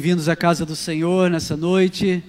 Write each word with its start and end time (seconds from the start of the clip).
Bem-vindos 0.00 0.30
à 0.30 0.34
casa 0.34 0.64
do 0.64 0.74
Senhor 0.74 1.28
nessa 1.28 1.54
noite. 1.58 2.24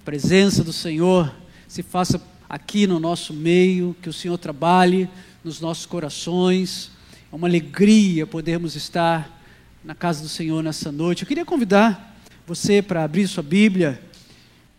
A 0.00 0.04
presença 0.04 0.62
do 0.62 0.72
Senhor 0.72 1.34
se 1.66 1.82
faça 1.82 2.22
aqui 2.48 2.86
no 2.86 3.00
nosso 3.00 3.34
meio, 3.34 3.96
que 4.00 4.08
o 4.08 4.12
Senhor 4.12 4.38
trabalhe 4.38 5.10
nos 5.42 5.60
nossos 5.60 5.86
corações. 5.86 6.92
É 7.32 7.34
uma 7.34 7.48
alegria 7.48 8.28
podermos 8.28 8.76
estar 8.76 9.42
na 9.82 9.92
casa 9.92 10.22
do 10.22 10.28
Senhor 10.28 10.62
nessa 10.62 10.92
noite. 10.92 11.22
Eu 11.24 11.26
queria 11.26 11.44
convidar 11.44 12.16
você 12.46 12.80
para 12.80 13.02
abrir 13.02 13.26
sua 13.26 13.42
Bíblia 13.42 14.00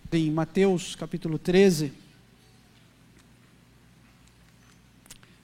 em 0.09 0.31
Mateus 0.31 0.95
capítulo 0.95 1.37
13. 1.37 1.91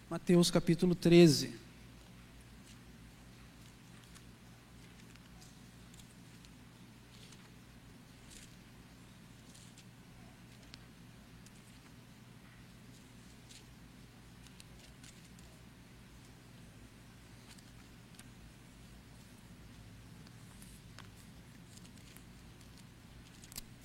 Mateus 0.09 0.49
capítulo 0.49 0.95
13. 0.95 1.66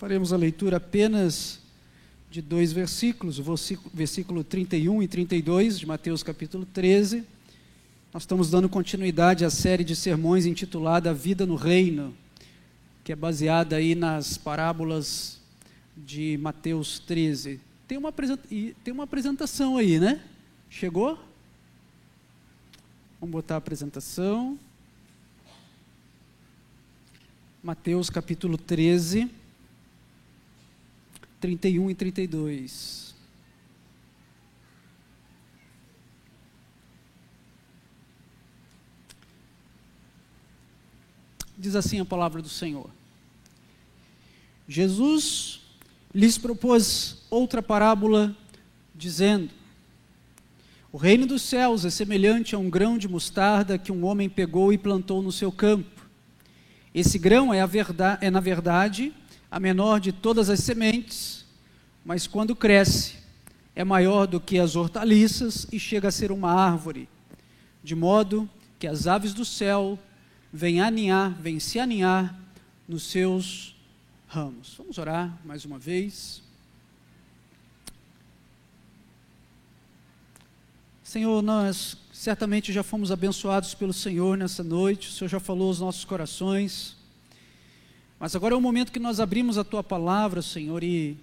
Faremos 0.02 0.33
a 0.33 0.37
leitura 0.37 0.79
apenas 0.79 1.61
de 2.29 2.42
dois 2.42 2.73
versículos, 2.73 3.38
o 3.38 3.45
versículo 3.95 4.42
31 4.42 5.01
e 5.01 5.06
32 5.06 5.78
de 5.78 5.87
Mateus 5.87 6.25
capítulo 6.25 6.66
13. 6.66 7.25
Nós 8.12 8.25
estamos 8.25 8.51
dando 8.51 8.69
continuidade 8.69 9.45
à 9.45 9.51
série 9.51 9.84
de 9.84 9.95
sermões 9.95 10.45
intitulada 10.45 11.11
A 11.11 11.12
Vida 11.12 11.47
no 11.47 11.55
Reino, 11.55 12.12
que 13.05 13.12
é 13.12 13.14
baseada 13.14 13.77
aí 13.77 13.94
nas 13.94 14.36
parábolas 14.36 15.41
de 15.97 16.37
Mateus 16.39 16.98
13. 16.98 17.61
Tem 17.87 17.97
uma, 17.97 18.12
tem 18.12 18.92
uma 18.92 19.05
apresentação 19.05 19.77
aí, 19.77 20.00
né? 20.00 20.20
Chegou? 20.69 21.16
Vamos 23.20 23.33
botar 23.33 23.55
a 23.55 23.59
apresentação. 23.59 24.59
Mateus 27.62 28.11
capítulo 28.11 28.59
13 28.59 29.42
31 31.43 31.91
e 31.91 31.95
32. 31.97 33.15
Diz 41.59 41.75
assim 41.75 41.99
a 41.99 42.05
palavra 42.05 42.41
do 42.41 42.49
Senhor. 42.49 42.89
Jesus 44.69 45.62
lhes 46.15 46.39
propôs 46.39 47.25
outra 47.29 47.61
parábola, 47.61 48.37
dizendo: 48.95 49.51
O 50.93 50.97
reino 50.97 51.27
dos 51.27 51.43
céus 51.43 51.84
é 51.84 51.91
semelhante 51.91 52.55
a 52.55 52.59
um 52.59 52.71
grão 52.71 52.97
de 52.97 53.09
mostarda 53.09 53.77
que 53.77 53.91
um 53.91 54.05
homem 54.05 54.29
pegou 54.29 54.73
e 54.73 54.79
plantou 54.79 55.21
no 55.21 55.33
seu 55.33 55.51
campo. 55.51 56.09
Esse 56.95 57.19
grão 57.19 57.53
é, 57.53 57.67
verdade, 57.67 58.25
é 58.25 58.31
na 58.31 58.39
verdade, 58.39 59.12
a 59.53 59.61
menor 59.61 60.00
de 60.00 60.12
todas 60.12 60.48
as 60.48 60.61
sementes, 60.61 61.45
mas 62.03 62.27
quando 62.27 62.56
cresce, 62.56 63.17
é 63.77 63.84
maior 63.84 64.27
do 64.27 64.41
que 64.41 64.59
as 64.59 64.77
hortaliças 64.77 65.67
e 65.70 65.78
chega 65.78 66.09
a 66.09 66.11
ser 66.11 66.33
uma 66.33 66.50
árvore, 66.50 67.06
de 67.84 67.94
modo 67.94 68.48
que 68.78 68.86
as 68.86 69.06
aves 69.06 69.34
do 69.34 69.44
céu 69.44 69.98
vêm 70.50 70.81
aninhar, 70.81 71.39
vêm 71.39 71.61
se 71.61 71.78
aninhar 71.78 72.34
nos 72.89 73.03
seus 73.03 73.77
ramos. 74.27 74.75
Vamos 74.78 74.97
orar 74.97 75.39
mais 75.44 75.66
uma 75.66 75.78
vez. 75.78 76.42
Senhor, 81.04 81.43
nós 81.43 81.98
certamente 82.10 82.72
já 82.72 82.82
fomos 82.82 83.12
abençoados 83.12 83.75
pelo 83.75 83.93
Senhor 83.93 84.34
nessa 84.38 84.65
noite, 84.65 85.10
o 85.10 85.12
Senhor 85.12 85.28
já 85.28 85.41
falou 85.41 85.69
aos 85.69 85.78
nossos 85.78 86.06
corações. 86.06 87.02
Mas 88.22 88.37
agora 88.37 88.55
é 88.55 88.56
o 88.56 88.60
momento 88.60 88.93
que 88.93 89.00
nós 89.00 89.19
abrimos 89.19 89.59
a 89.59 89.65
tua 89.65 89.83
palavra, 89.83 90.43
Senhor, 90.43 90.84
e, 90.84 91.16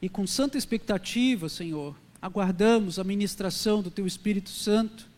e 0.00 0.08
com 0.08 0.24
santa 0.24 0.56
expectativa, 0.56 1.48
Senhor, 1.48 1.96
aguardamos 2.22 2.96
a 3.00 3.02
ministração 3.02 3.82
do 3.82 3.90
teu 3.90 4.06
Espírito 4.06 4.50
Santo. 4.50 5.08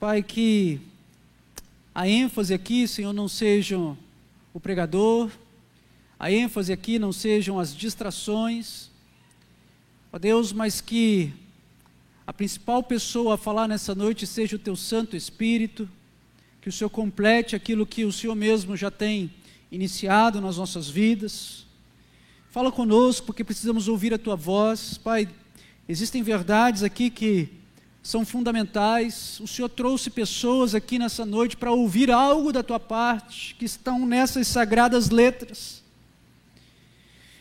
Pai, 0.00 0.22
que 0.22 0.80
a 1.94 2.08
ênfase 2.08 2.54
aqui, 2.54 2.88
Senhor, 2.88 3.12
não 3.12 3.28
sejam 3.28 3.98
o 4.54 4.58
pregador, 4.58 5.30
a 6.18 6.32
ênfase 6.32 6.72
aqui 6.72 6.98
não 6.98 7.12
sejam 7.12 7.60
as 7.60 7.76
distrações, 7.76 8.88
ó 10.10 10.18
Deus, 10.18 10.54
mas 10.54 10.80
que 10.80 11.34
a 12.26 12.32
principal 12.32 12.82
pessoa 12.82 13.34
a 13.34 13.36
falar 13.36 13.68
nessa 13.68 13.94
noite 13.94 14.26
seja 14.26 14.56
o 14.56 14.58
teu 14.58 14.74
Santo 14.74 15.14
Espírito 15.14 15.86
que 16.64 16.70
o 16.70 16.72
Senhor 16.72 16.88
complete 16.88 17.54
aquilo 17.54 17.84
que 17.84 18.06
o 18.06 18.10
Senhor 18.10 18.34
mesmo 18.34 18.74
já 18.74 18.90
tem 18.90 19.30
iniciado 19.70 20.40
nas 20.40 20.56
nossas 20.56 20.88
vidas. 20.88 21.66
Fala 22.50 22.72
conosco, 22.72 23.26
porque 23.26 23.44
precisamos 23.44 23.86
ouvir 23.86 24.14
a 24.14 24.18
tua 24.18 24.34
voz. 24.34 24.96
Pai, 24.96 25.28
existem 25.86 26.22
verdades 26.22 26.82
aqui 26.82 27.10
que 27.10 27.50
são 28.02 28.24
fundamentais. 28.24 29.38
O 29.40 29.46
Senhor 29.46 29.68
trouxe 29.68 30.08
pessoas 30.08 30.74
aqui 30.74 30.98
nessa 30.98 31.26
noite 31.26 31.54
para 31.54 31.70
ouvir 31.70 32.10
algo 32.10 32.50
da 32.50 32.62
tua 32.62 32.80
parte, 32.80 33.54
que 33.56 33.66
estão 33.66 34.06
nessas 34.06 34.48
sagradas 34.48 35.10
letras. 35.10 35.82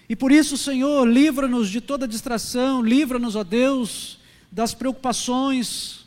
E 0.10 0.18
por 0.18 0.34
isso, 0.34 0.58
Senhor, 0.58 1.08
livra-nos 1.08 1.70
de 1.70 1.80
toda 1.80 2.06
distração, 2.06 2.82
livra-nos, 2.82 3.38
ó 3.38 3.44
Deus, 3.46 4.20
das 4.52 4.74
preocupações, 4.74 6.06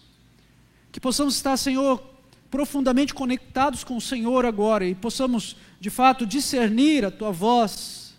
que 0.92 1.00
possamos 1.00 1.34
estar, 1.34 1.56
Senhor, 1.56 2.14
profundamente 2.50 3.14
conectados 3.14 3.84
com 3.84 3.96
o 3.96 4.00
Senhor 4.00 4.44
agora 4.44 4.86
e 4.86 4.94
possamos, 4.94 5.56
de 5.80 5.90
fato, 5.90 6.26
discernir 6.26 7.04
a 7.04 7.10
tua 7.10 7.32
voz 7.32 8.14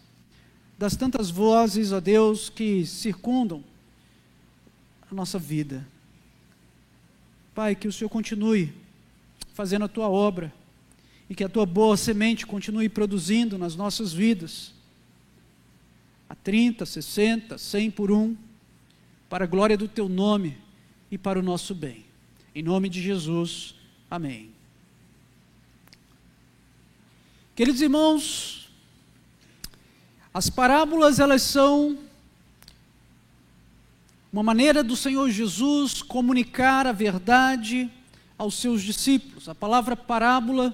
das 0.78 0.96
tantas 0.96 1.30
vozes, 1.30 1.92
ó 1.92 2.00
Deus, 2.00 2.50
que 2.50 2.86
circundam 2.86 3.64
a 5.10 5.16
nossa 5.16 5.40
vida. 5.40 5.88
Pai, 7.56 7.76
que 7.76 7.88
o 7.88 7.92
Senhor 7.92 8.10
continue 8.10 8.74
fazendo 9.54 9.86
a 9.86 9.88
tua 9.88 10.08
obra 10.08 10.54
e 11.30 11.34
que 11.34 11.44
a 11.44 11.50
tua 11.50 11.66
boa 11.66 11.98
semente 11.98 12.46
continue 12.46 12.88
produzindo 12.88 13.58
nas 13.58 13.76
nossas 13.76 14.14
vidas 14.14 14.74
a 16.30 16.36
30, 16.36 16.86
60, 16.86 17.58
100 17.58 17.92
por 17.92 18.12
um, 18.12 18.36
para 19.30 19.46
a 19.46 19.48
glória 19.48 19.78
do 19.78 19.88
teu 19.88 20.08
nome 20.08 20.58
e 21.10 21.18
para 21.18 21.40
o 21.40 21.42
nosso 21.42 21.74
bem. 21.74 22.06
Em 22.54 22.62
nome 22.62 22.90
de 22.90 23.02
Jesus. 23.02 23.77
Amém. 24.10 24.52
Queridos 27.54 27.82
irmãos, 27.82 28.70
as 30.34 30.50
parábolas 30.50 31.20
elas 31.20 31.42
são 31.42 31.98
uma 34.32 34.42
maneira 34.42 34.82
do 34.82 34.96
Senhor 34.96 35.30
Jesus 35.30 36.02
comunicar 36.02 36.88
a 36.88 36.94
verdade 36.94 37.92
aos 38.38 38.56
seus 38.56 38.82
discípulos. 38.82 39.50
A 39.50 39.56
palavra 39.56 39.94
parábola 39.94 40.74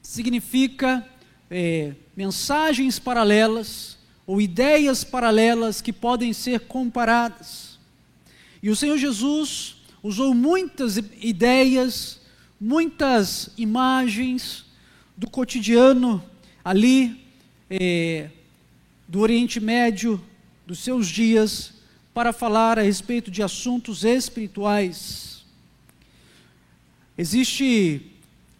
significa 0.00 1.04
é, 1.50 1.94
mensagens 2.16 3.00
paralelas 3.00 3.98
ou 4.24 4.40
ideias 4.40 5.02
paralelas 5.02 5.80
que 5.80 5.92
podem 5.92 6.32
ser 6.32 6.60
comparadas. 6.60 7.76
E 8.62 8.70
o 8.70 8.76
Senhor 8.76 8.98
Jesus 8.98 9.78
usou 10.00 10.32
muitas 10.32 10.96
ideias 10.96 12.20
muitas 12.60 13.50
imagens 13.56 14.64
do 15.16 15.30
cotidiano 15.30 16.22
ali 16.64 17.24
é, 17.70 18.30
do 19.06 19.20
Oriente 19.20 19.60
Médio, 19.60 20.22
dos 20.66 20.80
seus 20.80 21.08
dias, 21.08 21.74
para 22.12 22.32
falar 22.32 22.78
a 22.78 22.82
respeito 22.82 23.30
de 23.30 23.42
assuntos 23.42 24.04
espirituais. 24.04 25.44
Existe 27.16 28.02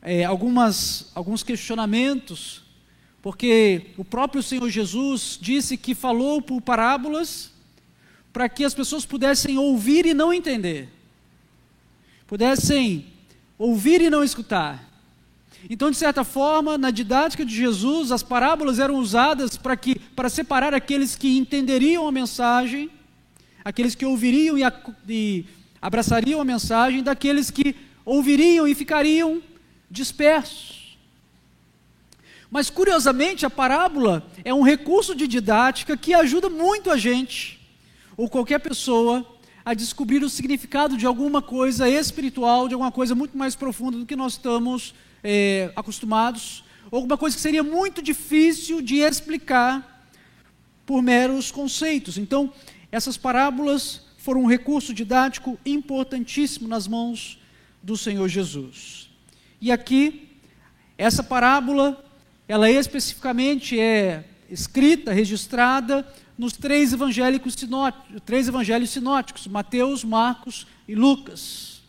é, 0.01 0.25
algumas, 0.25 1.11
alguns 1.15 1.43
questionamentos, 1.43 2.63
porque 3.21 3.87
o 3.97 4.05
próprio 4.05 4.43
Senhor 4.43 4.69
Jesus 4.71 5.39
disse 5.41 5.77
que 5.77 5.95
falou 5.95 6.41
por 6.41 6.61
parábolas 6.61 7.53
para 8.33 8.49
que 8.49 8.65
as 8.65 8.75
pessoas 8.75 9.05
pudessem 9.05 9.59
ouvir 9.59 10.07
e 10.07 10.15
não 10.15 10.33
entender, 10.33 10.89
pudessem 12.27 13.07
ouvir 13.59 14.01
e 14.01 14.09
não 14.09 14.23
escutar. 14.23 14.89
Então, 15.69 15.91
de 15.91 15.97
certa 15.97 16.23
forma, 16.23 16.79
na 16.79 16.91
didática 16.91 17.45
de 17.45 17.55
Jesus, 17.55 18.13
as 18.13 18.23
parábolas 18.23 18.79
eram 18.79 18.97
usadas 18.97 19.57
para 19.57 19.77
que 19.77 19.99
para 19.99 20.29
separar 20.29 20.73
aqueles 20.73 21.17
que 21.17 21.37
entenderiam 21.37 22.07
a 22.07 22.13
mensagem, 22.13 22.91
aqueles 23.65 23.95
que 23.95 24.07
ouviriam 24.07 24.57
e, 24.57 24.63
e 25.09 25.45
abraçariam 25.83 26.41
a 26.41 26.45
mensagem, 26.45 27.03
daqueles 27.03 27.51
que 27.51 27.75
ouviriam 28.05 28.69
e 28.69 28.75
ficariam 28.75 29.43
dispersos. 29.91 30.97
Mas 32.51 32.71
curiosamente, 32.71 33.45
a 33.45 33.51
parábola 33.51 34.27
é 34.45 34.55
um 34.55 34.63
recurso 34.63 35.15
de 35.15 35.27
didática 35.27 35.97
que 35.97 36.15
ajuda 36.15 36.49
muito 36.49 36.91
a 36.91 36.97
gente, 36.97 37.61
ou 38.17 38.29
qualquer 38.29 38.61
pessoa, 38.61 39.27
a 39.69 39.75
descobrir 39.75 40.23
o 40.23 40.31
significado 40.31 40.97
de 40.97 41.05
alguma 41.05 41.43
coisa 41.43 41.91
espiritual, 41.91 42.69
de 42.69 42.73
alguma 42.73 42.91
coisa 42.91 43.15
muito 43.15 43.37
mais 43.37 43.55
profunda 43.55 43.99
do 43.99 44.07
que 44.07 44.17
nós 44.17 44.33
estamos 44.33 44.95
é, 45.23 45.71
acostumados, 45.77 46.65
alguma 46.91 47.19
coisa 47.19 47.37
que 47.37 47.43
seria 47.43 47.63
muito 47.63 48.01
difícil 48.01 48.81
de 48.81 48.97
explicar 48.97 50.09
por 50.87 51.03
meros 51.03 51.51
conceitos. 51.51 52.17
Então, 52.17 52.51
essas 52.91 53.19
parábolas 53.19 54.07
foram 54.17 54.45
um 54.45 54.47
recurso 54.47 54.95
didático 54.95 55.59
importantíssimo 55.67 56.67
nas 56.67 56.89
mãos 56.89 57.39
do 57.83 57.95
Senhor 57.95 58.27
Jesus. 58.27 59.11
E 59.61 59.71
aqui, 59.71 60.31
essa 60.97 61.23
parábola 61.23 62.03
ela 62.49 62.71
especificamente 62.71 63.79
é 63.79 64.25
escrita, 64.49 65.13
registrada 65.13 66.11
nos 66.39 66.53
três, 66.53 66.93
evangélicos 66.93 67.55
sinóticos, 67.55 68.23
três 68.25 68.47
evangelhos 68.47 68.91
sinóticos, 68.91 69.47
Mateus, 69.49 70.05
Marcos 70.05 70.67
e 70.87 70.95
Lucas. 70.95 71.83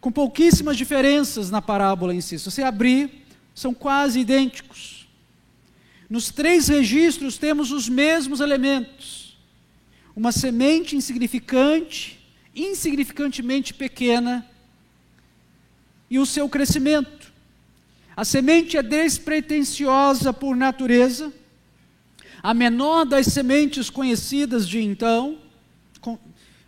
Com 0.00 0.12
pouquíssimas 0.12 0.76
diferenças 0.76 1.50
na 1.50 1.60
parábola 1.60 2.14
em 2.14 2.20
si. 2.20 2.38
Se 2.38 2.50
você 2.50 2.62
abrir, 2.62 3.26
são 3.54 3.74
quase 3.74 4.20
idênticos. 4.20 5.08
Nos 6.08 6.30
três 6.30 6.68
registros 6.68 7.36
temos 7.36 7.72
os 7.72 7.88
mesmos 7.88 8.38
elementos. 8.38 9.36
Uma 10.14 10.30
semente 10.30 10.94
insignificante, 10.94 12.20
insignificantemente 12.54 13.74
pequena, 13.74 14.48
e 16.08 16.18
o 16.18 16.26
seu 16.26 16.48
crescimento. 16.48 17.32
A 18.16 18.24
semente 18.24 18.76
é 18.76 18.82
despretensiosa 18.82 20.32
por 20.32 20.54
natureza, 20.54 21.32
a 22.44 22.52
menor 22.52 23.06
das 23.06 23.28
sementes 23.28 23.88
conhecidas 23.88 24.68
de 24.68 24.78
então, 24.78 25.38
com, 25.98 26.18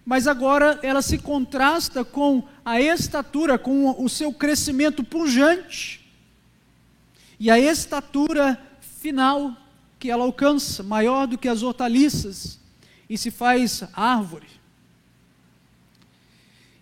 mas 0.06 0.26
agora 0.26 0.80
ela 0.82 1.02
se 1.02 1.18
contrasta 1.18 2.02
com 2.02 2.42
a 2.64 2.80
estatura, 2.80 3.58
com 3.58 4.02
o 4.02 4.08
seu 4.08 4.32
crescimento 4.32 5.04
pujante 5.04 6.00
e 7.38 7.50
a 7.50 7.58
estatura 7.58 8.58
final 8.80 9.54
que 9.98 10.10
ela 10.10 10.24
alcança, 10.24 10.82
maior 10.82 11.26
do 11.26 11.36
que 11.36 11.46
as 11.46 11.62
hortaliças, 11.62 12.58
e 13.06 13.18
se 13.18 13.30
faz 13.30 13.84
árvore. 13.92 14.48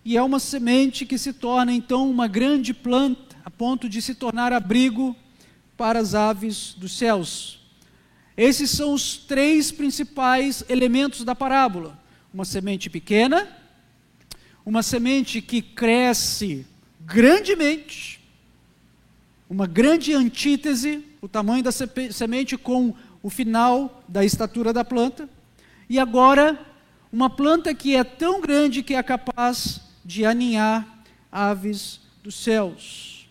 E 0.04 0.16
é 0.16 0.22
uma 0.22 0.38
semente 0.38 1.04
que 1.04 1.18
se 1.18 1.32
torna 1.32 1.72
então 1.72 2.08
uma 2.08 2.28
grande 2.28 2.72
planta 2.72 3.34
a 3.44 3.50
ponto 3.50 3.88
de 3.88 4.00
se 4.00 4.14
tornar 4.14 4.52
abrigo 4.52 5.16
para 5.76 5.98
as 5.98 6.14
aves 6.14 6.74
dos 6.78 6.96
céus. 6.96 7.63
Esses 8.36 8.70
são 8.70 8.92
os 8.92 9.16
três 9.16 9.70
principais 9.70 10.64
elementos 10.68 11.24
da 11.24 11.34
parábola: 11.34 11.98
uma 12.32 12.44
semente 12.44 12.90
pequena, 12.90 13.48
uma 14.66 14.82
semente 14.82 15.40
que 15.40 15.62
cresce 15.62 16.66
grandemente, 17.00 18.20
uma 19.48 19.66
grande 19.66 20.12
antítese, 20.14 21.04
o 21.20 21.28
tamanho 21.28 21.62
da 21.62 21.70
semente 21.72 22.56
com 22.56 22.94
o 23.22 23.30
final 23.30 24.02
da 24.08 24.24
estatura 24.24 24.72
da 24.72 24.84
planta, 24.84 25.28
e 25.88 25.98
agora 25.98 26.58
uma 27.12 27.30
planta 27.30 27.72
que 27.72 27.94
é 27.94 28.02
tão 28.02 28.40
grande 28.40 28.82
que 28.82 28.94
é 28.94 29.02
capaz 29.02 29.80
de 30.04 30.26
aninhar 30.26 31.04
aves 31.30 32.00
dos 32.22 32.34
céus. 32.34 33.28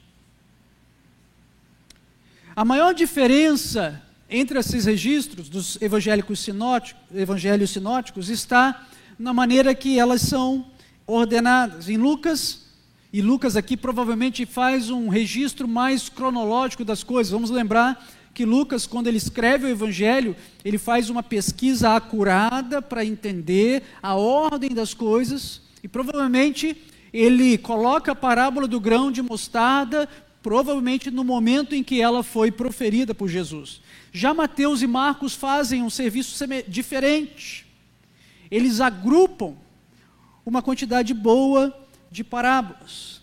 A 2.56 2.64
maior 2.64 2.94
diferença 2.94 4.02
entre 4.30 4.60
esses 4.60 4.86
registros 4.86 5.50
dos 5.50 5.82
evangélicos 5.82 6.40
sinóticos, 6.40 7.02
evangelhos 7.14 7.70
sinóticos 7.70 8.30
está 8.30 8.88
na 9.18 9.34
maneira 9.34 9.76
que 9.76 10.00
elas 10.00 10.22
são 10.22 10.66
ordenadas. 11.06 11.90
Em 11.90 11.98
Lucas, 11.98 12.64
e 13.12 13.22
Lucas 13.22 13.56
aqui 13.56 13.78
provavelmente 13.78 14.46
faz 14.46 14.90
um 14.90 15.08
registro 15.08 15.68
mais 15.68 16.10
cronológico 16.10 16.84
das 16.84 17.04
coisas. 17.04 17.32
Vamos 17.32 17.52
lembrar 17.52 18.04
que 18.34 18.46
Lucas, 18.46 18.88
quando 18.88 19.08
ele 19.08 19.18
escreve 19.18 19.66
o 19.66 19.70
Evangelho, 19.70 20.36
ele 20.66 20.80
faz 20.80 21.10
uma 21.10 21.22
pesquisa 21.22 21.96
acurada 21.96 22.82
para 22.82 23.06
entender 23.06 23.84
a 24.02 24.16
ordem 24.16 24.72
das 24.72 24.96
coisas 24.96 25.62
e 25.84 25.88
provavelmente 25.88 26.76
ele 27.14 27.60
coloca 27.60 28.14
a 28.14 28.16
parábola 28.16 28.68
do 28.68 28.80
grão 28.80 29.12
de 29.12 29.22
mostarda 29.22 30.10
provavelmente 30.42 31.10
no 31.10 31.24
momento 31.24 31.74
em 31.76 31.82
que 31.82 32.02
ela 32.02 32.24
foi 32.24 32.52
proferida 32.52 33.16
por 33.16 33.30
Jesus. 33.30 33.82
Já 34.16 34.32
Mateus 34.32 34.84
e 34.84 34.88
Marcos 34.88 35.34
fazem 35.34 35.82
um 35.82 35.90
serviço 35.90 36.46
diferente. 36.68 37.66
Eles 38.52 38.80
agrupam 38.80 39.56
uma 40.46 40.62
quantidade 40.62 41.16
boa 41.16 41.76
de 42.12 42.24
parábolas. 42.24 43.22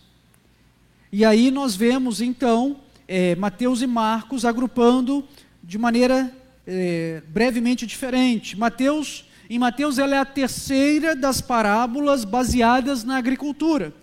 E 1.09 1.23
aí 1.23 1.49
nós 1.49 1.77
vemos 1.77 2.19
então 2.19 2.81
é, 3.07 3.35
Mateus 3.37 3.81
e 3.81 3.87
Marcos 3.87 4.43
agrupando 4.43 5.25
de 5.63 5.77
maneira 5.77 6.29
é, 6.67 7.23
brevemente 7.29 7.87
diferente. 7.87 8.57
Mateus, 8.57 9.25
em 9.49 9.57
Mateus, 9.57 9.97
ela 9.97 10.15
é 10.15 10.19
a 10.19 10.25
terceira 10.25 11.15
das 11.15 11.39
parábolas 11.39 12.25
baseadas 12.25 13.05
na 13.05 13.15
agricultura. 13.15 13.93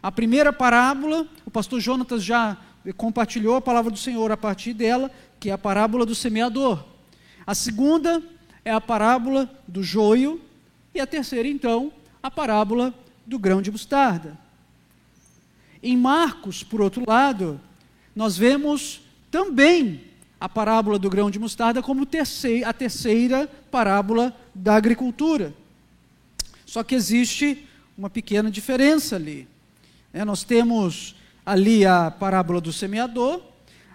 A 0.00 0.12
primeira 0.12 0.52
parábola, 0.52 1.26
o 1.44 1.50
pastor 1.50 1.80
Jonatas 1.80 2.22
já 2.22 2.56
compartilhou 2.96 3.56
a 3.56 3.60
palavra 3.60 3.90
do 3.90 3.98
Senhor 3.98 4.30
a 4.30 4.36
partir 4.36 4.72
dela, 4.72 5.10
que 5.42 5.50
é 5.50 5.52
a 5.52 5.58
parábola 5.58 6.06
do 6.06 6.14
semeador. 6.14 6.84
A 7.44 7.52
segunda 7.52 8.22
é 8.64 8.70
a 8.70 8.80
parábola 8.80 9.50
do 9.66 9.82
joio. 9.82 10.40
E 10.94 11.00
a 11.00 11.06
terceira, 11.06 11.48
então, 11.48 11.92
a 12.22 12.30
parábola 12.30 12.94
do 13.26 13.40
grão 13.40 13.60
de 13.60 13.68
mostarda. 13.68 14.38
Em 15.82 15.96
Marcos, 15.96 16.62
por 16.62 16.80
outro 16.80 17.02
lado, 17.04 17.60
nós 18.14 18.38
vemos 18.38 19.00
também 19.32 20.02
a 20.38 20.48
parábola 20.48 20.96
do 20.96 21.10
grão 21.10 21.28
de 21.28 21.40
mostarda 21.40 21.82
como 21.82 22.06
terceira, 22.06 22.68
a 22.68 22.72
terceira 22.72 23.50
parábola 23.68 24.32
da 24.54 24.76
agricultura. 24.76 25.52
Só 26.64 26.84
que 26.84 26.94
existe 26.94 27.66
uma 27.98 28.08
pequena 28.08 28.48
diferença 28.48 29.16
ali. 29.16 29.48
É, 30.12 30.24
nós 30.24 30.44
temos 30.44 31.16
ali 31.44 31.84
a 31.84 32.12
parábola 32.12 32.60
do 32.60 32.72
semeador, 32.72 33.42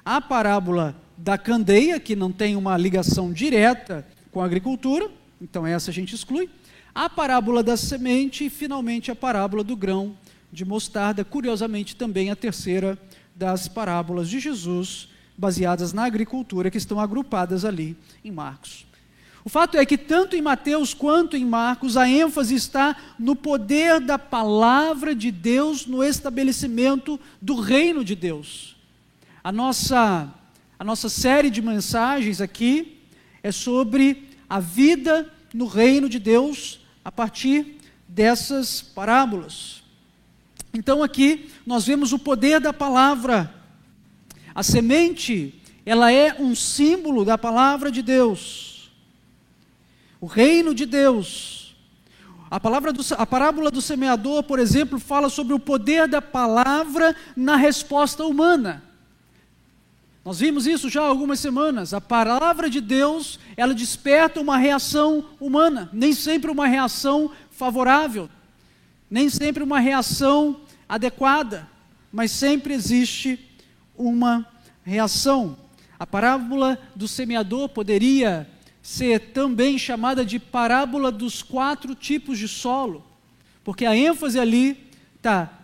a 0.03 0.19
parábola 0.19 1.06
da 1.17 1.37
candeia, 1.37 1.99
que 1.99 2.15
não 2.15 2.31
tem 2.31 2.55
uma 2.55 2.77
ligação 2.77 3.33
direta 3.33 4.05
com 4.31 4.41
a 4.41 4.45
agricultura, 4.45 5.09
então 5.41 5.65
essa 5.65 5.89
a 5.89 5.93
gente 5.93 6.13
exclui, 6.13 6.49
a 6.93 7.09
parábola 7.09 7.63
da 7.63 7.75
semente 7.75 8.45
e 8.45 8.49
finalmente 8.49 9.09
a 9.11 9.15
parábola 9.15 9.63
do 9.63 9.75
grão 9.75 10.15
de 10.51 10.63
mostarda, 10.63 11.25
curiosamente 11.25 11.95
também 11.95 12.29
a 12.29 12.35
terceira 12.35 12.97
das 13.35 13.67
parábolas 13.67 14.29
de 14.29 14.39
Jesus 14.39 15.09
baseadas 15.37 15.93
na 15.93 16.05
agricultura 16.05 16.71
que 16.71 16.77
estão 16.77 16.99
agrupadas 16.99 17.63
ali 17.63 17.95
em 18.23 18.31
Marcos. 18.31 18.87
O 19.45 19.49
fato 19.49 19.77
é 19.77 19.85
que 19.85 19.97
tanto 19.97 20.35
em 20.35 20.41
Mateus 20.41 20.93
quanto 20.93 21.37
em 21.37 21.45
Marcos 21.45 21.95
a 21.95 22.09
ênfase 22.09 22.55
está 22.55 22.95
no 23.17 23.35
poder 23.35 24.01
da 24.01 24.19
palavra 24.19 25.15
de 25.15 25.31
Deus 25.31 25.85
no 25.85 26.03
estabelecimento 26.03 27.19
do 27.41 27.55
reino 27.55 28.03
de 28.03 28.13
Deus. 28.13 28.75
A 29.43 29.51
nossa 29.51 30.33
a 30.79 30.83
nossa 30.83 31.09
série 31.09 31.49
de 31.49 31.61
mensagens 31.61 32.39
aqui 32.39 32.99
é 33.41 33.51
sobre 33.51 34.29
a 34.47 34.59
vida 34.59 35.31
no 35.53 35.65
reino 35.65 36.07
de 36.07 36.19
Deus 36.19 36.79
a 37.03 37.11
partir 37.11 37.79
dessas 38.07 38.81
parábolas. 38.81 39.81
Então 40.73 41.01
aqui 41.01 41.49
nós 41.65 41.87
vemos 41.87 42.13
o 42.13 42.19
poder 42.19 42.59
da 42.59 42.71
palavra. 42.71 43.53
A 44.53 44.61
semente, 44.61 45.59
ela 45.83 46.11
é 46.11 46.35
um 46.39 46.53
símbolo 46.53 47.25
da 47.25 47.37
palavra 47.37 47.89
de 47.91 48.03
Deus. 48.03 48.91
O 50.21 50.27
reino 50.27 50.75
de 50.75 50.85
Deus. 50.85 51.75
A, 52.51 52.59
palavra 52.59 52.93
do, 52.93 53.01
a 53.17 53.25
parábola 53.25 53.71
do 53.71 53.81
semeador, 53.81 54.43
por 54.43 54.59
exemplo, 54.59 54.99
fala 54.99 55.27
sobre 55.27 55.53
o 55.53 55.59
poder 55.59 56.07
da 56.07 56.21
palavra 56.21 57.15
na 57.35 57.55
resposta 57.55 58.23
humana. 58.23 58.86
Nós 60.27 60.39
vimos 60.39 60.67
isso 60.67 60.89
já 60.89 61.03
há 61.03 61.05
algumas 61.05 61.39
semanas. 61.39 61.93
A 61.93 62.01
palavra 62.01 62.69
de 62.69 62.81
Deus, 62.81 63.39
ela 63.55 63.73
desperta 63.73 64.41
uma 64.41 64.57
reação 64.57 65.23
humana, 65.39 65.89
nem 65.93 66.11
sempre 66.11 66.51
uma 66.51 66.67
reação 66.67 67.31
favorável, 67.49 68.29
nem 69.09 69.29
sempre 69.29 69.63
uma 69.63 69.79
reação 69.79 70.59
adequada, 70.89 71.65
mas 72.11 72.29
sempre 72.29 72.73
existe 72.73 73.39
uma 73.97 74.45
reação. 74.83 75.57
A 75.97 76.05
parábola 76.05 76.77
do 76.93 77.07
semeador 77.07 77.69
poderia 77.69 78.49
ser 78.81 79.31
também 79.31 79.77
chamada 79.77 80.25
de 80.25 80.39
parábola 80.39 81.09
dos 81.09 81.41
quatro 81.41 81.95
tipos 81.95 82.37
de 82.37 82.49
solo, 82.49 83.01
porque 83.63 83.85
a 83.85 83.95
ênfase 83.95 84.37
ali 84.37 84.91
está 85.15 85.57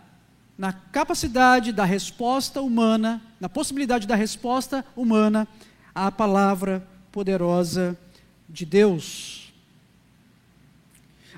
na 0.56 0.72
capacidade 0.72 1.70
da 1.70 1.84
resposta 1.84 2.62
humana, 2.62 3.20
na 3.44 3.48
possibilidade 3.50 4.06
da 4.06 4.14
resposta 4.14 4.82
humana 4.96 5.46
à 5.94 6.10
palavra 6.10 6.82
poderosa 7.12 7.94
de 8.48 8.64
Deus. 8.64 9.52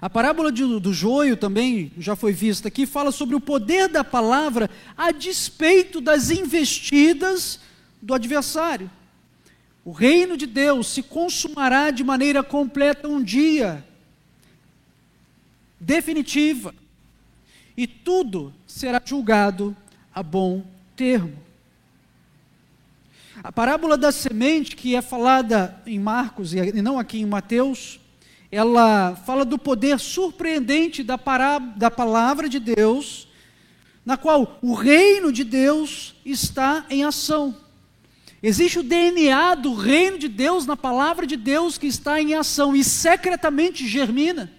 A 0.00 0.08
parábola 0.08 0.52
de, 0.52 0.62
do 0.78 0.92
joio 0.92 1.36
também 1.36 1.90
já 1.98 2.14
foi 2.14 2.32
vista 2.32 2.68
aqui, 2.68 2.86
fala 2.86 3.10
sobre 3.10 3.34
o 3.34 3.40
poder 3.40 3.88
da 3.88 4.04
palavra 4.04 4.70
a 4.96 5.10
despeito 5.10 6.00
das 6.00 6.30
investidas 6.30 7.58
do 8.00 8.14
adversário. 8.14 8.88
O 9.84 9.90
reino 9.90 10.36
de 10.36 10.46
Deus 10.46 10.86
se 10.86 11.02
consumará 11.02 11.90
de 11.90 12.04
maneira 12.04 12.40
completa 12.40 13.08
um 13.08 13.20
dia, 13.20 13.84
definitiva, 15.80 16.72
e 17.76 17.84
tudo 17.84 18.54
será 18.64 19.02
julgado 19.04 19.76
a 20.14 20.22
bom 20.22 20.64
termo. 20.94 21.45
A 23.42 23.52
parábola 23.52 23.98
da 23.98 24.10
semente, 24.10 24.74
que 24.74 24.96
é 24.96 25.02
falada 25.02 25.80
em 25.86 25.98
Marcos 25.98 26.54
e 26.54 26.72
não 26.80 26.98
aqui 26.98 27.20
em 27.20 27.26
Mateus, 27.26 28.00
ela 28.50 29.14
fala 29.26 29.44
do 29.44 29.58
poder 29.58 29.98
surpreendente 30.00 31.02
da, 31.02 31.18
pará, 31.18 31.58
da 31.58 31.90
palavra 31.90 32.48
de 32.48 32.58
Deus, 32.58 33.28
na 34.04 34.16
qual 34.16 34.58
o 34.62 34.72
reino 34.72 35.30
de 35.30 35.44
Deus 35.44 36.14
está 36.24 36.86
em 36.88 37.04
ação. 37.04 37.54
Existe 38.42 38.78
o 38.78 38.82
DNA 38.82 39.54
do 39.56 39.74
reino 39.74 40.18
de 40.18 40.28
Deus 40.28 40.64
na 40.64 40.76
palavra 40.76 41.26
de 41.26 41.36
Deus 41.36 41.76
que 41.76 41.86
está 41.86 42.20
em 42.20 42.34
ação 42.34 42.74
e 42.74 42.82
secretamente 42.82 43.86
germina, 43.86 44.50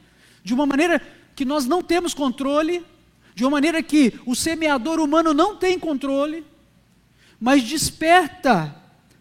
de 0.44 0.54
uma 0.54 0.66
maneira 0.66 1.02
que 1.36 1.46
nós 1.46 1.66
não 1.66 1.82
temos 1.82 2.14
controle, 2.14 2.86
de 3.34 3.44
uma 3.44 3.52
maneira 3.52 3.82
que 3.82 4.14
o 4.26 4.36
semeador 4.36 5.00
humano 5.00 5.34
não 5.34 5.56
tem 5.56 5.80
controle, 5.80 6.46
mas 7.40 7.64
desperta 7.64 8.76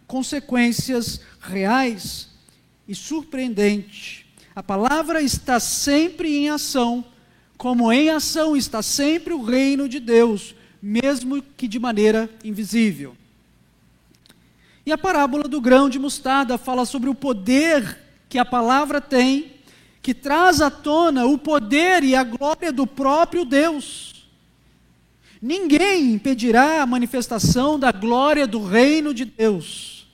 consequências 0.06 1.20
reais 1.40 2.28
e 2.88 2.94
surpreendentes. 2.94 4.24
A 4.54 4.62
palavra 4.62 5.20
está 5.20 5.60
sempre 5.60 6.36
em 6.36 6.48
ação, 6.48 7.04
como 7.56 7.92
em 7.92 8.10
ação 8.10 8.56
está 8.56 8.82
sempre 8.82 9.34
o 9.34 9.42
reino 9.42 9.88
de 9.88 10.00
Deus, 10.00 10.54
mesmo 10.80 11.42
que 11.42 11.68
de 11.68 11.78
maneira 11.78 12.30
invisível. 12.44 13.16
E 14.84 14.92
a 14.92 14.98
parábola 14.98 15.44
do 15.44 15.60
grão 15.60 15.90
de 15.90 15.98
mostarda 15.98 16.56
fala 16.56 16.84
sobre 16.84 17.08
o 17.08 17.14
poder 17.14 17.98
que 18.28 18.38
a 18.38 18.44
palavra 18.44 19.00
tem 19.00 19.56
que 20.06 20.14
traz 20.14 20.60
à 20.60 20.70
tona 20.70 21.26
o 21.26 21.36
poder 21.36 22.04
e 22.04 22.14
a 22.14 22.22
glória 22.22 22.70
do 22.70 22.86
próprio 22.86 23.44
Deus. 23.44 24.15
Ninguém 25.46 26.14
impedirá 26.14 26.82
a 26.82 26.86
manifestação 26.86 27.78
da 27.78 27.92
glória 27.92 28.48
do 28.48 28.64
reino 28.64 29.14
de 29.14 29.24
Deus. 29.24 30.08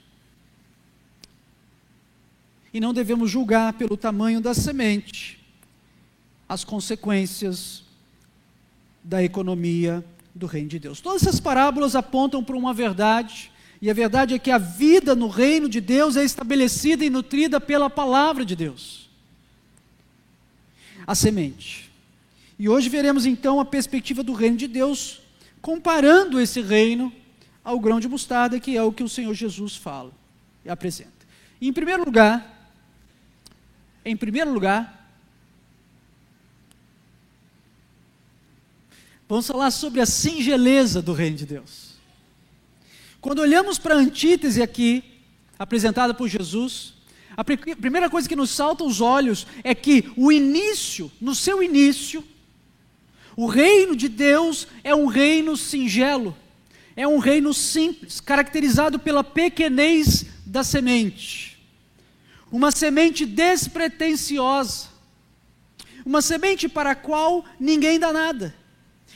E 2.71 2.79
não 2.79 2.93
devemos 2.93 3.31
julgar 3.31 3.73
pelo 3.73 3.97
tamanho 3.97 4.43
da 4.43 4.53
semente 4.53 5.41
as 6.47 6.65
consequências 6.65 7.83
da 9.03 9.25
economia 9.25 10.05
do 10.35 10.45
reino 10.45 10.69
de 10.69 10.79
Deus. 10.79 11.01
Todas 11.01 11.23
essas 11.23 11.41
parábolas 11.41 11.97
apontam 11.97 12.45
para 12.45 12.55
uma 12.55 12.75
verdade, 12.75 13.51
e 13.81 13.91
a 13.91 13.95
verdade 13.95 14.35
é 14.35 14.39
que 14.39 14.51
a 14.51 14.59
vida 14.59 15.15
no 15.15 15.29
reino 15.29 15.67
de 15.67 15.81
Deus 15.81 16.15
é 16.15 16.23
estabelecida 16.23 17.07
e 17.07 17.09
nutrida 17.09 17.59
pela 17.59 17.89
palavra 17.89 18.45
de 18.45 18.55
Deus 18.55 19.09
a 21.07 21.15
semente. 21.15 21.91
E 22.59 22.69
hoje 22.69 22.91
veremos 22.91 23.25
então 23.25 23.59
a 23.59 23.65
perspectiva 23.65 24.23
do 24.23 24.35
reino 24.35 24.59
de 24.59 24.69
Deus, 24.69 25.22
comparando 25.63 26.41
esse 26.41 26.61
reino 26.61 27.13
ao 27.65 27.79
grão 27.79 28.01
de 28.01 28.09
mostarda, 28.09 28.59
que 28.59 28.77
é 28.77 28.83
o 28.83 28.93
que 28.93 29.05
o 29.05 29.09
Senhor 29.09 29.33
Jesus 29.33 29.77
fala 29.77 30.13
e 30.65 30.69
apresenta. 30.69 31.11
E 31.61 31.69
em 31.69 31.73
primeiro 31.73 32.05
lugar, 32.05 32.69
em 34.05 34.17
primeiro 34.17 34.53
lugar, 34.53 35.09
vamos 39.29 39.47
falar 39.47 39.71
sobre 39.71 40.01
a 40.01 40.07
singeleza 40.07 41.01
do 41.01 41.13
reino 41.13 41.37
de 41.37 41.47
Deus. 41.47 41.93
Quando 43.21 43.39
olhamos 43.39 43.79
para 43.79 43.95
a 43.95 43.99
antítese 43.99 44.61
aqui, 44.61 45.05
apresentada 45.57 46.13
por 46.13 46.29
Jesus, 46.29 46.95
a 47.37 47.45
primeira 47.45 48.11
coisa 48.11 48.29
que 48.29 48.35
nos 48.35 48.51
salta 48.51 48.83
aos 48.83 49.01
olhos 49.01 49.47
é 49.63 49.73
que 49.73 50.13
o 50.17 50.33
início, 50.33 51.11
no 51.21 51.37
seu 51.37 51.63
início, 51.63 52.25
o 53.37 53.47
reino 53.47 53.97
de 53.97 54.09
Deus 54.09 54.67
é 54.85 54.95
um 54.95 55.07
reino 55.07 55.57
singelo, 55.57 56.37
é 56.95 57.07
um 57.07 57.19
reino 57.19 57.55
simples, 57.55 58.21
caracterizado 58.21 58.99
pela 58.99 59.25
pequenez 59.25 60.27
da 60.45 60.63
semente. 60.63 61.59
Uma 62.51 62.71
semente 62.71 63.25
despretensiosa, 63.25 64.89
uma 66.05 66.21
semente 66.21 66.69
para 66.69 66.91
a 66.91 66.95
qual 66.95 67.45
ninguém 67.59 67.99
dá 67.99 68.13
nada. 68.13 68.55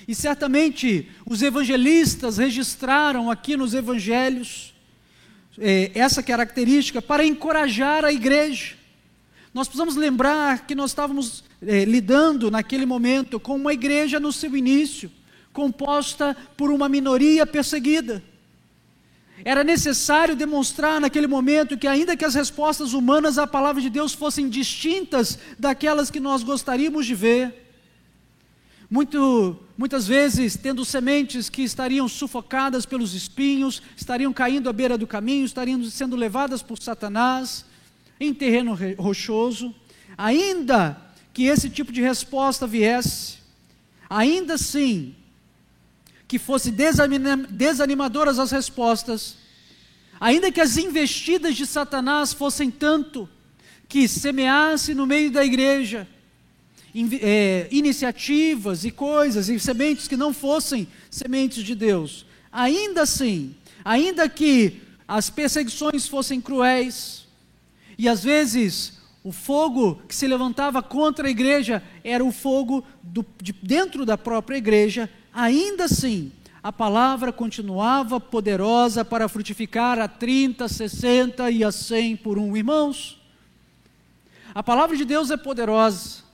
E 0.08 0.14
certamente 0.14 1.10
os 1.26 1.42
evangelistas 1.42 2.38
registraram 2.38 3.30
aqui 3.30 3.56
nos 3.56 3.74
evangelhos 3.74 4.74
é, 5.58 5.90
essa 5.94 6.22
característica 6.22 7.02
para 7.02 7.24
encorajar 7.24 8.04
a 8.04 8.12
igreja. 8.12 8.74
Nós 9.56 9.68
precisamos 9.68 9.96
lembrar 9.96 10.66
que 10.66 10.74
nós 10.74 10.90
estávamos 10.90 11.42
é, 11.66 11.82
lidando 11.86 12.50
naquele 12.50 12.84
momento 12.84 13.40
com 13.40 13.56
uma 13.56 13.72
igreja 13.72 14.20
no 14.20 14.30
seu 14.30 14.54
início, 14.54 15.10
composta 15.50 16.36
por 16.58 16.70
uma 16.70 16.90
minoria 16.90 17.46
perseguida. 17.46 18.22
Era 19.42 19.64
necessário 19.64 20.36
demonstrar 20.36 21.00
naquele 21.00 21.26
momento 21.26 21.78
que, 21.78 21.86
ainda 21.86 22.14
que 22.14 22.24
as 22.26 22.34
respostas 22.34 22.92
humanas 22.92 23.38
à 23.38 23.46
palavra 23.46 23.80
de 23.80 23.88
Deus 23.88 24.12
fossem 24.12 24.50
distintas 24.50 25.38
daquelas 25.58 26.10
que 26.10 26.20
nós 26.20 26.42
gostaríamos 26.42 27.06
de 27.06 27.14
ver, 27.14 27.72
muito, 28.90 29.58
muitas 29.74 30.06
vezes 30.06 30.54
tendo 30.58 30.84
sementes 30.84 31.48
que 31.48 31.62
estariam 31.62 32.06
sufocadas 32.06 32.84
pelos 32.84 33.14
espinhos, 33.14 33.80
estariam 33.96 34.34
caindo 34.34 34.68
à 34.68 34.72
beira 34.74 34.98
do 34.98 35.06
caminho, 35.06 35.46
estariam 35.46 35.82
sendo 35.84 36.14
levadas 36.14 36.60
por 36.60 36.78
Satanás 36.78 37.64
em 38.18 38.32
terreno 38.32 38.76
rochoso. 38.98 39.74
Ainda 40.16 41.00
que 41.32 41.44
esse 41.44 41.68
tipo 41.68 41.92
de 41.92 42.00
resposta 42.00 42.66
viesse, 42.66 43.38
ainda 44.08 44.54
assim 44.54 45.14
que 46.28 46.38
fosse 46.38 46.72
desanimadoras 46.72 48.38
as 48.38 48.50
respostas, 48.50 49.36
ainda 50.18 50.50
que 50.50 50.60
as 50.60 50.76
investidas 50.76 51.54
de 51.54 51.66
Satanás 51.66 52.32
fossem 52.32 52.70
tanto 52.70 53.28
que 53.88 54.08
semeasse 54.08 54.94
no 54.94 55.06
meio 55.06 55.30
da 55.30 55.44
igreja 55.44 56.08
é, 57.20 57.68
iniciativas 57.70 58.84
e 58.84 58.90
coisas 58.90 59.48
e 59.48 59.60
sementes 59.60 60.08
que 60.08 60.16
não 60.16 60.32
fossem 60.32 60.88
sementes 61.10 61.62
de 61.62 61.74
Deus. 61.74 62.24
Ainda 62.50 63.02
assim, 63.02 63.54
ainda 63.84 64.28
que 64.28 64.80
as 65.06 65.28
perseguições 65.28 66.08
fossem 66.08 66.40
cruéis, 66.40 67.25
e 67.98 68.08
às 68.08 68.22
vezes 68.22 68.98
o 69.24 69.32
fogo 69.32 70.00
que 70.06 70.14
se 70.14 70.26
levantava 70.26 70.82
contra 70.82 71.26
a 71.26 71.30
igreja 71.30 71.82
era 72.04 72.24
o 72.24 72.30
fogo 72.30 72.84
do, 73.02 73.26
de 73.42 73.52
dentro 73.52 74.06
da 74.06 74.16
própria 74.16 74.56
igreja, 74.56 75.10
ainda 75.32 75.84
assim, 75.84 76.30
a 76.62 76.72
palavra 76.72 77.32
continuava 77.32 78.20
poderosa 78.20 79.04
para 79.04 79.28
frutificar 79.28 79.98
a 79.98 80.08
30, 80.08 80.68
60 80.68 81.50
e 81.50 81.64
a 81.64 81.72
100 81.72 82.16
por 82.16 82.38
um. 82.38 82.56
Irmãos, 82.56 83.20
a 84.54 84.62
palavra 84.62 84.96
de 84.96 85.04
Deus 85.04 85.30
é 85.30 85.36
poderosa. 85.36 86.25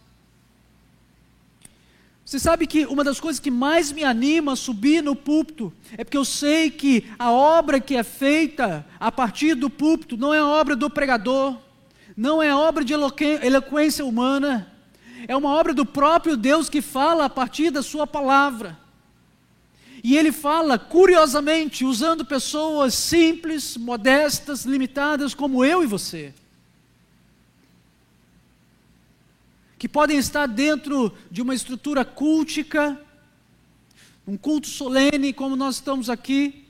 Você 2.32 2.38
sabe 2.38 2.66
que 2.66 2.86
uma 2.86 3.04
das 3.04 3.20
coisas 3.20 3.38
que 3.38 3.50
mais 3.50 3.92
me 3.92 4.02
anima 4.02 4.54
a 4.54 4.56
subir 4.56 5.02
no 5.02 5.14
púlpito 5.14 5.70
é 5.98 6.02
porque 6.02 6.16
eu 6.16 6.24
sei 6.24 6.70
que 6.70 7.04
a 7.18 7.30
obra 7.30 7.78
que 7.78 7.94
é 7.94 8.02
feita 8.02 8.86
a 8.98 9.12
partir 9.12 9.54
do 9.54 9.68
púlpito 9.68 10.16
não 10.16 10.32
é 10.32 10.38
a 10.38 10.46
obra 10.46 10.74
do 10.74 10.88
pregador, 10.88 11.58
não 12.16 12.42
é 12.42 12.48
a 12.48 12.56
obra 12.56 12.82
de 12.82 12.94
eloquência 12.94 14.02
humana, 14.02 14.72
é 15.28 15.36
uma 15.36 15.50
obra 15.50 15.74
do 15.74 15.84
próprio 15.84 16.34
Deus 16.34 16.70
que 16.70 16.80
fala 16.80 17.26
a 17.26 17.28
partir 17.28 17.70
da 17.70 17.82
Sua 17.82 18.06
palavra. 18.06 18.78
E 20.02 20.16
ele 20.16 20.32
fala, 20.32 20.78
curiosamente, 20.78 21.84
usando 21.84 22.24
pessoas 22.24 22.94
simples, 22.94 23.76
modestas, 23.76 24.64
limitadas, 24.64 25.34
como 25.34 25.62
eu 25.62 25.82
e 25.82 25.86
você. 25.86 26.32
Que 29.82 29.88
podem 29.88 30.16
estar 30.16 30.46
dentro 30.46 31.12
de 31.28 31.42
uma 31.42 31.52
estrutura 31.52 32.04
cultica, 32.04 32.96
um 34.24 34.36
culto 34.36 34.68
solene, 34.68 35.32
como 35.32 35.56
nós 35.56 35.74
estamos 35.74 36.08
aqui, 36.08 36.66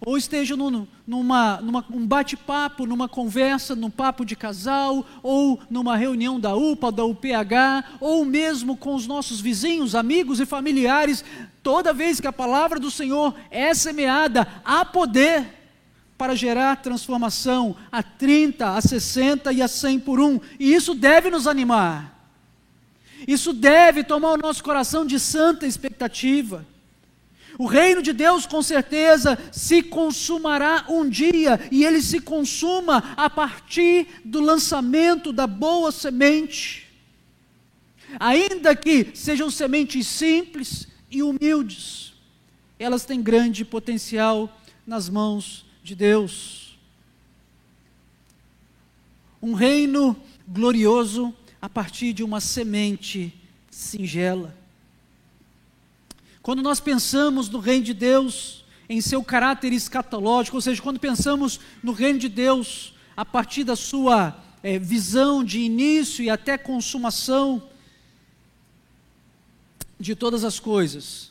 ou 0.00 0.18
esteja 0.18 0.56
num, 0.56 0.84
numa, 1.06 1.60
numa, 1.60 1.86
um 1.88 2.04
bate-papo, 2.04 2.84
numa 2.84 3.08
conversa, 3.08 3.76
num 3.76 3.90
papo 3.90 4.24
de 4.24 4.34
casal, 4.34 5.06
ou 5.22 5.60
numa 5.70 5.96
reunião 5.96 6.40
da 6.40 6.56
UPA, 6.56 6.90
da 6.90 7.04
UPH, 7.04 7.98
ou 8.00 8.24
mesmo 8.24 8.76
com 8.76 8.96
os 8.96 9.06
nossos 9.06 9.40
vizinhos, 9.40 9.94
amigos 9.94 10.40
e 10.40 10.44
familiares, 10.44 11.24
toda 11.62 11.92
vez 11.92 12.18
que 12.18 12.26
a 12.26 12.32
palavra 12.32 12.80
do 12.80 12.90
Senhor 12.90 13.36
é 13.52 13.72
semeada, 13.72 14.48
há 14.64 14.84
poder 14.84 15.46
para 16.18 16.34
gerar 16.34 16.82
transformação 16.82 17.76
a 17.92 18.02
30, 18.02 18.74
a 18.74 18.80
60 18.80 19.52
e 19.52 19.62
a 19.62 19.68
100 19.68 20.00
por 20.00 20.18
um, 20.18 20.40
e 20.58 20.74
isso 20.74 20.92
deve 20.92 21.30
nos 21.30 21.46
animar. 21.46 22.17
Isso 23.26 23.52
deve 23.52 24.04
tomar 24.04 24.32
o 24.32 24.36
nosso 24.36 24.62
coração 24.62 25.04
de 25.04 25.18
santa 25.18 25.66
expectativa. 25.66 26.64
O 27.58 27.66
reino 27.66 28.00
de 28.00 28.12
Deus, 28.12 28.46
com 28.46 28.62
certeza, 28.62 29.36
se 29.50 29.82
consumará 29.82 30.84
um 30.88 31.08
dia, 31.08 31.58
e 31.72 31.84
ele 31.84 32.00
se 32.00 32.20
consuma 32.20 32.98
a 33.16 33.28
partir 33.28 34.06
do 34.24 34.40
lançamento 34.40 35.32
da 35.32 35.46
boa 35.46 35.90
semente. 35.90 36.86
Ainda 38.20 38.76
que 38.76 39.10
sejam 39.14 39.50
sementes 39.50 40.06
simples 40.06 40.86
e 41.10 41.20
humildes, 41.20 42.14
elas 42.78 43.04
têm 43.04 43.20
grande 43.20 43.64
potencial 43.64 44.56
nas 44.86 45.08
mãos 45.08 45.66
de 45.82 45.96
Deus. 45.96 46.78
Um 49.42 49.54
reino 49.54 50.16
glorioso 50.46 51.34
a 51.60 51.68
partir 51.68 52.12
de 52.12 52.22
uma 52.22 52.40
semente 52.40 53.34
singela. 53.70 54.56
Quando 56.42 56.62
nós 56.62 56.80
pensamos 56.80 57.48
no 57.48 57.58
reino 57.58 57.84
de 57.84 57.92
Deus, 57.92 58.64
em 58.88 59.00
seu 59.00 59.22
caráter 59.22 59.72
escatológico, 59.72 60.56
ou 60.56 60.60
seja, 60.60 60.80
quando 60.80 60.98
pensamos 60.98 61.60
no 61.82 61.92
reino 61.92 62.18
de 62.18 62.28
Deus 62.28 62.94
a 63.16 63.24
partir 63.24 63.64
da 63.64 63.76
sua 63.76 64.36
é, 64.62 64.78
visão 64.78 65.44
de 65.44 65.60
início 65.60 66.24
e 66.24 66.30
até 66.30 66.56
consumação 66.56 67.62
de 70.00 70.14
todas 70.14 70.44
as 70.44 70.58
coisas, 70.58 71.30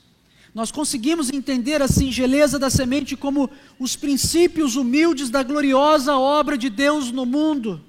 nós 0.53 0.71
conseguimos 0.71 1.29
entender 1.29 1.81
a 1.81 1.87
singeleza 1.87 2.59
da 2.59 2.69
semente 2.69 3.15
como 3.15 3.49
os 3.79 3.95
princípios 3.95 4.75
humildes 4.75 5.29
da 5.29 5.41
gloriosa 5.41 6.17
obra 6.17 6.57
de 6.57 6.69
Deus 6.69 7.11
no 7.11 7.25
mundo. 7.25 7.81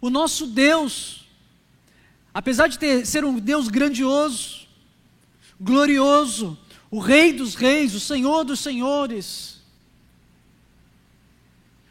O 0.00 0.10
nosso 0.10 0.46
Deus, 0.46 1.26
apesar 2.32 2.68
de 2.68 2.78
ter, 2.78 3.06
ser 3.06 3.24
um 3.24 3.38
Deus 3.38 3.68
grandioso, 3.68 4.66
glorioso, 5.60 6.58
o 6.90 6.98
Rei 6.98 7.32
dos 7.32 7.54
Reis, 7.54 7.94
o 7.94 8.00
Senhor 8.00 8.44
dos 8.44 8.60
Senhores, 8.60 9.60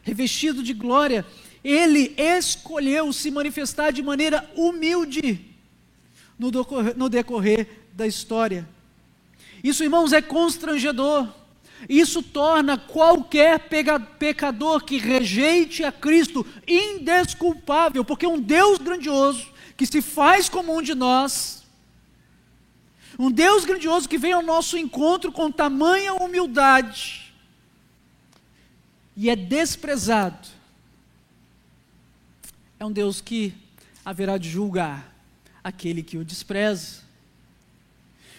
revestido 0.03 0.61
de 0.61 0.73
glória, 0.73 1.25
ele 1.63 2.13
escolheu 2.17 3.11
se 3.11 3.31
manifestar 3.31 3.91
de 3.91 4.03
maneira 4.03 4.49
humilde 4.55 5.43
no 6.37 6.51
decorrer, 6.51 6.95
no 6.95 7.09
decorrer 7.09 7.67
da 7.93 8.05
história. 8.05 8.67
Isso, 9.63 9.83
irmãos, 9.83 10.13
é 10.13 10.21
constrangedor. 10.21 11.27
Isso 11.87 12.21
torna 12.23 12.77
qualquer 12.77 13.59
pecador 14.17 14.83
que 14.83 14.97
rejeite 14.97 15.83
a 15.83 15.91
Cristo 15.91 16.45
indesculpável, 16.67 18.03
porque 18.03 18.25
um 18.25 18.39
Deus 18.39 18.77
grandioso, 18.79 19.51
que 19.77 19.85
se 19.85 20.01
faz 20.01 20.49
como 20.49 20.75
um 20.75 20.81
de 20.81 20.95
nós, 20.95 21.63
um 23.17 23.31
Deus 23.31 23.65
grandioso 23.65 24.09
que 24.09 24.17
vem 24.17 24.33
ao 24.33 24.41
nosso 24.41 24.77
encontro 24.77 25.31
com 25.31 25.51
tamanha 25.51 26.13
humildade 26.13 27.33
e 29.15 29.29
é 29.29 29.35
desprezado. 29.35 30.47
É 32.77 32.85
um 32.85 32.91
Deus 32.91 33.21
que 33.21 33.53
haverá 34.03 34.37
de 34.37 34.49
julgar 34.49 35.15
aquele 35.63 36.03
que 36.03 36.17
o 36.17 36.25
despreza. 36.25 37.05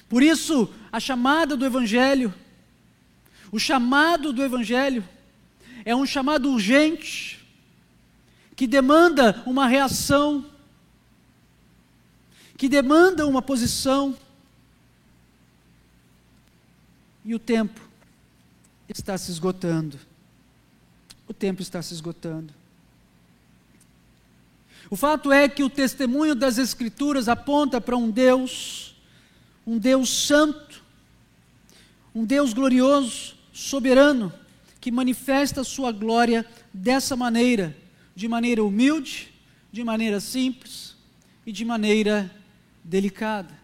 Por 0.09 0.23
isso, 0.23 0.73
a 0.93 1.01
chamada 1.01 1.57
do 1.57 1.65
Evangelho, 1.65 2.33
o 3.57 3.59
chamado 3.59 4.35
do 4.35 4.45
Evangelho, 4.45 5.03
é 5.83 5.97
um 5.97 6.05
chamado 6.05 6.53
urgente, 6.53 7.43
que 8.55 8.67
demanda 8.67 9.43
uma 9.47 9.67
reação, 9.67 10.45
que 12.59 12.69
demanda 12.69 13.27
uma 13.27 13.41
posição, 13.41 14.15
e 17.25 17.35
o 17.35 17.39
tempo 17.39 17.81
está 18.91 19.17
se 19.17 19.31
esgotando. 19.31 19.99
O 21.27 21.33
tempo 21.33 21.63
está 21.63 21.81
se 21.81 21.95
esgotando. 21.95 22.53
O 24.91 24.97
fato 24.97 25.33
é 25.33 25.49
que 25.49 25.65
o 25.65 25.71
testemunho 25.71 26.35
das 26.35 26.59
Escrituras 26.59 27.27
aponta 27.27 27.81
para 27.81 27.97
um 27.97 28.11
Deus, 28.11 28.95
um 29.67 29.79
Deus 29.79 30.11
santo, 30.11 30.85
um 32.15 32.23
Deus 32.23 32.53
glorioso, 32.53 33.36
soberano, 33.57 34.31
que 34.79 34.91
manifesta 34.91 35.63
a 35.63 35.65
sua 35.65 35.91
glória 35.91 36.45
dessa 36.75 37.17
maneira, 37.17 37.75
de 38.15 38.29
maneira 38.29 38.63
humilde, 38.63 39.33
de 39.73 39.83
maneira 39.83 40.21
simples 40.21 40.95
e 41.47 41.51
de 41.51 41.65
maneira 41.65 42.31
delicada. 42.85 43.59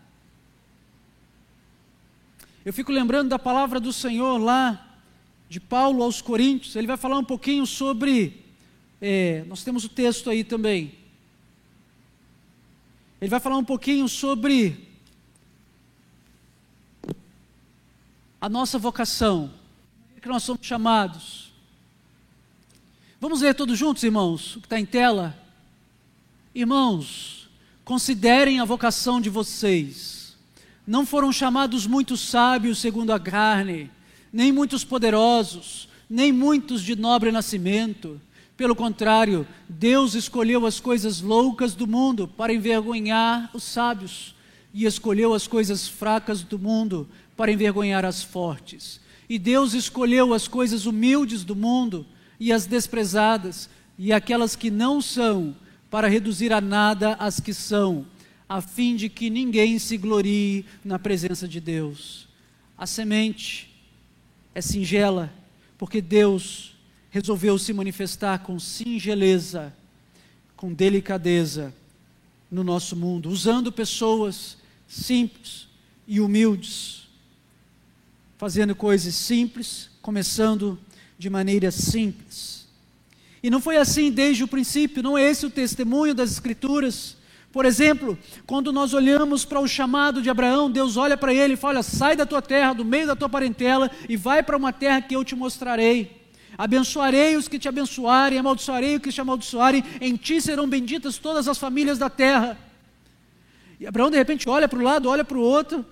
Eu 2.65 2.73
fico 2.73 2.91
lembrando 2.91 3.29
da 3.29 3.39
palavra 3.39 3.79
do 3.79 3.93
Senhor 3.93 4.39
lá, 4.39 4.99
de 5.47 5.61
Paulo 5.61 6.03
aos 6.03 6.23
Coríntios, 6.23 6.75
ele 6.75 6.87
vai 6.87 6.97
falar 6.97 7.19
um 7.19 7.25
pouquinho 7.25 7.67
sobre. 7.67 8.43
É, 8.99 9.45
nós 9.47 9.63
temos 9.63 9.85
o 9.85 9.91
texto 9.91 10.31
aí 10.31 10.43
também. 10.43 10.95
Ele 13.21 13.29
vai 13.29 13.41
falar 13.41 13.59
um 13.59 13.65
pouquinho 13.65 14.09
sobre 14.09 14.89
a 18.41 18.49
nossa 18.49 18.79
vocação, 18.79 19.53
que 20.23 20.29
nós 20.29 20.43
somos 20.43 20.67
chamados. 20.67 21.53
Vamos 23.21 23.43
ler 23.43 23.55
todos 23.55 23.79
juntos, 23.79 24.03
irmãos, 24.03 24.57
o 24.57 24.61
que 24.61 24.67
está 24.67 24.81
em 24.81 24.87
tela? 24.87 25.37
Irmãos, 26.55 27.51
considerem 27.85 28.61
a 28.61 28.65
vocação 28.65 29.21
de 29.21 29.29
vocês 29.29 30.23
não 30.87 31.07
foram 31.07 31.33
chamados 31.33 31.87
muitos 31.87 32.21
sábios 32.21 32.79
segundo 32.79 33.13
a 33.13 33.21
carne, 33.21 33.91
nem 34.33 34.51
muitos 34.51 34.85
poderosos, 34.85 35.89
nem 36.11 36.33
muitos 36.33 36.83
de 36.83 36.97
nobre 36.97 37.31
nascimento. 37.31 38.21
Pelo 38.57 38.75
contrário, 38.75 39.47
Deus 39.69 40.15
escolheu 40.15 40.67
as 40.67 40.81
coisas 40.81 41.21
loucas 41.21 41.75
do 41.75 41.87
mundo 41.87 42.27
para 42.27 42.53
envergonhar 42.53 43.51
os 43.55 43.63
sábios, 43.63 44.35
e 44.75 44.87
escolheu 44.87 45.35
as 45.35 45.47
coisas 45.47 45.87
fracas 45.87 46.43
do 46.43 46.59
mundo 46.59 47.07
para 47.37 47.53
envergonhar 47.53 48.05
as 48.05 48.23
fortes. 48.23 49.01
E 49.33 49.39
Deus 49.39 49.73
escolheu 49.73 50.35
as 50.35 50.47
coisas 50.47 50.85
humildes 50.85 51.43
do 51.43 51.57
mundo 51.57 52.05
e 52.39 52.53
as 52.53 52.67
desprezadas, 52.67 53.71
e 53.97 54.13
aquelas 54.13 54.55
que 54.55 54.71
não 54.71 55.01
são, 55.01 55.57
para 55.91 56.07
reduzir 56.07 56.53
a 56.53 56.61
nada 56.61 57.15
as 57.15 57.41
que 57.41 57.55
são 57.55 58.05
a 58.47 58.61
fim 58.61 58.95
de 58.95 59.09
que 59.09 59.31
ninguém 59.31 59.79
se 59.79 59.97
glorie 59.97 60.67
na 60.85 60.99
presença 60.99 61.49
de 61.49 61.61
Deus. 61.61 62.29
A 62.77 62.87
semente 62.87 63.75
é 64.55 64.61
singela, 64.61 65.33
porque 65.79 66.03
Deus 66.03 66.75
resolveu 67.09 67.57
se 67.57 67.73
manifestar 67.73 68.41
com 68.41 68.61
singeleza, 68.61 69.75
com 70.55 70.75
delicadeza 70.75 71.73
no 72.51 72.63
nosso 72.63 72.95
mundo, 72.95 73.31
usando 73.31 73.73
pessoas 73.73 74.59
simples 74.87 75.69
e 76.07 76.21
humildes, 76.21 77.02
fazendo 78.43 78.75
coisas 78.75 79.15
simples, 79.15 79.89
começando 80.03 80.77
de 81.17 81.31
maneira 81.31 81.71
simples. 81.71 82.67
E 83.41 83.49
não 83.49 83.61
foi 83.61 83.77
assim 83.77 84.11
desde 84.11 84.43
o 84.43 84.49
princípio, 84.49 85.01
não 85.01 85.17
é 85.17 85.31
esse 85.31 85.47
o 85.47 85.51
testemunho 85.51 86.13
das 86.13 86.33
Escrituras. 86.33 87.17
Por 87.53 87.65
exemplo, 87.65 88.19
quando 88.45 88.73
nós 88.73 88.95
olhamos 88.95 89.45
para 89.45 89.61
o 89.61 89.69
chamado 89.69 90.21
de 90.21 90.29
Abraão, 90.29 90.69
Deus 90.69 90.97
olha 90.97 91.17
para 91.17 91.33
ele 91.33 91.55
e 91.55 91.57
fala: 91.57 91.85
sai 91.85 92.17
da 92.17 92.27
tua 92.27 92.43
terra, 92.43 92.73
do 92.73 92.85
meio 92.85 93.07
da 93.07 93.15
tua 93.15 93.29
parentela, 93.29 93.89
e 94.09 94.17
vai 94.17 94.43
para 94.43 94.57
uma 94.57 94.73
terra 94.73 95.01
que 95.01 95.15
eu 95.15 95.25
te 95.25 95.37
mostrarei. 95.37 96.21
Abençoarei 96.59 97.37
os 97.37 97.47
que 97.47 97.61
te 97.61 97.69
abençoarem, 97.69 98.41
amaldiçoarei 98.41 98.97
os 98.97 99.03
que 99.03 99.13
te 99.13 99.21
amaldiçoarem, 99.21 99.85
em 100.01 100.17
ti 100.17 100.41
serão 100.41 100.69
benditas 100.69 101.17
todas 101.17 101.47
as 101.47 101.59
famílias 101.59 101.97
da 101.97 102.11
terra. 102.11 102.59
E 103.79 103.87
Abraão 103.87 104.11
de 104.11 104.17
repente 104.17 104.49
olha 104.49 104.69
para 104.69 104.81
o 104.81 104.83
lado, 104.83 105.09
olha 105.09 105.25
para 105.25 105.39
o 105.39 105.41
outro, 105.41 105.87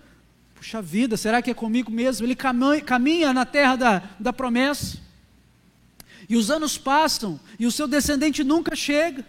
puxa 0.61 0.83
vida, 0.83 1.17
será 1.17 1.41
que 1.41 1.51
é 1.51 1.55
comigo 1.55 1.91
mesmo? 1.91 2.27
Ele 2.27 2.37
caminha 2.37 3.33
na 3.33 3.47
terra 3.47 3.77
da, 3.77 4.03
da 4.21 4.31
promessa, 4.31 4.99
e 6.29 6.37
os 6.37 6.51
anos 6.51 6.77
passam, 6.77 7.41
e 7.59 7.65
o 7.65 7.73
seu 7.73 7.89
descendente 7.89 8.45
nunca 8.45 8.77
chega. 8.77 9.25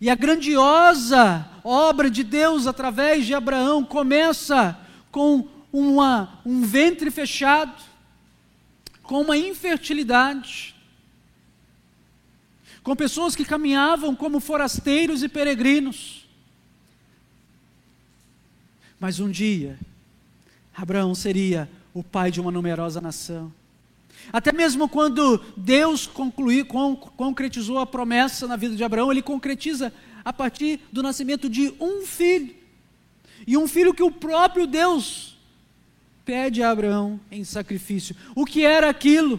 E 0.00 0.08
a 0.08 0.14
grandiosa 0.14 1.44
obra 1.64 2.08
de 2.08 2.22
Deus 2.22 2.68
através 2.68 3.26
de 3.26 3.34
Abraão 3.34 3.82
começa 3.82 4.78
com 5.10 5.48
uma, 5.72 6.40
um 6.46 6.62
ventre 6.62 7.10
fechado, 7.10 7.82
com 9.02 9.22
uma 9.22 9.36
infertilidade, 9.36 10.72
com 12.80 12.94
pessoas 12.94 13.34
que 13.34 13.44
caminhavam 13.44 14.14
como 14.14 14.38
forasteiros 14.38 15.24
e 15.24 15.28
peregrinos. 15.28 16.23
Mas 19.04 19.20
um 19.20 19.30
dia, 19.30 19.78
Abraão 20.74 21.14
seria 21.14 21.68
o 21.92 22.02
pai 22.02 22.30
de 22.30 22.40
uma 22.40 22.50
numerosa 22.50 23.02
nação. 23.02 23.52
Até 24.32 24.50
mesmo 24.50 24.88
quando 24.88 25.44
Deus 25.58 26.06
concluiu, 26.06 26.64
concretizou 26.64 27.78
a 27.78 27.84
promessa 27.84 28.46
na 28.46 28.56
vida 28.56 28.74
de 28.74 28.82
Abraão, 28.82 29.12
ele 29.12 29.20
concretiza 29.20 29.92
a 30.24 30.32
partir 30.32 30.80
do 30.90 31.02
nascimento 31.02 31.50
de 31.50 31.74
um 31.78 32.06
filho. 32.06 32.54
E 33.46 33.58
um 33.58 33.68
filho 33.68 33.92
que 33.92 34.02
o 34.02 34.10
próprio 34.10 34.66
Deus 34.66 35.36
pede 36.24 36.62
a 36.62 36.70
Abraão 36.70 37.20
em 37.30 37.44
sacrifício. 37.44 38.16
O 38.34 38.46
que 38.46 38.64
era 38.64 38.88
aquilo? 38.88 39.38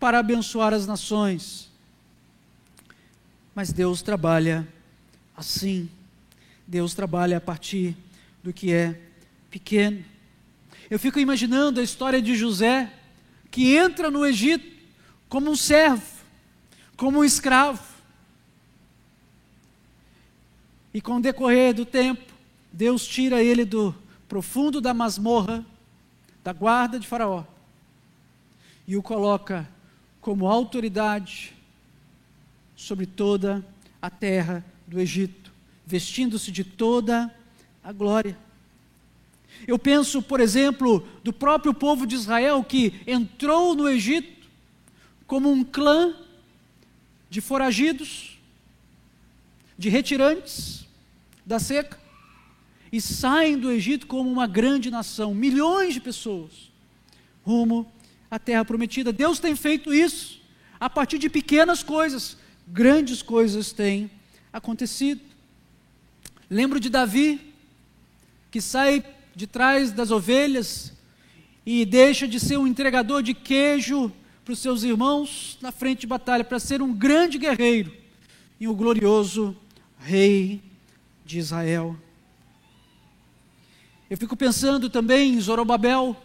Para 0.00 0.20
abençoar 0.20 0.72
as 0.72 0.86
nações. 0.86 1.70
Mas 3.54 3.70
Deus 3.70 4.00
trabalha 4.00 4.66
assim. 5.36 5.90
Deus 6.66 6.94
trabalha 6.94 7.36
a 7.36 7.40
partir 7.40 7.94
do 8.46 8.52
que 8.52 8.72
é 8.72 8.96
pequeno. 9.50 10.04
Eu 10.88 11.00
fico 11.00 11.18
imaginando 11.18 11.80
a 11.80 11.82
história 11.82 12.22
de 12.22 12.36
José, 12.36 12.92
que 13.50 13.74
entra 13.74 14.08
no 14.08 14.24
Egito 14.24 14.64
como 15.28 15.50
um 15.50 15.56
servo, 15.56 16.06
como 16.96 17.18
um 17.18 17.24
escravo. 17.24 17.82
E 20.94 21.00
com 21.00 21.16
o 21.16 21.20
decorrer 21.20 21.74
do 21.74 21.84
tempo, 21.84 22.32
Deus 22.72 23.04
tira 23.04 23.42
ele 23.42 23.64
do 23.64 23.92
profundo 24.28 24.80
da 24.80 24.94
masmorra, 24.94 25.66
da 26.44 26.52
guarda 26.52 27.00
de 27.00 27.06
Faraó, 27.08 27.42
e 28.86 28.96
o 28.96 29.02
coloca 29.02 29.68
como 30.20 30.46
autoridade 30.46 31.52
sobre 32.76 33.06
toda 33.06 33.66
a 34.00 34.08
terra 34.08 34.64
do 34.86 35.00
Egito, 35.00 35.50
vestindo-se 35.84 36.52
de 36.52 36.62
toda 36.62 37.34
a 37.86 37.92
glória. 37.92 38.36
Eu 39.64 39.78
penso, 39.78 40.20
por 40.20 40.40
exemplo, 40.40 41.06
do 41.22 41.32
próprio 41.32 41.72
povo 41.72 42.04
de 42.04 42.16
Israel 42.16 42.64
que 42.64 42.92
entrou 43.06 43.76
no 43.76 43.88
Egito 43.88 44.48
como 45.24 45.52
um 45.52 45.62
clã 45.62 46.12
de 47.30 47.40
foragidos, 47.40 48.40
de 49.78 49.88
retirantes 49.88 50.84
da 51.44 51.60
seca, 51.60 51.96
e 52.90 53.00
saem 53.00 53.56
do 53.56 53.70
Egito 53.70 54.08
como 54.08 54.28
uma 54.28 54.48
grande 54.48 54.90
nação, 54.90 55.32
milhões 55.32 55.94
de 55.94 56.00
pessoas, 56.00 56.72
rumo 57.44 57.86
à 58.28 58.36
terra 58.36 58.64
prometida. 58.64 59.12
Deus 59.12 59.38
tem 59.38 59.54
feito 59.54 59.94
isso 59.94 60.40
a 60.80 60.90
partir 60.90 61.18
de 61.18 61.28
pequenas 61.28 61.84
coisas, 61.84 62.36
grandes 62.66 63.22
coisas 63.22 63.70
têm 63.70 64.10
acontecido. 64.52 65.20
Lembro 66.50 66.80
de 66.80 66.90
Davi, 66.90 67.45
que 68.50 68.60
sai 68.60 69.04
de 69.34 69.46
trás 69.46 69.92
das 69.92 70.10
ovelhas 70.10 70.92
e 71.64 71.84
deixa 71.84 72.26
de 72.28 72.38
ser 72.38 72.58
um 72.58 72.66
entregador 72.66 73.22
de 73.22 73.34
queijo 73.34 74.12
para 74.44 74.52
os 74.52 74.60
seus 74.60 74.84
irmãos 74.84 75.58
na 75.60 75.72
frente 75.72 76.02
de 76.02 76.06
batalha, 76.06 76.44
para 76.44 76.60
ser 76.60 76.80
um 76.80 76.92
grande 76.92 77.36
guerreiro 77.36 77.92
e 78.60 78.68
um 78.68 78.74
glorioso 78.74 79.56
rei 79.98 80.62
de 81.24 81.38
Israel. 81.38 81.96
Eu 84.08 84.16
fico 84.16 84.36
pensando 84.36 84.88
também 84.88 85.34
em 85.34 85.40
Zorobabel, 85.40 86.16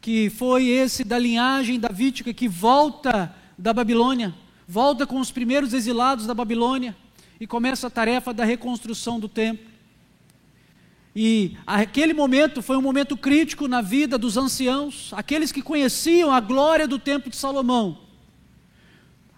que 0.00 0.30
foi 0.30 0.68
esse 0.68 1.04
da 1.04 1.18
linhagem 1.18 1.78
davídica 1.78 2.32
que 2.32 2.48
volta 2.48 3.34
da 3.58 3.74
Babilônia, 3.74 4.34
volta 4.66 5.06
com 5.06 5.20
os 5.20 5.30
primeiros 5.30 5.74
exilados 5.74 6.26
da 6.26 6.32
Babilônia 6.32 6.96
e 7.38 7.46
começa 7.46 7.88
a 7.88 7.90
tarefa 7.90 8.32
da 8.32 8.44
reconstrução 8.44 9.20
do 9.20 9.28
templo. 9.28 9.75
E 11.18 11.56
aquele 11.66 12.12
momento 12.12 12.60
foi 12.60 12.76
um 12.76 12.82
momento 12.82 13.16
crítico 13.16 13.66
na 13.66 13.80
vida 13.80 14.18
dos 14.18 14.36
anciãos, 14.36 15.14
aqueles 15.14 15.50
que 15.50 15.62
conheciam 15.62 16.30
a 16.30 16.40
glória 16.40 16.86
do 16.86 16.98
templo 16.98 17.30
de 17.30 17.36
Salomão. 17.36 18.00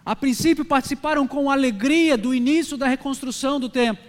A 0.05 0.13
princípio 0.13 0.65
participaram 0.65 1.25
com 1.25 1.49
alegria 1.49 2.17
do 2.17 2.35
início 2.35 2.75
da 2.75 2.85
reconstrução 2.85 3.61
do 3.61 3.69
templo. 3.69 4.03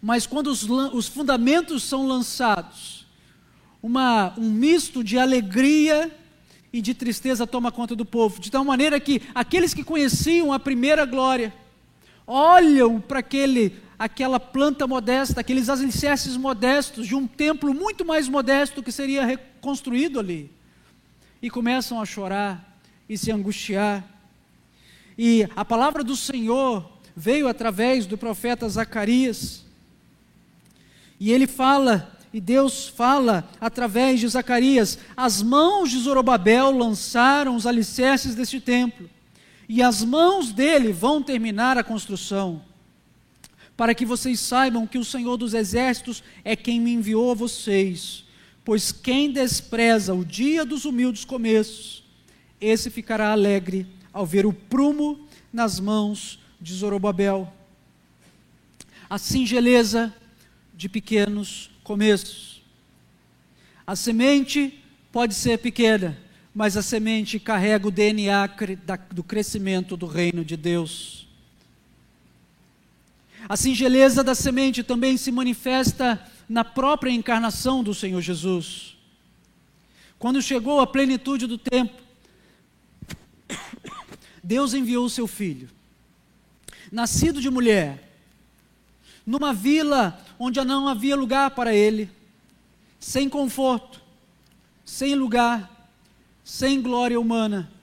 Mas 0.00 0.26
quando 0.26 0.46
os, 0.46 0.62
os 0.62 1.06
fundamentos 1.06 1.82
são 1.82 2.06
lançados, 2.06 3.04
uma, 3.82 4.32
um 4.38 4.50
misto 4.50 5.04
de 5.04 5.18
alegria 5.18 6.10
e 6.72 6.80
de 6.80 6.94
tristeza 6.94 7.46
toma 7.46 7.70
conta 7.70 7.94
do 7.94 8.06
povo, 8.06 8.40
de 8.40 8.50
tal 8.50 8.64
maneira 8.64 8.98
que 8.98 9.20
aqueles 9.34 9.74
que 9.74 9.84
conheciam 9.84 10.50
a 10.50 10.58
primeira 10.58 11.04
glória 11.04 11.52
olham 12.26 12.98
para 13.02 13.18
aquele 13.18 13.84
aquela 13.98 14.38
planta 14.38 14.86
modesta, 14.86 15.40
aqueles 15.40 15.68
alicerces 15.68 16.36
modestos 16.36 17.06
de 17.06 17.14
um 17.14 17.26
templo 17.26 17.72
muito 17.72 18.04
mais 18.04 18.28
modesto 18.28 18.82
que 18.82 18.92
seria 18.92 19.24
reconstruído 19.24 20.20
ali. 20.20 20.50
E 21.40 21.50
começam 21.50 22.00
a 22.00 22.06
chorar 22.06 22.78
e 23.08 23.16
se 23.16 23.30
angustiar. 23.30 24.04
E 25.16 25.48
a 25.56 25.64
palavra 25.64 26.04
do 26.04 26.16
Senhor 26.16 26.90
veio 27.14 27.48
através 27.48 28.04
do 28.04 28.18
profeta 28.18 28.68
Zacarias. 28.68 29.64
E 31.18 31.32
ele 31.32 31.46
fala, 31.46 32.14
e 32.32 32.40
Deus 32.40 32.88
fala 32.88 33.48
através 33.58 34.20
de 34.20 34.28
Zacarias: 34.28 34.98
as 35.16 35.40
mãos 35.40 35.90
de 35.90 35.98
Zorobabel 35.98 36.70
lançaram 36.70 37.56
os 37.56 37.66
alicerces 37.66 38.34
deste 38.34 38.60
templo, 38.60 39.08
e 39.66 39.82
as 39.82 40.04
mãos 40.04 40.52
dele 40.52 40.92
vão 40.92 41.22
terminar 41.22 41.78
a 41.78 41.84
construção 41.84 42.62
para 43.76 43.94
que 43.94 44.06
vocês 44.06 44.40
saibam 44.40 44.86
que 44.86 44.98
o 44.98 45.04
Senhor 45.04 45.36
dos 45.36 45.52
Exércitos 45.52 46.22
é 46.44 46.56
quem 46.56 46.80
me 46.80 46.92
enviou 46.92 47.30
a 47.30 47.34
vocês. 47.34 48.24
Pois 48.64 48.90
quem 48.90 49.30
despreza 49.30 50.14
o 50.14 50.24
dia 50.24 50.64
dos 50.64 50.84
humildes 50.84 51.24
começos, 51.24 52.02
esse 52.60 52.90
ficará 52.90 53.30
alegre 53.30 53.86
ao 54.12 54.24
ver 54.24 54.46
o 54.46 54.52
prumo 54.52 55.28
nas 55.52 55.78
mãos 55.78 56.40
de 56.60 56.72
Zorobabel. 56.72 57.52
A 59.08 59.18
singeleza 59.18 60.12
de 60.74 60.88
pequenos 60.88 61.70
começos. 61.84 62.62
A 63.86 63.94
semente 63.94 64.82
pode 65.12 65.34
ser 65.34 65.58
pequena, 65.58 66.18
mas 66.52 66.76
a 66.76 66.82
semente 66.82 67.38
carrega 67.38 67.86
o 67.86 67.90
DNA 67.90 68.48
do 69.12 69.22
crescimento 69.22 69.96
do 69.96 70.06
reino 70.06 70.44
de 70.44 70.56
Deus. 70.56 71.25
A 73.48 73.56
singeleza 73.56 74.24
da 74.24 74.34
semente 74.34 74.82
também 74.82 75.16
se 75.16 75.30
manifesta 75.30 76.20
na 76.48 76.64
própria 76.64 77.10
encarnação 77.10 77.82
do 77.82 77.94
Senhor 77.94 78.20
Jesus. 78.20 78.96
Quando 80.18 80.42
chegou 80.42 80.80
a 80.80 80.86
plenitude 80.86 81.46
do 81.46 81.56
tempo, 81.56 82.02
Deus 84.42 84.74
enviou 84.74 85.04
o 85.04 85.10
seu 85.10 85.26
filho, 85.26 85.68
nascido 86.90 87.40
de 87.40 87.50
mulher, 87.50 88.10
numa 89.24 89.52
vila 89.52 90.20
onde 90.38 90.62
não 90.64 90.88
havia 90.88 91.16
lugar 91.16 91.50
para 91.50 91.74
ele, 91.74 92.10
sem 92.98 93.28
conforto, 93.28 94.02
sem 94.84 95.14
lugar, 95.14 95.90
sem 96.44 96.80
glória 96.80 97.18
humana 97.20 97.75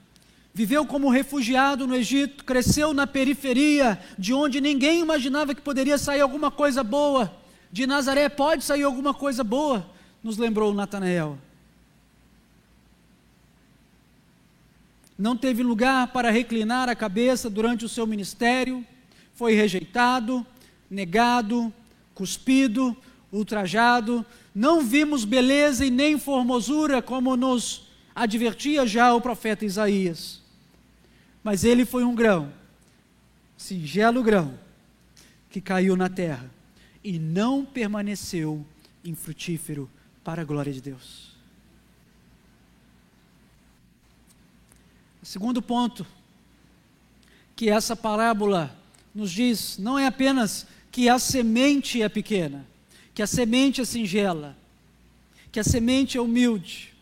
viveu 0.54 0.86
como 0.86 1.10
refugiado 1.10 1.84
no 1.84 1.96
Egito, 1.96 2.44
cresceu 2.44 2.94
na 2.94 3.08
periferia, 3.08 4.00
de 4.16 4.32
onde 4.32 4.60
ninguém 4.60 5.00
imaginava 5.00 5.52
que 5.52 5.60
poderia 5.60 5.98
sair 5.98 6.20
alguma 6.20 6.48
coisa 6.48 6.84
boa. 6.84 7.36
De 7.72 7.88
Nazaré 7.88 8.28
pode 8.28 8.62
sair 8.62 8.84
alguma 8.84 9.12
coisa 9.12 9.42
boa, 9.42 9.84
nos 10.22 10.38
lembrou 10.38 10.72
Natanael. 10.72 11.36
Não 15.18 15.36
teve 15.36 15.64
lugar 15.64 16.08
para 16.12 16.30
reclinar 16.30 16.88
a 16.88 16.94
cabeça 16.94 17.50
durante 17.50 17.84
o 17.84 17.88
seu 17.88 18.06
ministério, 18.06 18.86
foi 19.34 19.54
rejeitado, 19.54 20.46
negado, 20.88 21.72
cuspido, 22.14 22.96
ultrajado. 23.32 24.24
Não 24.54 24.82
vimos 24.82 25.24
beleza 25.24 25.84
e 25.84 25.90
nem 25.90 26.16
formosura, 26.16 27.02
como 27.02 27.36
nos 27.36 27.88
advertia 28.14 28.86
já 28.86 29.12
o 29.12 29.20
profeta 29.20 29.64
Isaías. 29.64 30.43
Mas 31.44 31.62
ele 31.62 31.84
foi 31.84 32.02
um 32.02 32.14
grão, 32.14 32.50
singelo 33.54 34.22
grão, 34.22 34.58
que 35.50 35.60
caiu 35.60 35.94
na 35.94 36.08
terra 36.08 36.50
e 37.04 37.18
não 37.18 37.66
permaneceu 37.66 38.66
infrutífero 39.04 39.90
para 40.24 40.40
a 40.40 40.44
glória 40.44 40.72
de 40.72 40.80
Deus. 40.80 41.34
Segundo 45.22 45.60
ponto 45.60 46.06
que 47.54 47.68
essa 47.68 47.94
parábola 47.94 48.74
nos 49.14 49.30
diz 49.30 49.76
não 49.76 49.98
é 49.98 50.06
apenas 50.06 50.66
que 50.90 51.10
a 51.10 51.18
semente 51.18 52.00
é 52.00 52.08
pequena, 52.08 52.66
que 53.14 53.22
a 53.22 53.26
semente 53.26 53.82
é 53.82 53.84
singela, 53.84 54.56
que 55.52 55.60
a 55.60 55.64
semente 55.64 56.16
é 56.16 56.20
humilde, 56.20 56.93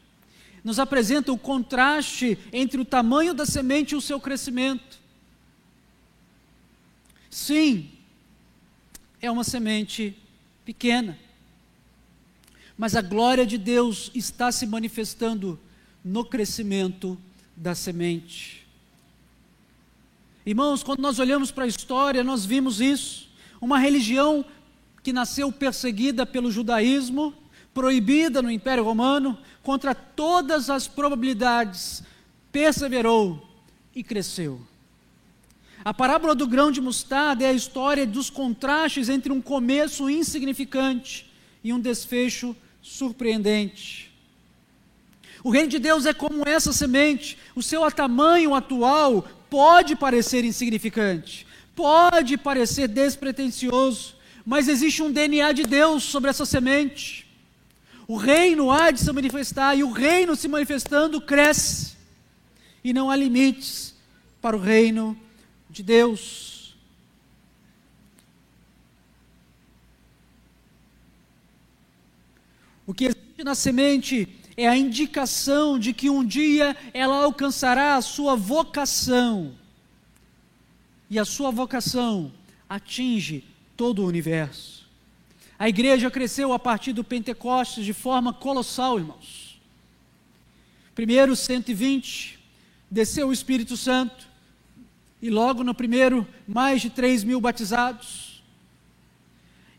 nos 0.62 0.78
apresenta 0.78 1.32
o 1.32 1.38
contraste 1.38 2.38
entre 2.52 2.80
o 2.80 2.84
tamanho 2.84 3.34
da 3.34 3.44
semente 3.44 3.92
e 3.92 3.96
o 3.96 4.00
seu 4.00 4.20
crescimento. 4.20 5.00
Sim, 7.28 7.90
é 9.20 9.30
uma 9.30 9.44
semente 9.44 10.16
pequena, 10.64 11.18
mas 12.76 12.94
a 12.94 13.02
glória 13.02 13.46
de 13.46 13.58
Deus 13.58 14.10
está 14.14 14.52
se 14.52 14.66
manifestando 14.66 15.58
no 16.04 16.24
crescimento 16.24 17.18
da 17.56 17.74
semente. 17.74 18.66
Irmãos, 20.44 20.82
quando 20.82 21.00
nós 21.00 21.18
olhamos 21.18 21.52
para 21.52 21.64
a 21.64 21.68
história, 21.68 22.24
nós 22.24 22.44
vimos 22.44 22.80
isso. 22.80 23.28
Uma 23.60 23.78
religião 23.78 24.44
que 25.02 25.12
nasceu 25.12 25.52
perseguida 25.52 26.26
pelo 26.26 26.50
judaísmo, 26.50 27.32
proibida 27.74 28.42
no 28.42 28.50
Império 28.50 28.84
Romano, 28.84 29.38
contra 29.62 29.94
todas 29.94 30.68
as 30.68 30.86
probabilidades, 30.86 32.02
perseverou 32.50 33.46
e 33.94 34.02
cresceu. 34.02 34.60
A 35.84 35.92
parábola 35.92 36.34
do 36.34 36.46
grão 36.46 36.70
de 36.70 36.80
mostarda 36.80 37.44
é 37.44 37.48
a 37.48 37.52
história 37.52 38.06
dos 38.06 38.30
contrastes 38.30 39.08
entre 39.08 39.32
um 39.32 39.40
começo 39.40 40.08
insignificante 40.08 41.30
e 41.64 41.72
um 41.72 41.80
desfecho 41.80 42.54
surpreendente. 42.80 44.12
O 45.42 45.50
reino 45.50 45.68
de 45.68 45.80
Deus 45.80 46.06
é 46.06 46.12
como 46.12 46.46
essa 46.46 46.72
semente, 46.72 47.36
o 47.56 47.62
seu 47.62 47.88
tamanho 47.90 48.54
atual 48.54 49.26
pode 49.50 49.96
parecer 49.96 50.44
insignificante, 50.44 51.46
pode 51.74 52.36
parecer 52.36 52.86
despretensioso, 52.86 54.14
mas 54.46 54.68
existe 54.68 55.02
um 55.02 55.10
DNA 55.10 55.52
de 55.52 55.64
Deus 55.64 56.04
sobre 56.04 56.30
essa 56.30 56.46
semente. 56.46 57.26
O 58.12 58.18
reino 58.18 58.70
há 58.70 58.90
de 58.90 59.00
se 59.00 59.10
manifestar 59.10 59.74
e 59.74 59.82
o 59.82 59.90
reino 59.90 60.36
se 60.36 60.46
manifestando 60.46 61.18
cresce. 61.18 61.96
E 62.84 62.92
não 62.92 63.10
há 63.10 63.16
limites 63.16 63.94
para 64.38 64.54
o 64.54 64.60
reino 64.60 65.18
de 65.70 65.82
Deus. 65.82 66.76
O 72.86 72.92
que 72.92 73.06
existe 73.06 73.42
na 73.42 73.54
semente 73.54 74.28
é 74.58 74.68
a 74.68 74.76
indicação 74.76 75.78
de 75.78 75.94
que 75.94 76.10
um 76.10 76.22
dia 76.22 76.76
ela 76.92 77.24
alcançará 77.24 77.96
a 77.96 78.02
sua 78.02 78.36
vocação. 78.36 79.54
E 81.08 81.18
a 81.18 81.24
sua 81.24 81.50
vocação 81.50 82.30
atinge 82.68 83.42
todo 83.74 84.02
o 84.02 84.06
universo. 84.06 84.81
A 85.62 85.68
igreja 85.68 86.10
cresceu 86.10 86.52
a 86.52 86.58
partir 86.58 86.92
do 86.92 87.04
Pentecostes 87.04 87.84
de 87.84 87.92
forma 87.92 88.32
colossal, 88.32 88.98
irmãos. 88.98 89.60
Primeiro 90.92 91.36
120, 91.36 92.36
desceu 92.90 93.28
o 93.28 93.32
Espírito 93.32 93.76
Santo, 93.76 94.26
e 95.22 95.30
logo 95.30 95.62
no 95.62 95.72
primeiro, 95.72 96.26
mais 96.48 96.82
de 96.82 96.90
3 96.90 97.22
mil 97.22 97.40
batizados. 97.40 98.42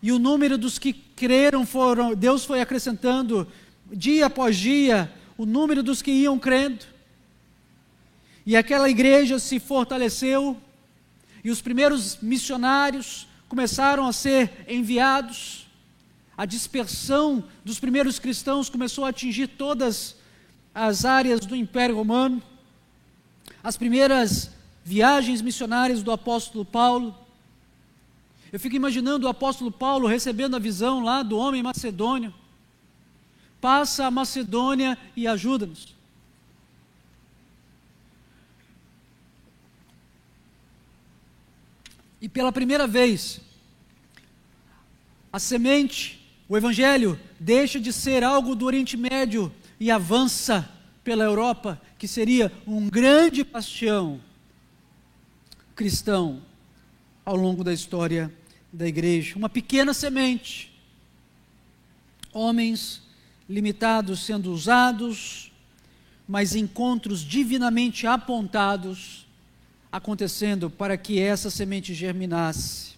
E 0.01 0.13
o 0.13 0.17
número 0.19 0.57
dos 0.57 0.79
que 0.79 0.93
creram 0.93 1.65
foram, 1.65 2.15
Deus 2.15 2.45
foi 2.45 2.61
acrescentando 2.61 3.45
dia 3.91 4.27
após 4.27 4.55
dia, 4.55 5.11
o 5.37 5.45
número 5.45 5.83
dos 5.83 6.01
que 6.01 6.11
iam 6.11 6.39
crendo. 6.39 6.85
E 8.45 8.55
aquela 8.55 8.89
igreja 8.89 9.37
se 9.37 9.59
fortaleceu, 9.59 10.55
e 11.43 11.51
os 11.51 11.61
primeiros 11.61 12.19
missionários 12.21 13.27
começaram 13.49 14.07
a 14.07 14.13
ser 14.13 14.63
enviados. 14.65 15.62
A 16.37 16.45
dispersão 16.45 17.43
dos 17.63 17.79
primeiros 17.79 18.19
cristãos 18.19 18.69
começou 18.69 19.05
a 19.05 19.09
atingir 19.09 19.47
todas 19.47 20.15
as 20.73 21.05
áreas 21.05 21.41
do 21.41 21.55
Império 21.55 21.95
Romano. 21.95 22.41
As 23.63 23.77
primeiras 23.77 24.51
viagens 24.83 25.41
missionárias 25.41 26.01
do 26.01 26.11
apóstolo 26.11 26.65
Paulo. 26.65 27.15
Eu 28.51 28.59
fico 28.59 28.75
imaginando 28.75 29.25
o 29.25 29.29
apóstolo 29.29 29.71
Paulo 29.71 30.07
recebendo 30.07 30.55
a 30.55 30.59
visão 30.59 31.03
lá 31.03 31.23
do 31.23 31.37
homem 31.37 31.63
macedônio 31.63 32.33
passa 33.63 34.07
a 34.07 34.11
Macedônia 34.11 34.97
e 35.15 35.25
ajuda-nos. 35.25 35.95
E 42.19 42.27
pela 42.27 42.51
primeira 42.51 42.85
vez, 42.85 43.39
a 45.31 45.39
semente, 45.39 46.22
o 46.47 46.57
Evangelho, 46.57 47.19
deixa 47.39 47.79
de 47.79 47.93
ser 47.93 48.23
algo 48.23 48.55
do 48.55 48.65
Oriente 48.65 48.97
Médio 48.97 49.51
e 49.79 49.89
avança 49.89 50.69
pela 51.03 51.23
Europa, 51.23 51.81
que 51.97 52.07
seria 52.07 52.51
um 52.65 52.89
grande 52.89 53.43
bastião 53.43 54.19
cristão 55.75 56.41
ao 57.25 57.35
longo 57.35 57.63
da 57.63 57.73
história 57.73 58.31
da 58.71 58.87
igreja. 58.87 59.35
Uma 59.35 59.49
pequena 59.49 59.93
semente. 59.93 60.71
Homens 62.31 63.01
limitados 63.47 64.25
sendo 64.25 64.51
usados, 64.51 65.51
mas 66.27 66.55
encontros 66.55 67.21
divinamente 67.21 68.07
apontados 68.07 69.27
acontecendo 69.91 70.69
para 70.69 70.97
que 70.97 71.19
essa 71.19 71.49
semente 71.49 71.93
germinasse. 71.93 72.92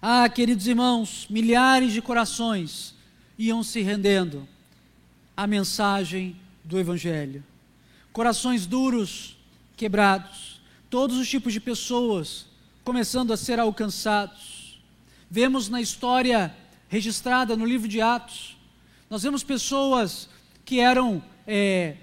Ah, 0.00 0.28
queridos 0.28 0.66
irmãos, 0.66 1.26
milhares 1.28 1.92
de 1.92 2.00
corações 2.00 2.94
iam 3.38 3.62
se 3.62 3.80
rendendo 3.80 4.48
à 5.36 5.46
mensagem 5.46 6.36
do 6.64 6.78
Evangelho. 6.78 7.44
Corações 8.12 8.66
duros, 8.66 9.36
quebrados, 9.76 10.60
todos 10.88 11.16
os 11.16 11.28
tipos 11.28 11.52
de 11.52 11.60
pessoas 11.60 12.46
começando 12.84 13.32
a 13.32 13.36
ser 13.36 13.58
alcançados. 13.58 14.80
Vemos 15.30 15.68
na 15.68 15.80
história 15.80 16.54
registrada 16.88 17.56
no 17.56 17.66
livro 17.66 17.88
de 17.88 18.00
Atos 18.00 18.58
nós 19.10 19.22
vemos 19.22 19.42
pessoas 19.42 20.28
que 20.64 20.80
eram 20.80 21.22
é, 21.46 21.96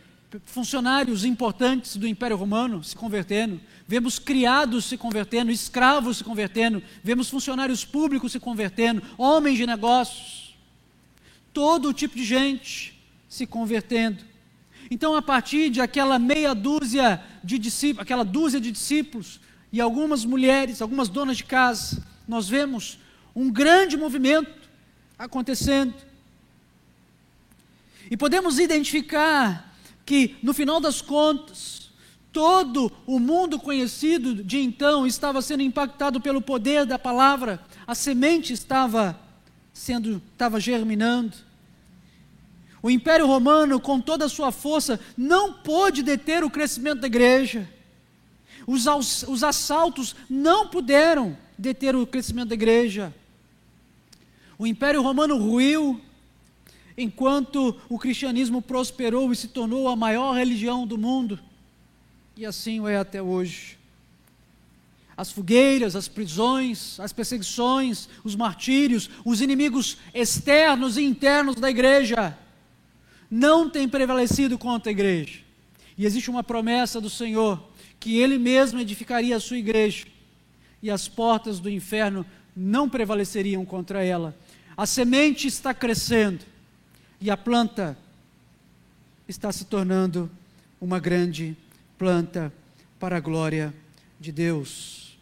funcionários 0.45 1.23
importantes 1.23 1.95
do 1.97 2.07
Império 2.07 2.35
Romano 2.37 2.83
se 2.83 2.95
convertendo, 2.95 3.61
vemos 3.87 4.19
criados 4.19 4.85
se 4.85 4.97
convertendo, 4.97 5.51
escravos 5.51 6.17
se 6.17 6.23
convertendo, 6.23 6.81
vemos 7.03 7.29
funcionários 7.29 7.85
públicos 7.85 8.31
se 8.31 8.39
convertendo, 8.39 9.01
homens 9.17 9.57
de 9.57 9.65
negócios, 9.65 10.55
todo 11.53 11.93
tipo 11.93 12.15
de 12.15 12.25
gente 12.25 12.99
se 13.29 13.45
convertendo. 13.45 14.23
Então, 14.89 15.15
a 15.15 15.21
partir 15.21 15.69
de 15.69 15.81
aquela 15.81 16.19
meia 16.19 16.53
dúzia 16.53 17.23
de 17.43 17.57
discípulos, 17.57 18.01
aquela 18.01 18.23
dúzia 18.23 18.59
de 18.59 18.71
discípulos 18.71 19.39
e 19.71 19.81
algumas 19.81 20.25
mulheres, 20.25 20.81
algumas 20.81 21.09
donas 21.09 21.37
de 21.37 21.43
casa, 21.43 22.05
nós 22.27 22.47
vemos 22.47 22.99
um 23.35 23.51
grande 23.51 23.97
movimento 23.97 24.69
acontecendo. 25.17 25.93
E 28.09 28.15
podemos 28.15 28.59
identificar 28.59 29.74
que, 30.05 30.35
no 30.43 30.53
final 30.53 30.79
das 30.79 31.01
contas, 31.01 31.89
todo 32.31 32.91
o 33.07 33.19
mundo 33.19 33.57
conhecido 33.57 34.43
de 34.43 34.59
então 34.59 35.07
estava 35.07 35.41
sendo 35.41 35.63
impactado 35.63 36.19
pelo 36.19 36.41
poder 36.41 36.85
da 36.85 36.99
palavra, 36.99 37.61
a 37.87 37.95
semente 37.95 38.53
estava 38.53 39.19
sendo, 39.73 40.21
estava 40.33 40.59
germinando. 40.59 41.33
O 42.83 42.89
Império 42.89 43.25
Romano, 43.25 43.79
com 43.79 43.99
toda 43.99 44.25
a 44.25 44.29
sua 44.29 44.51
força, 44.51 44.99
não 45.17 45.53
pôde 45.53 46.03
deter 46.03 46.43
o 46.43 46.49
crescimento 46.49 46.99
da 46.99 47.07
igreja. 47.07 47.67
Os, 48.67 48.85
os 49.23 49.43
assaltos 49.43 50.15
não 50.29 50.67
puderam 50.67 51.37
deter 51.57 51.95
o 51.95 52.05
crescimento 52.05 52.49
da 52.49 52.55
igreja. 52.55 53.13
O 54.57 54.67
Império 54.67 55.01
Romano 55.01 55.37
ruiu, 55.37 56.01
enquanto 56.97 57.75
o 57.89 57.99
cristianismo 57.99 58.61
prosperou 58.61 59.31
e 59.31 59.35
se 59.35 59.47
tornou 59.47 59.87
a 59.87 59.95
maior 59.95 60.33
religião 60.33 60.87
do 60.87 60.97
mundo, 60.97 61.39
e 62.37 62.45
assim 62.45 62.85
é 62.87 62.97
até 62.97 63.21
hoje. 63.21 63.77
As 65.17 65.31
fogueiras, 65.31 65.95
as 65.95 66.09
prisões, 66.09 66.99
as 66.99 67.13
perseguições, 67.13 68.09
os 68.23 68.35
martírios, 68.35 69.09
os 69.23 69.39
inimigos 69.39 69.97
externos 70.13 70.97
e 70.97 71.03
internos 71.03 71.55
da 71.55 71.69
igreja 71.69 72.37
não 73.31 73.69
têm 73.69 73.87
prevalecido 73.87 74.57
contra 74.57 74.89
a 74.89 74.91
igreja. 74.91 75.39
E 75.97 76.05
existe 76.05 76.29
uma 76.29 76.43
promessa 76.43 76.99
do 76.99 77.09
Senhor 77.09 77.63
que 77.97 78.17
Ele 78.17 78.37
mesmo 78.37 78.79
edificaria 78.79 79.37
a 79.37 79.39
sua 79.39 79.57
igreja 79.57 80.05
e 80.81 80.91
as 80.91 81.07
portas 81.07 81.59
do 81.59 81.69
inferno 81.69 82.25
não 82.55 82.89
prevaleceriam 82.89 83.65
contra 83.65 84.03
ela. 84.03 84.37
A 84.75 84.85
semente 84.85 85.47
está 85.47 85.73
crescendo 85.73 86.45
e 87.25 87.31
a 87.31 87.35
planta 87.35 87.97
está 89.27 89.51
se 89.51 89.65
tornando 89.65 90.29
uma 90.79 90.99
grande 90.99 91.57
planta 91.97 92.53
para 92.99 93.17
a 93.17 93.19
glória 93.19 93.73
de 94.19 94.31
Deus. 94.31 95.17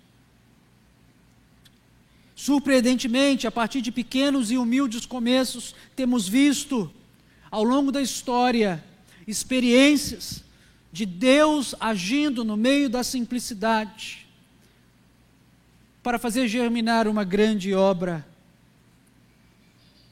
Surpreendentemente, 2.36 3.48
a 3.48 3.52
partir 3.52 3.80
de 3.80 3.90
pequenos 3.90 4.52
e 4.52 4.58
humildes 4.58 5.06
começos, 5.06 5.74
temos 5.96 6.28
visto 6.28 6.92
ao 7.50 7.64
longo 7.64 7.90
da 7.90 8.02
história, 8.02 8.84
experiências 9.26 10.44
de 10.92 11.06
Deus 11.06 11.74
agindo 11.80 12.44
no 12.44 12.58
meio 12.58 12.90
da 12.90 13.02
simplicidade 13.02 14.28
para 16.04 16.20
fazer 16.20 16.50
germinar 16.50 17.08
uma 17.08 17.24
grande 17.24 17.74
obra, 17.74 18.28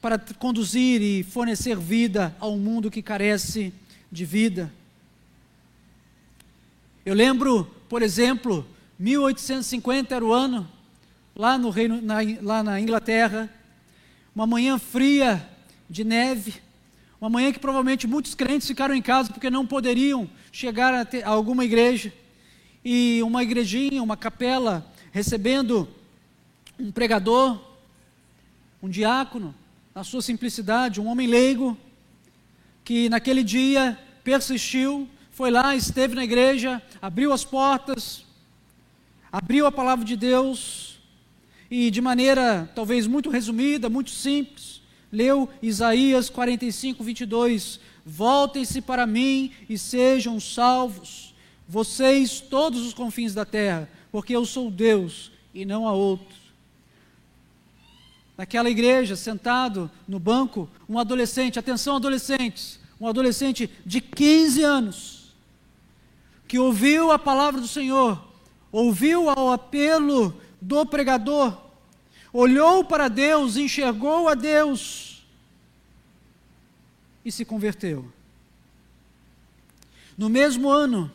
para 0.02 0.18
conduzir 0.18 1.00
e 1.00 1.22
fornecer 1.22 1.76
vida 1.76 2.34
a 2.40 2.48
um 2.48 2.58
mundo 2.58 2.90
que 2.90 3.00
carece 3.00 3.72
de 4.10 4.24
vida. 4.24 4.72
Eu 7.06 7.14
lembro, 7.14 7.64
por 7.88 8.02
exemplo, 8.02 8.66
1850 8.98 10.12
era 10.12 10.24
o 10.24 10.32
ano, 10.32 10.68
lá 11.36 11.56
no 11.56 11.70
reino, 11.70 12.02
na, 12.02 12.16
lá 12.42 12.64
na 12.64 12.80
Inglaterra, 12.80 13.48
uma 14.34 14.44
manhã 14.44 14.76
fria 14.76 15.48
de 15.88 16.02
neve, 16.02 16.54
uma 17.20 17.30
manhã 17.30 17.52
que 17.52 17.60
provavelmente 17.60 18.08
muitos 18.08 18.34
crentes 18.34 18.66
ficaram 18.66 18.96
em 18.96 19.02
casa 19.02 19.32
porque 19.32 19.50
não 19.50 19.64
poderiam 19.64 20.28
chegar 20.50 20.92
a, 20.92 21.04
ter, 21.04 21.22
a 21.22 21.28
alguma 21.28 21.64
igreja. 21.64 22.12
E 22.84 23.22
uma 23.22 23.44
igrejinha, 23.44 24.02
uma 24.02 24.16
capela, 24.16 24.84
recebendo 25.12 25.88
um 26.76 26.90
pregador, 26.90 27.62
um 28.82 28.88
diácono, 28.88 29.54
na 29.94 30.02
sua 30.02 30.22
simplicidade, 30.22 31.00
um 31.00 31.06
homem 31.06 31.26
leigo, 31.26 31.76
que 32.84 33.08
naquele 33.08 33.44
dia 33.44 33.98
persistiu, 34.24 35.08
foi 35.30 35.50
lá, 35.50 35.76
esteve 35.76 36.14
na 36.14 36.24
igreja, 36.24 36.82
abriu 37.00 37.32
as 37.32 37.44
portas, 37.44 38.24
abriu 39.30 39.66
a 39.66 39.72
palavra 39.72 40.04
de 40.04 40.16
Deus 40.16 40.98
e 41.70 41.90
de 41.90 42.00
maneira 42.00 42.70
talvez 42.74 43.06
muito 43.06 43.30
resumida, 43.30 43.88
muito 43.88 44.10
simples, 44.10 44.82
leu 45.10 45.48
Isaías 45.62 46.30
45, 46.30 47.04
22. 47.04 47.80
Voltem-se 48.04 48.80
para 48.80 49.06
mim 49.06 49.52
e 49.68 49.78
sejam 49.78 50.40
salvos, 50.40 51.34
vocês, 51.68 52.40
todos 52.40 52.84
os 52.84 52.94
confins 52.94 53.32
da 53.32 53.44
terra, 53.44 53.88
porque 54.10 54.34
eu 54.34 54.44
sou 54.44 54.70
Deus 54.70 55.30
e 55.54 55.64
não 55.64 55.86
há 55.86 55.92
outro. 55.92 56.41
Naquela 58.36 58.70
igreja, 58.70 59.14
sentado 59.14 59.90
no 60.08 60.18
banco, 60.18 60.68
um 60.88 60.98
adolescente, 60.98 61.58
atenção 61.58 61.96
adolescentes, 61.96 62.80
um 63.00 63.06
adolescente 63.06 63.68
de 63.84 64.00
15 64.00 64.62
anos, 64.62 65.34
que 66.48 66.58
ouviu 66.58 67.10
a 67.10 67.18
palavra 67.18 67.60
do 67.60 67.68
Senhor, 67.68 68.22
ouviu 68.70 69.28
ao 69.28 69.52
apelo 69.52 70.34
do 70.60 70.86
pregador, 70.86 71.56
olhou 72.32 72.84
para 72.84 73.08
Deus, 73.08 73.56
enxergou 73.56 74.28
a 74.28 74.34
Deus 74.34 75.22
e 77.24 77.30
se 77.30 77.44
converteu. 77.44 78.10
No 80.16 80.28
mesmo 80.28 80.70
ano, 80.70 81.10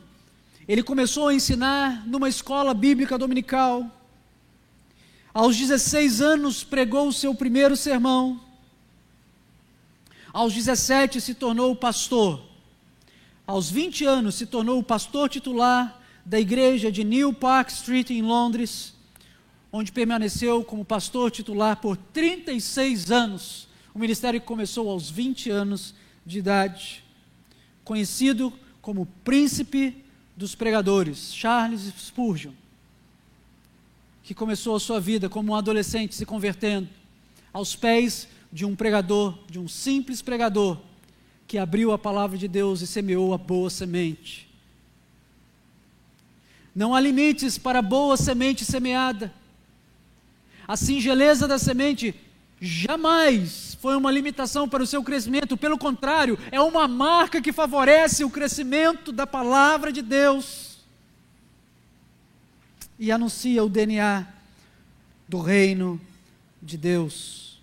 ele 0.67 0.83
começou 0.83 1.29
a 1.29 1.33
ensinar 1.33 2.05
numa 2.05 2.27
escola 2.27 2.73
bíblica 2.73 3.17
dominical. 3.17 3.89
Aos 5.37 5.55
16 5.55 6.19
anos, 6.19 6.63
pregou 6.63 7.07
o 7.07 7.13
seu 7.13 7.35
primeiro 7.35 7.77
sermão. 7.77 8.41
Aos 10.33 10.51
17, 10.51 11.21
se 11.21 11.35
tornou 11.35 11.75
pastor. 11.75 12.41
Aos 13.45 13.69
20 13.69 14.03
anos, 14.03 14.33
se 14.33 14.47
tornou 14.47 14.79
o 14.79 14.83
pastor 14.83 15.29
titular 15.29 16.01
da 16.25 16.39
igreja 16.39 16.91
de 16.91 17.03
New 17.03 17.31
Park 17.33 17.69
Street, 17.69 18.09
em 18.09 18.23
Londres, 18.23 18.95
onde 19.71 19.91
permaneceu 19.91 20.63
como 20.63 20.83
pastor 20.83 21.29
titular 21.29 21.77
por 21.77 21.95
36 21.95 23.11
anos. 23.11 23.67
O 23.93 23.99
ministério 23.99 24.41
começou 24.41 24.89
aos 24.89 25.07
20 25.07 25.51
anos 25.51 25.93
de 26.25 26.39
idade. 26.39 27.03
Conhecido 27.83 28.51
como 28.81 29.05
príncipe 29.23 30.03
dos 30.35 30.55
pregadores, 30.55 31.31
Charles 31.31 31.93
Spurgeon, 31.95 32.53
que 34.27 34.33
começou 34.33 34.75
a 34.75 34.79
sua 34.79 34.99
vida 34.99 35.29
como 35.29 35.53
um 35.53 35.55
adolescente 35.55 36.13
se 36.13 36.25
convertendo 36.25 36.89
aos 37.53 37.77
pés 37.77 38.27
de 38.51 38.65
um 38.65 38.75
pregador, 38.75 39.39
de 39.49 39.57
um 39.57 39.69
simples 39.69 40.21
pregador, 40.21 40.77
que 41.47 41.57
abriu 41.57 41.93
a 41.93 41.97
palavra 41.97 42.37
de 42.37 42.45
Deus 42.45 42.81
e 42.81 42.87
semeou 42.87 43.33
a 43.33 43.37
boa 43.37 43.69
semente. 43.69 44.49
Não 46.75 46.93
há 46.93 46.99
limites 46.99 47.57
para 47.57 47.79
a 47.79 47.81
boa 47.81 48.17
semente 48.17 48.65
semeada. 48.65 49.33
A 50.67 50.75
singeleza 50.75 51.47
da 51.47 51.57
semente 51.57 52.13
jamais 52.59 53.77
foi 53.79 53.95
uma 53.95 54.11
limitação 54.11 54.67
para 54.67 54.83
o 54.83 54.87
seu 54.87 55.01
crescimento, 55.05 55.55
pelo 55.55 55.77
contrário, 55.77 56.37
é 56.51 56.59
uma 56.59 56.85
marca 56.85 57.41
que 57.41 57.53
favorece 57.53 58.25
o 58.25 58.29
crescimento 58.29 59.13
da 59.13 59.25
palavra 59.25 59.89
de 59.89 60.01
Deus 60.01 60.66
e 62.99 63.11
anuncia 63.11 63.63
o 63.63 63.69
DNA 63.69 64.27
do 65.27 65.39
reino 65.39 65.99
de 66.61 66.77
Deus. 66.77 67.59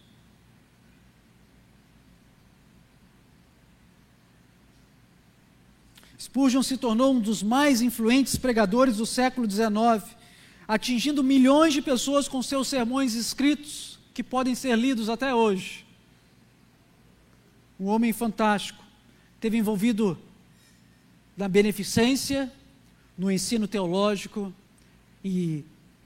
Spurgeon 6.19 6.63
se 6.63 6.77
tornou 6.77 7.15
um 7.15 7.21
dos 7.21 7.43
mais 7.43 7.81
influentes 7.81 8.37
pregadores 8.37 8.97
do 8.97 9.07
século 9.07 9.51
XIX, 9.51 10.17
atingindo 10.67 11.23
milhões 11.23 11.75
de 11.75 11.83
pessoas 11.83 12.27
com 12.27 12.43
seus 12.43 12.69
sermões 12.69 13.15
escritos, 13.15 13.99
que 14.13 14.23
podem 14.23 14.55
ser 14.55 14.77
lidos 14.77 15.09
até 15.09 15.35
hoje. 15.35 15.85
Um 17.79 17.87
homem 17.87 18.13
fantástico, 18.13 18.83
teve 19.41 19.59
envolvido 19.59 20.19
na 21.37 21.49
beneficência, 21.49 22.53
no 23.19 23.31
ensino 23.31 23.67
teológico 23.67 24.53
e 25.25 25.65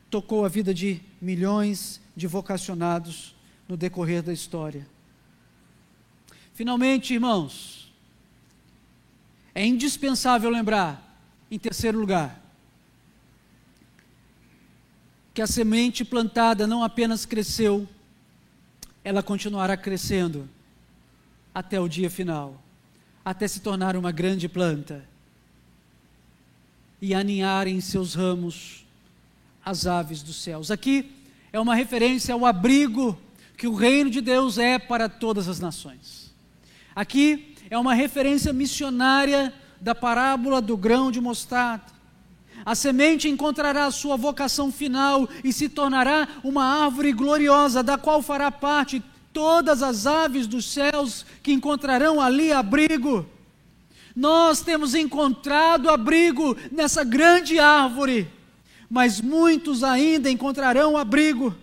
tocou 0.09 0.45
a 0.45 0.49
vida 0.49 0.73
de 0.73 1.01
milhões 1.21 2.01
de 2.17 2.29
vocacionados 2.29 3.35
no 3.69 3.77
decorrer 3.77 4.23
da 4.23 4.33
história. 4.33 4.87
Finalmente, 6.55 7.15
irmãos, 7.15 7.93
é 9.55 9.67
indispensável 9.67 10.49
lembrar, 10.49 11.21
em 11.51 11.59
terceiro 11.59 11.99
lugar, 11.99 12.41
que 15.35 15.43
a 15.43 15.47
semente 15.47 16.05
plantada 16.05 16.67
não 16.67 16.83
apenas 16.83 17.27
cresceu, 17.27 17.89
ela 19.05 19.23
continuará 19.23 19.77
crescendo 19.77 20.49
até 21.55 21.81
o 21.81 21.89
dia 21.89 22.11
final, 22.11 22.61
até 23.25 23.47
se 23.47 23.61
tornar 23.61 23.97
uma 23.97 24.11
grande 24.11 24.49
planta 24.49 25.05
e 27.01 27.15
aninhar 27.15 27.69
em 27.69 27.81
seus 27.81 28.15
ramos 28.15 28.88
as 29.69 29.87
aves 29.87 30.23
dos 30.23 30.37
céus. 30.37 30.71
Aqui 30.71 31.13
é 31.53 31.61
uma 31.61 31.75
referência 31.75 32.33
ao 32.33 32.47
abrigo 32.47 33.19
que 33.55 33.67
o 33.67 33.75
reino 33.75 34.09
de 34.09 34.23
Deus 34.23 34.57
é 34.57 34.79
para 34.79 35.11
todas 35.11 35.47
as 35.47 35.61
nações. 35.61 36.33
Aqui 36.97 37.55
é 37.69 37.77
uma 37.77 37.93
referência 37.93 38.51
missionária 38.51 39.53
da 39.79 39.95
parábola 39.95 40.63
do 40.63 40.75
grão 40.75 41.11
de 41.11 41.21
mostarda. 41.21 41.85
A 42.65 42.75
semente 42.75 43.29
encontrará 43.29 43.85
a 43.85 43.91
sua 43.91 44.17
vocação 44.17 44.73
final 44.73 45.29
e 45.45 45.53
se 45.53 45.69
tornará 45.69 46.27
uma 46.43 46.65
árvore 46.65 47.13
gloriosa, 47.13 47.83
da 47.83 47.99
qual 47.99 48.23
fará 48.23 48.51
parte 48.51 49.03
todas 49.35 49.83
as 49.83 50.07
aves 50.07 50.47
dos 50.47 50.65
céus 50.65 51.27
que 51.43 51.53
encontrarão 51.53 52.23
ali 52.23 52.51
abrigo. 52.51 53.27
Nós 54.17 54.63
temos 54.63 54.95
encontrado 54.95 55.91
abrigo 55.91 56.57
nessa 56.73 57.05
grande 57.05 57.59
árvore, 57.59 58.38
mas 58.88 59.20
muitos 59.20 59.85
ainda 59.85 60.31
encontrarão 60.31 60.96
abrigo. 60.96 61.55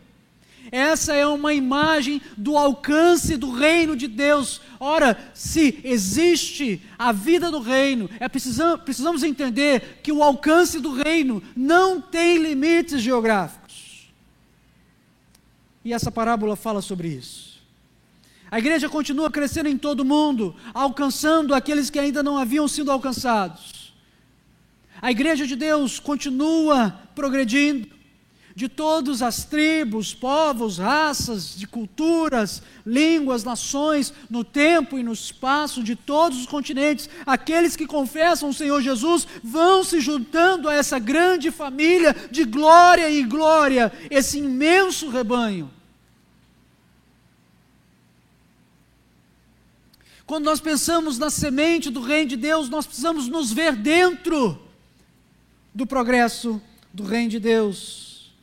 Essa 0.71 1.13
é 1.13 1.25
uma 1.25 1.53
imagem 1.53 2.21
do 2.35 2.57
alcance 2.57 3.37
do 3.37 3.51
reino 3.51 3.95
de 3.95 4.07
Deus. 4.07 4.61
Ora, 4.79 5.17
se 5.33 5.79
existe 5.83 6.81
a 6.97 7.11
vida 7.11 7.51
do 7.51 7.59
reino, 7.59 8.09
é 8.19 8.27
precisamos, 8.27 8.81
precisamos 8.81 9.23
entender 9.23 9.99
que 10.01 10.11
o 10.11 10.23
alcance 10.23 10.79
do 10.79 10.91
reino 10.91 11.41
não 11.55 12.01
tem 12.01 12.37
limites 12.37 13.01
geográficos. 13.01 14.09
E 15.83 15.93
essa 15.93 16.11
parábola 16.11 16.55
fala 16.55 16.81
sobre 16.81 17.09
isso. 17.09 17.55
A 18.49 18.57
igreja 18.57 18.89
continua 18.89 19.29
crescendo 19.29 19.69
em 19.69 19.77
todo 19.77 19.99
o 19.99 20.05
mundo, 20.05 20.55
alcançando 20.73 21.53
aqueles 21.53 21.89
que 21.89 21.99
ainda 21.99 22.23
não 22.23 22.37
haviam 22.37 22.67
sido 22.67 22.91
alcançados. 22.91 23.74
A 25.05 25.11
igreja 25.11 25.45
de 25.45 25.55
Deus 25.55 25.99
continua 25.99 26.99
progredindo 27.13 27.89
de 28.55 28.67
todas 28.67 29.21
as 29.21 29.45
tribos, 29.45 30.15
povos, 30.15 30.79
raças, 30.79 31.55
de 31.55 31.67
culturas, 31.67 32.63
línguas, 32.83 33.43
nações, 33.43 34.11
no 34.27 34.43
tempo 34.43 34.97
e 34.97 35.03
no 35.03 35.13
espaço 35.13 35.83
de 35.83 35.95
todos 35.95 36.39
os 36.39 36.47
continentes, 36.47 37.07
aqueles 37.23 37.75
que 37.75 37.85
confessam 37.85 38.49
o 38.49 38.53
Senhor 38.53 38.81
Jesus 38.81 39.27
vão 39.43 39.83
se 39.83 39.99
juntando 39.99 40.67
a 40.67 40.73
essa 40.73 40.97
grande 40.97 41.51
família 41.51 42.15
de 42.31 42.43
glória 42.43 43.07
e 43.07 43.21
glória, 43.21 43.93
esse 44.09 44.39
imenso 44.39 45.11
rebanho. 45.11 45.69
Quando 50.25 50.45
nós 50.45 50.59
pensamos 50.59 51.19
na 51.19 51.29
semente 51.29 51.91
do 51.91 52.01
reino 52.01 52.29
de 52.29 52.37
Deus, 52.37 52.69
nós 52.69 52.87
precisamos 52.87 53.27
nos 53.27 53.53
ver 53.53 53.75
dentro 53.75 54.64
do 55.75 55.85
progresso 55.85 56.61
do 56.93 57.03
reino 57.03 57.29
de 57.31 57.39
Deus. 57.39 58.33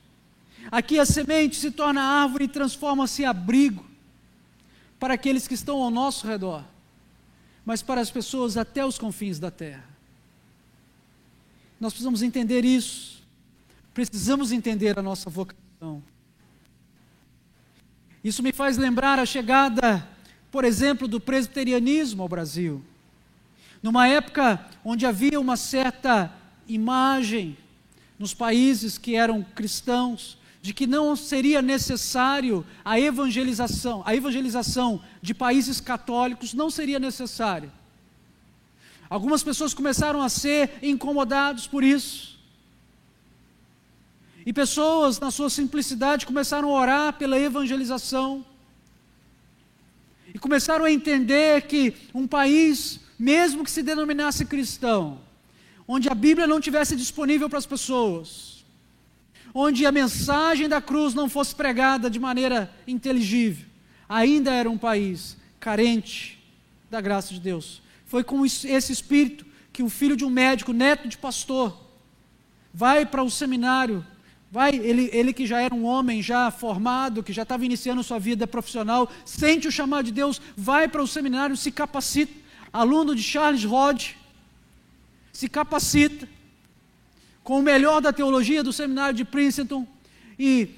Aqui 0.70 0.98
a 0.98 1.06
semente 1.06 1.56
se 1.56 1.70
torna 1.70 2.02
árvore 2.02 2.44
e 2.44 2.48
transforma-se 2.48 3.22
em 3.22 3.24
abrigo 3.24 3.84
para 5.00 5.14
aqueles 5.14 5.48
que 5.48 5.54
estão 5.54 5.82
ao 5.82 5.90
nosso 5.90 6.26
redor, 6.26 6.62
mas 7.64 7.80
para 7.82 8.02
as 8.02 8.10
pessoas 8.10 8.58
até 8.58 8.84
os 8.84 8.98
confins 8.98 9.38
da 9.38 9.50
terra. 9.50 9.84
Nós 11.80 11.94
precisamos 11.94 12.22
entender 12.22 12.66
isso. 12.66 13.22
Precisamos 13.94 14.52
entender 14.52 14.98
a 14.98 15.02
nossa 15.02 15.28
vocação. 15.28 16.02
Isso 18.22 18.42
me 18.42 18.52
faz 18.52 18.76
lembrar 18.76 19.18
a 19.18 19.26
chegada, 19.26 20.06
por 20.50 20.64
exemplo, 20.64 21.08
do 21.08 21.18
presbiterianismo 21.18 22.22
ao 22.22 22.28
Brasil. 22.28 22.84
Numa 23.82 24.06
época 24.06 24.64
onde 24.84 25.04
havia 25.04 25.40
uma 25.40 25.56
certa 25.56 26.32
imagem 26.68 27.56
nos 28.18 28.34
países 28.34 28.98
que 28.98 29.14
eram 29.16 29.42
cristãos 29.42 30.38
de 30.62 30.72
que 30.72 30.86
não 30.86 31.16
seria 31.16 31.60
necessário 31.60 32.64
a 32.84 32.98
evangelização, 32.98 34.00
a 34.06 34.14
evangelização 34.14 35.02
de 35.20 35.34
países 35.34 35.80
católicos 35.80 36.54
não 36.54 36.70
seria 36.70 37.00
necessária. 37.00 37.72
Algumas 39.10 39.42
pessoas 39.42 39.74
começaram 39.74 40.22
a 40.22 40.28
ser 40.28 40.70
incomodados 40.80 41.66
por 41.66 41.82
isso. 41.82 42.38
E 44.46 44.52
pessoas, 44.52 45.18
na 45.20 45.30
sua 45.30 45.50
simplicidade, 45.50 46.24
começaram 46.26 46.70
a 46.70 46.80
orar 46.80 47.12
pela 47.14 47.38
evangelização. 47.38 48.44
E 50.32 50.38
começaram 50.38 50.84
a 50.84 50.90
entender 50.90 51.62
que 51.62 51.94
um 52.14 52.26
país, 52.26 53.00
mesmo 53.18 53.64
que 53.64 53.70
se 53.70 53.82
denominasse 53.82 54.44
cristão, 54.44 55.20
onde 55.86 56.08
a 56.08 56.14
Bíblia 56.14 56.46
não 56.46 56.60
tivesse 56.60 56.96
disponível 56.96 57.48
para 57.48 57.58
as 57.58 57.66
pessoas, 57.66 58.64
onde 59.54 59.84
a 59.84 59.92
mensagem 59.92 60.68
da 60.68 60.80
cruz 60.80 61.14
não 61.14 61.28
fosse 61.28 61.54
pregada 61.54 62.08
de 62.08 62.18
maneira 62.18 62.72
inteligível, 62.86 63.66
ainda 64.08 64.52
era 64.52 64.70
um 64.70 64.78
país 64.78 65.36
carente 65.60 66.42
da 66.90 67.00
graça 67.00 67.34
de 67.34 67.40
Deus. 67.40 67.82
Foi 68.06 68.22
com 68.24 68.44
esse 68.44 68.92
espírito 68.92 69.46
que 69.72 69.82
o 69.82 69.88
filho 69.88 70.16
de 70.16 70.24
um 70.24 70.30
médico, 70.30 70.72
neto 70.72 71.08
de 71.08 71.16
pastor, 71.16 71.78
vai 72.72 73.06
para 73.06 73.22
o 73.22 73.30
seminário 73.30 74.04
Vai, 74.52 74.76
ele, 74.76 75.08
ele 75.14 75.32
que 75.32 75.46
já 75.46 75.62
era 75.62 75.74
um 75.74 75.86
homem 75.86 76.20
já 76.20 76.50
formado, 76.50 77.22
que 77.22 77.32
já 77.32 77.40
estava 77.40 77.64
iniciando 77.64 78.02
sua 78.02 78.18
vida 78.18 78.46
profissional, 78.46 79.10
sente 79.24 79.66
o 79.66 79.72
chamado 79.72 80.04
de 80.04 80.12
Deus, 80.12 80.42
vai 80.54 80.86
para 80.86 81.02
o 81.02 81.08
seminário, 81.08 81.56
se 81.56 81.72
capacita, 81.72 82.34
aluno 82.70 83.14
de 83.14 83.22
Charles 83.22 83.64
Rod, 83.64 84.10
se 85.32 85.48
capacita 85.48 86.28
com 87.42 87.58
o 87.58 87.62
melhor 87.62 88.00
da 88.00 88.12
teologia 88.12 88.62
do 88.62 88.72
seminário 88.72 89.16
de 89.16 89.24
Princeton 89.24 89.86
e 90.38 90.68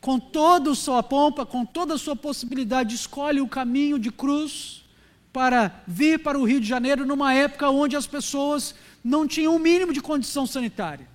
com 0.00 0.18
toda 0.18 0.72
a 0.72 0.74
sua 0.74 1.02
pompa, 1.02 1.46
com 1.46 1.64
toda 1.64 1.94
a 1.94 1.98
sua 1.98 2.16
possibilidade, 2.16 2.94
escolhe 2.94 3.40
o 3.40 3.48
caminho 3.48 3.98
de 3.98 4.10
cruz 4.10 4.84
para 5.32 5.82
vir 5.86 6.18
para 6.18 6.38
o 6.38 6.44
Rio 6.44 6.60
de 6.60 6.66
Janeiro 6.66 7.06
numa 7.06 7.32
época 7.32 7.70
onde 7.70 7.96
as 7.96 8.06
pessoas 8.06 8.74
não 9.04 9.26
tinham 9.26 9.52
o 9.52 9.56
um 9.56 9.58
mínimo 9.58 9.92
de 9.92 10.00
condição 10.00 10.46
sanitária 10.46 11.08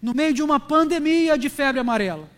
no 0.00 0.14
meio 0.14 0.32
de 0.32 0.42
uma 0.42 0.58
pandemia 0.58 1.36
de 1.36 1.48
febre 1.48 1.80
amarela. 1.80 2.28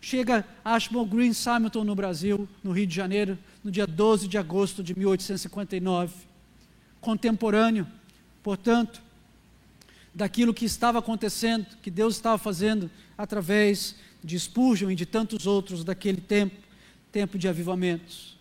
Chega 0.00 0.46
Ashmore 0.64 1.08
Green 1.08 1.32
Simonton 1.32 1.84
no 1.84 1.94
Brasil, 1.94 2.48
no 2.62 2.72
Rio 2.72 2.86
de 2.86 2.94
Janeiro, 2.94 3.38
no 3.62 3.70
dia 3.70 3.86
12 3.86 4.28
de 4.28 4.38
agosto 4.38 4.82
de 4.82 4.96
1859. 4.96 6.14
Contemporâneo, 7.00 7.86
portanto, 8.42 9.02
daquilo 10.16 10.54
que 10.54 10.64
estava 10.64 10.98
acontecendo, 10.98 11.66
que 11.82 11.90
Deus 11.90 12.14
estava 12.14 12.38
fazendo 12.38 12.90
através 13.18 13.96
de 14.24 14.38
Spurgeon 14.40 14.90
e 14.90 14.94
de 14.94 15.04
tantos 15.04 15.46
outros 15.46 15.84
daquele 15.84 16.22
tempo, 16.22 16.56
tempo 17.12 17.38
de 17.38 17.46
avivamentos. 17.46 18.34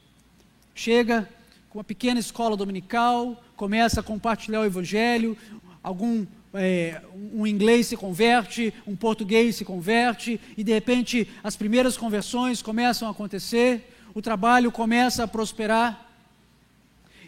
Chega 0.73 1.29
com 1.69 1.77
uma 1.77 1.83
pequena 1.83 2.17
escola 2.17 2.55
dominical, 2.55 3.43
começa 3.57 3.99
a 3.99 4.03
compartilhar 4.03 4.61
o 4.61 4.65
evangelho, 4.65 5.37
algum 5.83 6.25
é, 6.53 7.01
um 7.33 7.45
inglês 7.45 7.87
se 7.87 7.97
converte, 7.97 8.73
um 8.87 8.95
português 8.95 9.57
se 9.57 9.65
converte, 9.65 10.39
e 10.55 10.63
de 10.63 10.71
repente 10.71 11.29
as 11.43 11.57
primeiras 11.57 11.97
conversões 11.97 12.61
começam 12.61 13.05
a 13.05 13.11
acontecer, 13.11 13.93
o 14.13 14.21
trabalho 14.21 14.71
começa 14.71 15.25
a 15.25 15.27
prosperar, 15.27 16.09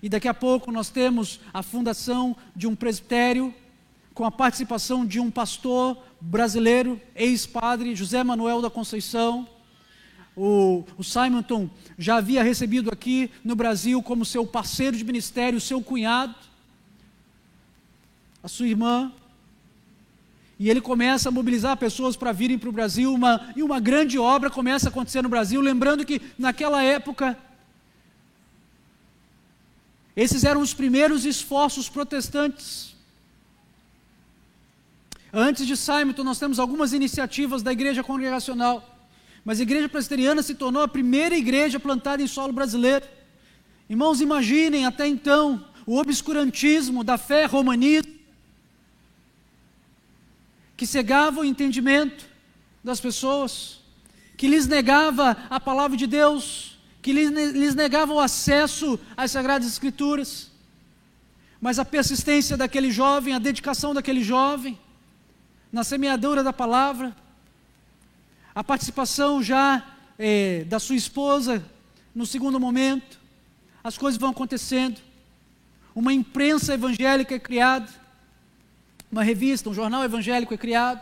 e 0.02 0.08
daqui 0.08 0.30
a 0.30 0.34
pouco 0.34 0.72
nós 0.72 0.89
temos 0.89 1.41
a 1.54 1.62
fundação 1.62 2.34
de 2.56 2.66
um 2.66 2.78
presbitério, 2.78 3.54
com 4.18 4.26
a 4.26 4.32
participação 4.32 5.05
de 5.05 5.20
um 5.20 5.30
pastor 5.30 5.95
brasileiro, 6.20 6.99
ex-padre, 7.15 7.95
José 7.95 8.24
Manuel 8.24 8.63
da 8.63 8.70
Conceição. 8.70 9.47
O, 10.36 10.84
o 10.97 11.03
Simonton 11.03 11.70
já 11.99 12.15
havia 12.15 12.41
recebido 12.41 12.89
aqui 12.89 13.30
no 13.43 13.55
Brasil 13.55 14.01
como 14.01 14.26
seu 14.26 14.43
parceiro 14.43 14.97
de 14.97 15.03
ministério, 15.03 15.61
seu 15.61 15.84
cunhado 15.84 16.34
a 18.41 18.47
sua 18.47 18.68
irmã, 18.68 19.11
e 20.57 20.68
ele 20.68 20.82
começa 20.82 21.30
a 21.30 21.32
mobilizar 21.32 21.78
pessoas 21.78 22.15
para 22.15 22.32
virem 22.32 22.57
para 22.57 22.70
o 22.70 22.72
Brasil, 22.72 23.13
uma, 23.13 23.53
e 23.55 23.61
uma 23.61 23.80
grande 23.80 24.18
obra 24.18 24.49
começa 24.49 24.88
a 24.88 24.89
acontecer 24.89 25.22
no 25.22 25.30
Brasil, 25.30 25.61
lembrando 25.61 26.03
que 26.03 26.20
naquela 26.39 26.82
época, 26.82 27.38
esses 30.15 30.43
eram 30.43 30.61
os 30.61 30.74
primeiros 30.74 31.24
esforços 31.24 31.88
protestantes. 31.88 32.87
Antes 35.34 35.68
de 35.68 35.76
Simonton, 35.76 36.24
nós 36.24 36.40
temos 36.40 36.60
algumas 36.60 36.94
iniciativas 36.94 37.62
da 37.62 37.72
igreja 37.72 38.04
congregacional, 38.04 38.98
mas 39.44 39.60
a 39.60 39.64
igreja 39.64 39.90
presbiteriana 39.90 40.42
se 40.42 40.56
tornou 40.56 40.82
a 40.82 40.88
primeira 40.88 41.38
igreja 41.38 41.80
plantada 41.80 42.22
em 42.22 42.28
solo 42.28 42.54
brasileiro. 42.54 43.06
Irmãos, 43.90 44.22
imaginem 44.22 44.86
até 44.86 45.08
então 45.08 45.66
o 45.86 45.98
obscurantismo 45.98 47.04
da 47.04 47.18
fé 47.18 47.46
romanista 47.46 48.12
que 50.76 50.86
cegava 50.86 51.42
o 51.42 51.46
entendimento 51.46 52.26
das 52.84 53.00
pessoas, 53.00 53.80
que 54.38 54.48
lhes 54.48 54.68
negava 54.68 55.36
a 55.50 55.60
palavra 55.60 55.98
de 55.98 56.06
Deus, 56.06 56.78
que 57.02 57.12
lhes 57.12 57.74
negava 57.74 58.14
o 58.14 58.20
acesso 58.20 59.00
às 59.16 59.32
Sagradas 59.32 59.68
Escrituras. 59.68 60.52
Mas 61.60 61.80
a 61.80 61.86
persistência 61.86 62.56
daquele 62.56 62.92
jovem, 62.92 63.34
a 63.34 63.40
dedicação 63.40 63.94
daquele 63.94 64.24
jovem, 64.24 64.78
na 65.72 65.84
semeadura 65.84 66.43
da 66.43 66.53
palavra, 66.53 67.15
a 68.55 68.63
participação 68.63 69.43
já 69.43 69.86
é, 70.18 70.63
da 70.63 70.80
sua 70.80 70.95
esposa 70.95 71.63
no 72.15 72.26
segundo 72.26 72.59
momento, 72.59 73.20
as 73.84 73.97
coisas 73.97 74.20
vão 74.20 74.32
acontecendo, 74.32 74.99
uma 75.93 76.13
imprensa 76.13 76.74
evangélica 76.74 77.36
é 77.36 77.39
criada, 77.39 77.88
uma 79.11 79.24
revista, 79.24 79.70
um 79.70 79.74
jornal 79.74 80.03
evangélico 80.03 80.53
é 80.53 80.57
criado, 80.57 81.01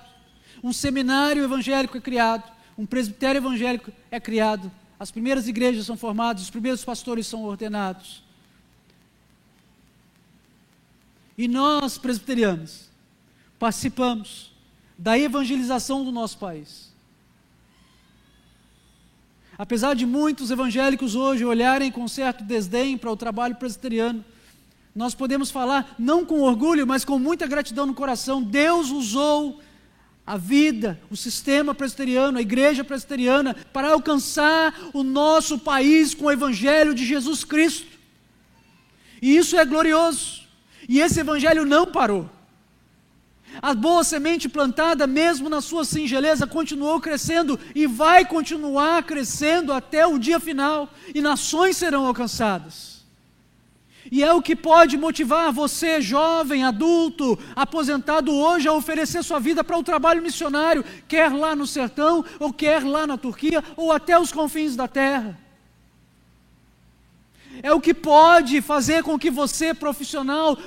um 0.63 0.73
seminário 0.73 1.43
evangélico 1.43 1.97
é 1.97 2.01
criado, 2.01 2.43
um 2.77 2.85
presbitério 2.85 3.39
evangélico 3.39 3.91
é 4.11 4.19
criado, 4.19 4.71
as 4.99 5.11
primeiras 5.11 5.47
igrejas 5.47 5.85
são 5.85 5.97
formadas, 5.97 6.43
os 6.43 6.49
primeiros 6.49 6.83
pastores 6.83 7.27
são 7.27 7.43
ordenados. 7.43 8.23
E 11.37 11.47
nós, 11.47 11.97
presbiterianos, 11.97 12.89
participamos 13.59 14.54
da 14.97 15.17
evangelização 15.17 16.03
do 16.03 16.11
nosso 16.11 16.37
país. 16.37 16.93
Apesar 19.57 19.93
de 19.93 20.05
muitos 20.05 20.51
evangélicos 20.51 21.15
hoje 21.15 21.45
olharem 21.45 21.91
com 21.91 22.07
certo 22.07 22.43
desdém 22.43 22.97
para 22.97 23.11
o 23.11 23.15
trabalho 23.15 23.55
presbiteriano, 23.55 24.23
nós 24.93 25.13
podemos 25.13 25.51
falar, 25.51 25.95
não 25.99 26.25
com 26.25 26.41
orgulho, 26.41 26.87
mas 26.87 27.03
com 27.03 27.19
muita 27.19 27.47
gratidão 27.47 27.85
no 27.85 27.93
coração. 27.93 28.41
Deus 28.41 28.89
usou 28.89 29.61
a 30.25 30.37
vida, 30.37 30.99
o 31.09 31.15
sistema 31.15 31.75
presbiteriano, 31.75 32.37
a 32.37 32.41
igreja 32.41 32.83
presbiteriana, 32.83 33.53
para 33.73 33.91
alcançar 33.91 34.73
o 34.93 35.03
nosso 35.03 35.59
país 35.59 36.13
com 36.13 36.25
o 36.25 36.31
Evangelho 36.31 36.95
de 36.95 37.05
Jesus 37.05 37.43
Cristo. 37.43 37.87
E 39.21 39.35
isso 39.35 39.57
é 39.57 39.65
glorioso. 39.65 40.43
E 40.87 40.99
esse 40.99 41.19
Evangelho 41.19 41.65
não 41.65 41.85
parou. 41.85 42.29
A 43.61 43.73
boa 43.73 44.03
semente 44.03 44.49
plantada, 44.49 45.07
mesmo 45.07 45.49
na 45.49 45.61
sua 45.61 45.85
singeleza, 45.85 46.45
continuou 46.45 46.99
crescendo 46.99 47.59
e 47.73 47.87
vai 47.87 48.25
continuar 48.25 49.03
crescendo 49.03 49.71
até 49.71 50.05
o 50.05 50.19
dia 50.19 50.39
final, 50.39 50.89
e 51.13 51.21
nações 51.21 51.77
serão 51.77 52.05
alcançadas. 52.05 52.95
E 54.11 54.23
é 54.23 54.31
o 54.31 54.41
que 54.41 54.55
pode 54.55 54.97
motivar 54.97 55.51
você, 55.51 55.99
jovem, 55.99 56.63
adulto, 56.63 57.39
aposentado 57.55 58.31
hoje, 58.31 58.67
a 58.67 58.73
oferecer 58.73 59.23
sua 59.23 59.39
vida 59.39 59.63
para 59.63 59.77
o 59.77 59.83
trabalho 59.83 60.21
missionário, 60.21 60.85
quer 61.07 61.33
lá 61.33 61.55
no 61.55 61.65
sertão, 61.65 62.23
ou 62.39 62.53
quer 62.53 62.83
lá 62.83 63.07
na 63.07 63.17
Turquia, 63.17 63.63
ou 63.75 63.91
até 63.91 64.19
os 64.19 64.31
confins 64.31 64.75
da 64.75 64.87
terra. 64.87 65.44
É 67.61 67.73
o 67.73 67.81
que 67.81 67.93
pode 67.93 68.61
fazer 68.61 69.03
com 69.03 69.17
que 69.17 69.31
você, 69.31 69.73
profissional, 69.73 70.57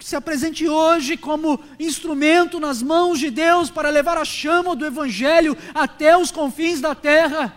se 0.00 0.16
apresente 0.16 0.68
hoje 0.68 1.16
como 1.16 1.60
instrumento 1.78 2.60
nas 2.60 2.82
mãos 2.82 3.18
de 3.18 3.30
Deus 3.30 3.70
para 3.70 3.90
levar 3.90 4.18
a 4.18 4.24
chama 4.24 4.76
do 4.76 4.86
Evangelho 4.86 5.56
até 5.74 6.16
os 6.16 6.30
confins 6.30 6.80
da 6.80 6.94
terra. 6.94 7.56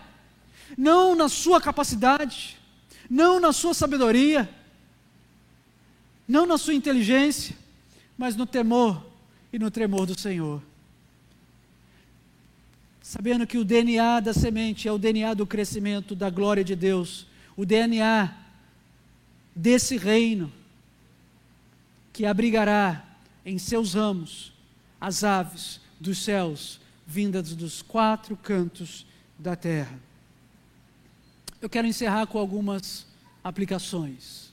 Não 0.76 1.14
na 1.14 1.28
sua 1.28 1.60
capacidade, 1.60 2.56
não 3.08 3.40
na 3.40 3.52
sua 3.52 3.74
sabedoria, 3.74 4.48
não 6.26 6.46
na 6.46 6.56
sua 6.56 6.74
inteligência, 6.74 7.56
mas 8.16 8.36
no 8.36 8.46
temor 8.46 9.04
e 9.52 9.58
no 9.58 9.70
tremor 9.70 10.06
do 10.06 10.18
Senhor. 10.18 10.62
Sabendo 13.02 13.46
que 13.46 13.58
o 13.58 13.64
DNA 13.64 14.20
da 14.20 14.32
semente 14.32 14.86
é 14.86 14.92
o 14.92 14.98
DNA 14.98 15.34
do 15.34 15.44
crescimento, 15.44 16.14
da 16.14 16.30
glória 16.30 16.62
de 16.62 16.76
Deus, 16.76 17.26
o 17.56 17.66
DNA 17.66 18.32
desse 19.54 19.96
reino 19.96 20.52
que 22.12 22.26
abrigará 22.26 23.04
em 23.44 23.58
seus 23.58 23.94
ramos 23.94 24.52
as 25.00 25.24
aves 25.24 25.80
dos 25.98 26.18
céus 26.18 26.80
vindas 27.06 27.54
dos 27.54 27.82
quatro 27.82 28.36
cantos 28.36 29.06
da 29.38 29.56
terra. 29.56 29.98
Eu 31.60 31.68
quero 31.68 31.86
encerrar 31.86 32.26
com 32.26 32.38
algumas 32.38 33.06
aplicações. 33.42 34.50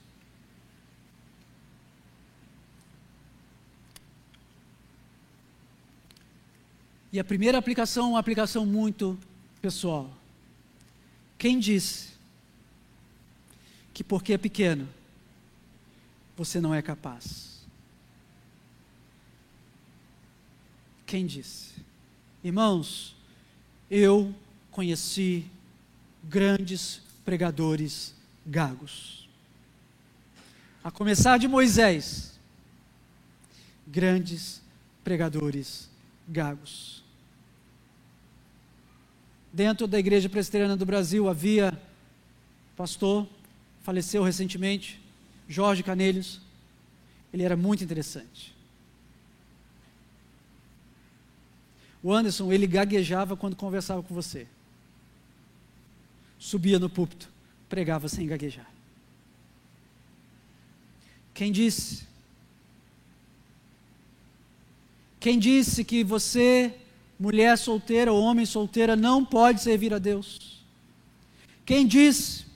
E 7.10 7.18
a 7.18 7.24
primeira 7.24 7.56
aplicação 7.56 8.06
é 8.06 8.08
uma 8.10 8.18
aplicação 8.18 8.66
muito 8.66 9.18
pessoal. 9.62 10.10
Quem 11.38 11.58
disse 11.58 12.07
que 13.98 14.04
porque 14.04 14.32
é 14.32 14.38
pequeno, 14.38 14.88
você 16.36 16.60
não 16.60 16.72
é 16.72 16.80
capaz? 16.80 17.66
Quem 21.04 21.26
disse? 21.26 21.72
Irmãos, 22.44 23.16
eu 23.90 24.32
conheci 24.70 25.46
grandes 26.22 27.02
pregadores 27.24 28.14
gagos. 28.46 29.28
A 30.84 30.92
começar 30.92 31.36
de 31.36 31.48
Moisés, 31.48 32.38
grandes 33.84 34.62
pregadores 35.02 35.90
gagos. 36.28 37.02
Dentro 39.52 39.88
da 39.88 39.98
Igreja 39.98 40.28
Presbiteriana 40.28 40.76
do 40.76 40.86
Brasil 40.86 41.28
havia 41.28 41.76
pastor 42.76 43.26
faleceu 43.88 44.22
recentemente, 44.22 45.00
Jorge 45.48 45.82
Canelhos. 45.82 46.42
Ele 47.32 47.42
era 47.42 47.56
muito 47.56 47.82
interessante. 47.82 48.54
O 52.02 52.12
Anderson, 52.12 52.52
ele 52.52 52.66
gaguejava 52.66 53.34
quando 53.34 53.56
conversava 53.56 54.02
com 54.02 54.14
você. 54.14 54.46
Subia 56.38 56.78
no 56.78 56.90
púlpito, 56.90 57.30
pregava 57.66 58.10
sem 58.10 58.26
gaguejar. 58.26 58.70
Quem 61.32 61.50
disse? 61.50 62.06
Quem 65.18 65.38
disse 65.38 65.82
que 65.82 66.04
você, 66.04 66.74
mulher 67.18 67.56
solteira 67.56 68.12
ou 68.12 68.20
homem 68.20 68.44
solteira, 68.44 68.94
não 68.94 69.24
pode 69.24 69.62
servir 69.62 69.94
a 69.94 69.98
Deus? 69.98 70.62
Quem 71.64 71.86
disse 71.86 72.47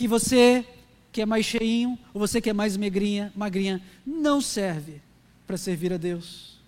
que 0.00 0.08
você 0.08 0.64
que 1.12 1.20
é 1.20 1.26
mais 1.26 1.44
cheinho 1.44 1.98
ou 2.14 2.20
você 2.20 2.40
que 2.40 2.48
é 2.48 2.54
mais 2.54 2.74
megrinha, 2.74 3.30
magrinha, 3.36 3.82
não 4.06 4.40
serve 4.40 5.02
para 5.46 5.58
servir 5.58 5.92
a 5.92 5.98
Deus. 5.98 6.58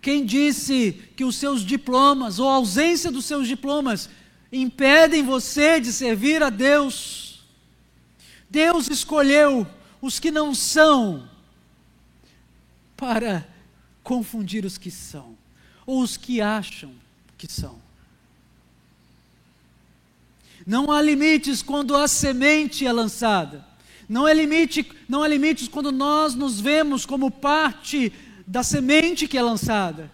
Quem 0.00 0.24
disse 0.24 0.92
que 1.16 1.24
os 1.24 1.34
seus 1.34 1.62
diplomas 1.62 2.38
ou 2.38 2.48
a 2.48 2.54
ausência 2.54 3.10
dos 3.10 3.24
seus 3.24 3.48
diplomas 3.48 4.08
impedem 4.52 5.24
você 5.24 5.80
de 5.80 5.92
servir 5.92 6.44
a 6.44 6.48
Deus? 6.48 7.42
Deus 8.48 8.88
escolheu 8.88 9.66
os 10.00 10.20
que 10.20 10.30
não 10.30 10.54
são 10.54 11.28
para 12.96 13.44
confundir 14.04 14.64
os 14.64 14.78
que 14.78 14.92
são, 14.92 15.36
ou 15.84 16.02
os 16.02 16.16
que 16.16 16.40
acham 16.40 16.92
que 17.36 17.50
são. 17.50 17.82
Não 20.66 20.90
há 20.90 21.00
limites 21.00 21.62
quando 21.62 21.96
a 21.96 22.06
semente 22.06 22.86
é 22.86 22.92
lançada. 22.92 23.66
Não 24.08 24.26
há, 24.26 24.32
limite, 24.32 24.86
não 25.08 25.22
há 25.22 25.28
limites 25.28 25.68
quando 25.68 25.90
nós 25.90 26.34
nos 26.34 26.60
vemos 26.60 27.06
como 27.06 27.30
parte 27.30 28.12
da 28.46 28.62
semente 28.62 29.26
que 29.26 29.38
é 29.38 29.42
lançada. 29.42 30.10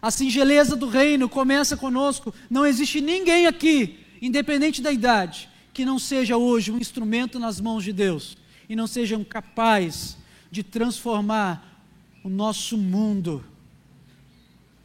A 0.00 0.10
singeleza 0.10 0.76
do 0.76 0.86
reino 0.86 1.28
começa 1.28 1.76
conosco. 1.76 2.32
Não 2.48 2.64
existe 2.64 3.00
ninguém 3.00 3.46
aqui, 3.46 3.98
independente 4.22 4.80
da 4.80 4.92
idade, 4.92 5.48
que 5.72 5.84
não 5.84 5.98
seja 5.98 6.36
hoje 6.36 6.70
um 6.70 6.78
instrumento 6.78 7.38
nas 7.38 7.60
mãos 7.60 7.82
de 7.82 7.92
Deus 7.92 8.36
e 8.68 8.76
não 8.76 8.86
seja 8.86 9.22
capaz 9.24 10.16
de 10.50 10.62
transformar 10.62 11.84
o 12.22 12.28
nosso 12.28 12.76
mundo 12.76 13.44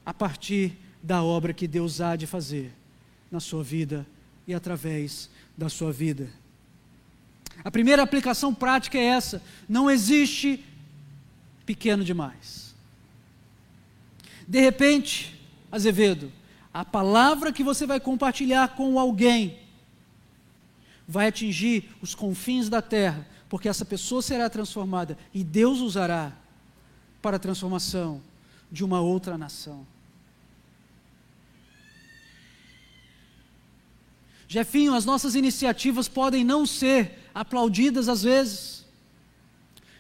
a 0.06 0.14
partir 0.14 0.78
da 1.02 1.24
obra 1.24 1.54
que 1.54 1.68
Deus 1.68 2.02
há 2.02 2.16
de 2.16 2.28
fazer 2.28 2.74
na 3.32 3.40
sua 3.40 3.64
vida 3.64 4.06
e 4.52 4.54
através 4.54 5.30
da 5.58 5.70
sua 5.70 5.92
vida. 5.92 6.30
A 7.64 7.72
primeira 7.72 8.04
aplicação 8.04 8.54
prática 8.54 8.98
é 8.98 9.06
essa: 9.06 9.42
não 9.68 9.90
existe 9.90 10.64
pequeno 11.66 12.04
demais. 12.04 12.76
De 14.48 14.60
repente, 14.60 15.40
Azevedo, 15.72 16.32
a 16.74 16.84
palavra 16.84 17.52
que 17.52 17.64
você 17.64 17.86
vai 17.86 18.00
compartilhar 18.00 18.76
com 18.76 19.00
alguém 19.00 19.60
vai 21.08 21.28
atingir 21.28 21.90
os 22.02 22.16
confins 22.16 22.70
da 22.70 22.82
terra, 22.82 23.28
porque 23.50 23.70
essa 23.70 23.86
pessoa 23.86 24.22
será 24.22 24.50
transformada 24.50 25.18
e 25.34 25.44
Deus 25.44 25.80
usará 25.80 26.34
para 27.22 27.38
a 27.38 27.40
transformação 27.40 28.22
de 28.72 28.84
uma 28.84 29.02
outra 29.02 29.38
nação. 29.38 29.86
Jefinho, 34.52 34.94
as 34.94 35.06
nossas 35.06 35.34
iniciativas 35.34 36.10
podem 36.10 36.44
não 36.44 36.66
ser 36.66 37.18
aplaudidas 37.34 38.10
às 38.10 38.24
vezes, 38.24 38.86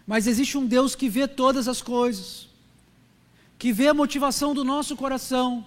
mas 0.06 0.28
existe 0.28 0.58
um 0.58 0.66
Deus 0.66 0.94
que 0.94 1.08
vê 1.08 1.26
todas 1.26 1.70
as 1.70 1.82
coisas, 1.82 2.50
que 3.58 3.72
vê 3.72 3.88
a 3.88 3.94
motivação 3.94 4.54
do 4.54 4.66
nosso 4.66 4.94
coração, 4.98 5.66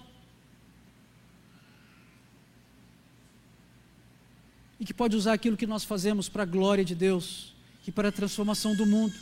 e 4.79 4.85
que 4.85 4.93
pode 4.93 5.15
usar 5.15 5.33
aquilo 5.33 5.57
que 5.57 5.65
nós 5.65 5.83
fazemos 5.83 6.29
para 6.29 6.43
a 6.43 6.45
glória 6.45 6.85
de 6.85 6.93
Deus 6.93 7.55
e 7.87 7.91
para 7.91 8.09
a 8.09 8.11
transformação 8.11 8.75
do 8.75 8.85
mundo. 8.85 9.15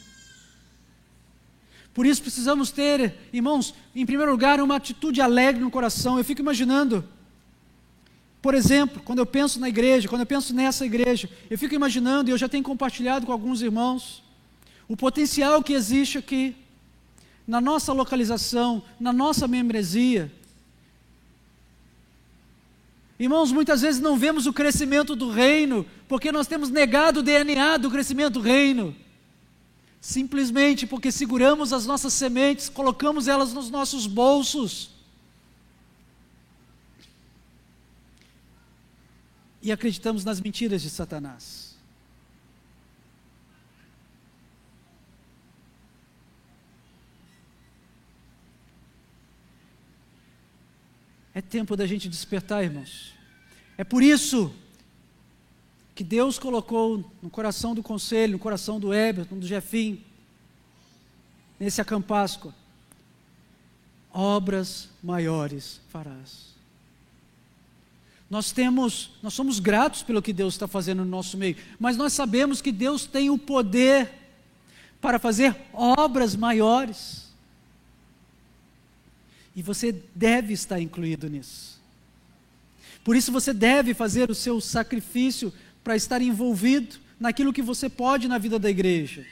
Por 1.94 2.06
isso 2.06 2.22
precisamos 2.22 2.70
ter, 2.70 3.16
irmãos, 3.32 3.74
em 3.96 4.06
primeiro 4.06 4.34
lugar, 4.34 4.60
uma 4.60 4.76
atitude 4.76 5.22
alegre 5.22 5.62
no 5.62 5.72
coração. 5.72 6.18
Eu 6.18 6.26
fico 6.26 6.42
imaginando 6.42 7.08
por 8.44 8.54
exemplo, 8.54 9.02
quando 9.06 9.20
eu 9.20 9.26
penso 9.26 9.58
na 9.58 9.70
igreja, 9.70 10.10
quando 10.10 10.20
eu 10.20 10.28
penso 10.28 10.54
nessa 10.54 10.86
igreja, 10.86 11.30
eu 11.50 11.58
fico 11.58 11.74
imaginando, 11.74 12.30
e 12.30 12.34
eu 12.34 12.38
já 12.38 12.50
tenho 12.50 12.62
compartilhado 12.62 13.26
com 13.26 13.32
alguns 13.32 13.62
irmãos, 13.62 14.22
o 14.86 14.98
potencial 14.98 15.64
que 15.64 15.72
existe 15.72 16.18
aqui, 16.18 16.54
na 17.48 17.62
nossa 17.62 17.94
localização, 17.94 18.84
na 19.00 19.14
nossa 19.14 19.48
membresia. 19.48 20.30
Irmãos, 23.18 23.50
muitas 23.50 23.80
vezes 23.80 24.02
não 24.02 24.18
vemos 24.18 24.46
o 24.46 24.52
crescimento 24.52 25.16
do 25.16 25.30
reino, 25.30 25.86
porque 26.10 26.30
nós 26.30 26.46
temos 26.46 26.70
negado 26.70 27.22
o 27.22 27.24
DNA 27.24 27.78
do 27.78 27.90
crescimento 27.90 28.34
do 28.34 28.42
reino. 28.42 28.94
Simplesmente 30.02 30.86
porque 30.86 31.14
seguramos 31.14 31.72
as 31.72 31.86
nossas 31.86 32.12
sementes, 32.12 32.68
colocamos 32.68 33.30
elas 33.30 33.54
nos 33.54 33.70
nossos 33.70 34.06
bolsos 34.06 34.93
e 39.64 39.72
acreditamos 39.72 40.26
nas 40.26 40.42
mentiras 40.42 40.82
de 40.82 40.90
Satanás. 40.90 41.74
É 51.34 51.42
tempo 51.42 51.78
da 51.78 51.88
gente 51.88 52.10
despertar, 52.10 52.62
irmãos. 52.62 53.14
É 53.78 53.86
por 53.86 54.04
isso 54.04 54.54
que 55.96 56.04
Deus 56.04 56.38
colocou 56.38 57.10
no 57.22 57.30
coração 57.30 57.74
do 57.74 57.82
conselho, 57.82 58.34
no 58.34 58.40
coração 58.40 58.80
do 58.80 58.94
Everton, 58.94 59.40
do 59.40 59.48
Jefim, 59.48 60.04
nesse 61.58 61.80
acampáscoa, 61.80 62.54
obras 64.12 64.90
maiores 65.02 65.80
farás. 65.88 66.53
Nós 68.30 68.52
temos, 68.52 69.12
nós 69.22 69.34
somos 69.34 69.60
gratos 69.60 70.02
pelo 70.04 70.22
que 70.22 70.34
Deus 70.34 70.56
está 70.56 70.68
fazendo 70.68 71.04
no 71.04 71.10
nosso 71.10 71.38
meio, 71.38 71.56
mas 71.80 71.98
nós 71.98 72.14
sabemos 72.14 72.62
que 72.62 72.72
Deus 72.72 73.06
tem 73.06 73.30
o 73.30 73.38
poder 73.38 74.10
para 75.00 75.20
fazer 75.20 75.56
obras 75.74 76.36
maiores. 76.36 77.32
E 79.56 79.62
você 79.62 79.92
deve 80.16 80.54
estar 80.54 80.80
incluído 80.80 81.30
nisso. 81.30 81.80
Por 83.04 83.16
isso 83.16 83.32
você 83.32 83.54
deve 83.54 83.94
fazer 83.94 84.32
o 84.32 84.36
seu 84.36 84.62
sacrifício 84.62 85.54
para 85.84 85.96
estar 85.96 86.22
envolvido 86.22 86.96
naquilo 87.20 87.54
que 87.54 87.62
você 87.62 87.90
pode 87.90 88.28
na 88.28 88.38
vida 88.38 88.58
da 88.58 88.70
igreja. 88.70 89.26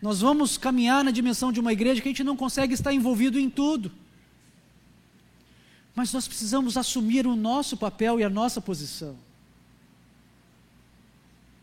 Nós 0.00 0.20
vamos 0.20 0.58
caminhar 0.58 1.02
na 1.02 1.10
dimensão 1.10 1.50
de 1.50 1.58
uma 1.58 1.72
igreja 1.72 2.02
que 2.02 2.08
a 2.08 2.10
gente 2.10 2.22
não 2.22 2.36
consegue 2.36 2.74
estar 2.74 2.92
envolvido 2.92 3.40
em 3.40 3.48
tudo. 3.48 3.90
Mas 5.94 6.12
nós 6.12 6.26
precisamos 6.26 6.76
assumir 6.76 7.26
o 7.26 7.36
nosso 7.36 7.76
papel 7.76 8.18
e 8.18 8.24
a 8.24 8.30
nossa 8.30 8.60
posição. 8.60 9.16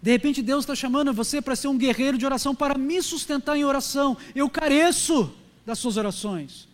De 0.01 0.09
repente 0.09 0.41
Deus 0.41 0.63
está 0.63 0.73
chamando 0.73 1.13
você 1.13 1.41
para 1.41 1.55
ser 1.55 1.67
um 1.67 1.77
guerreiro 1.77 2.17
de 2.17 2.25
oração, 2.25 2.55
para 2.55 2.77
me 2.77 3.01
sustentar 3.01 3.55
em 3.57 3.63
oração. 3.63 4.17
Eu 4.33 4.49
careço 4.49 5.31
das 5.65 5.77
suas 5.77 5.97
orações. 5.97 6.67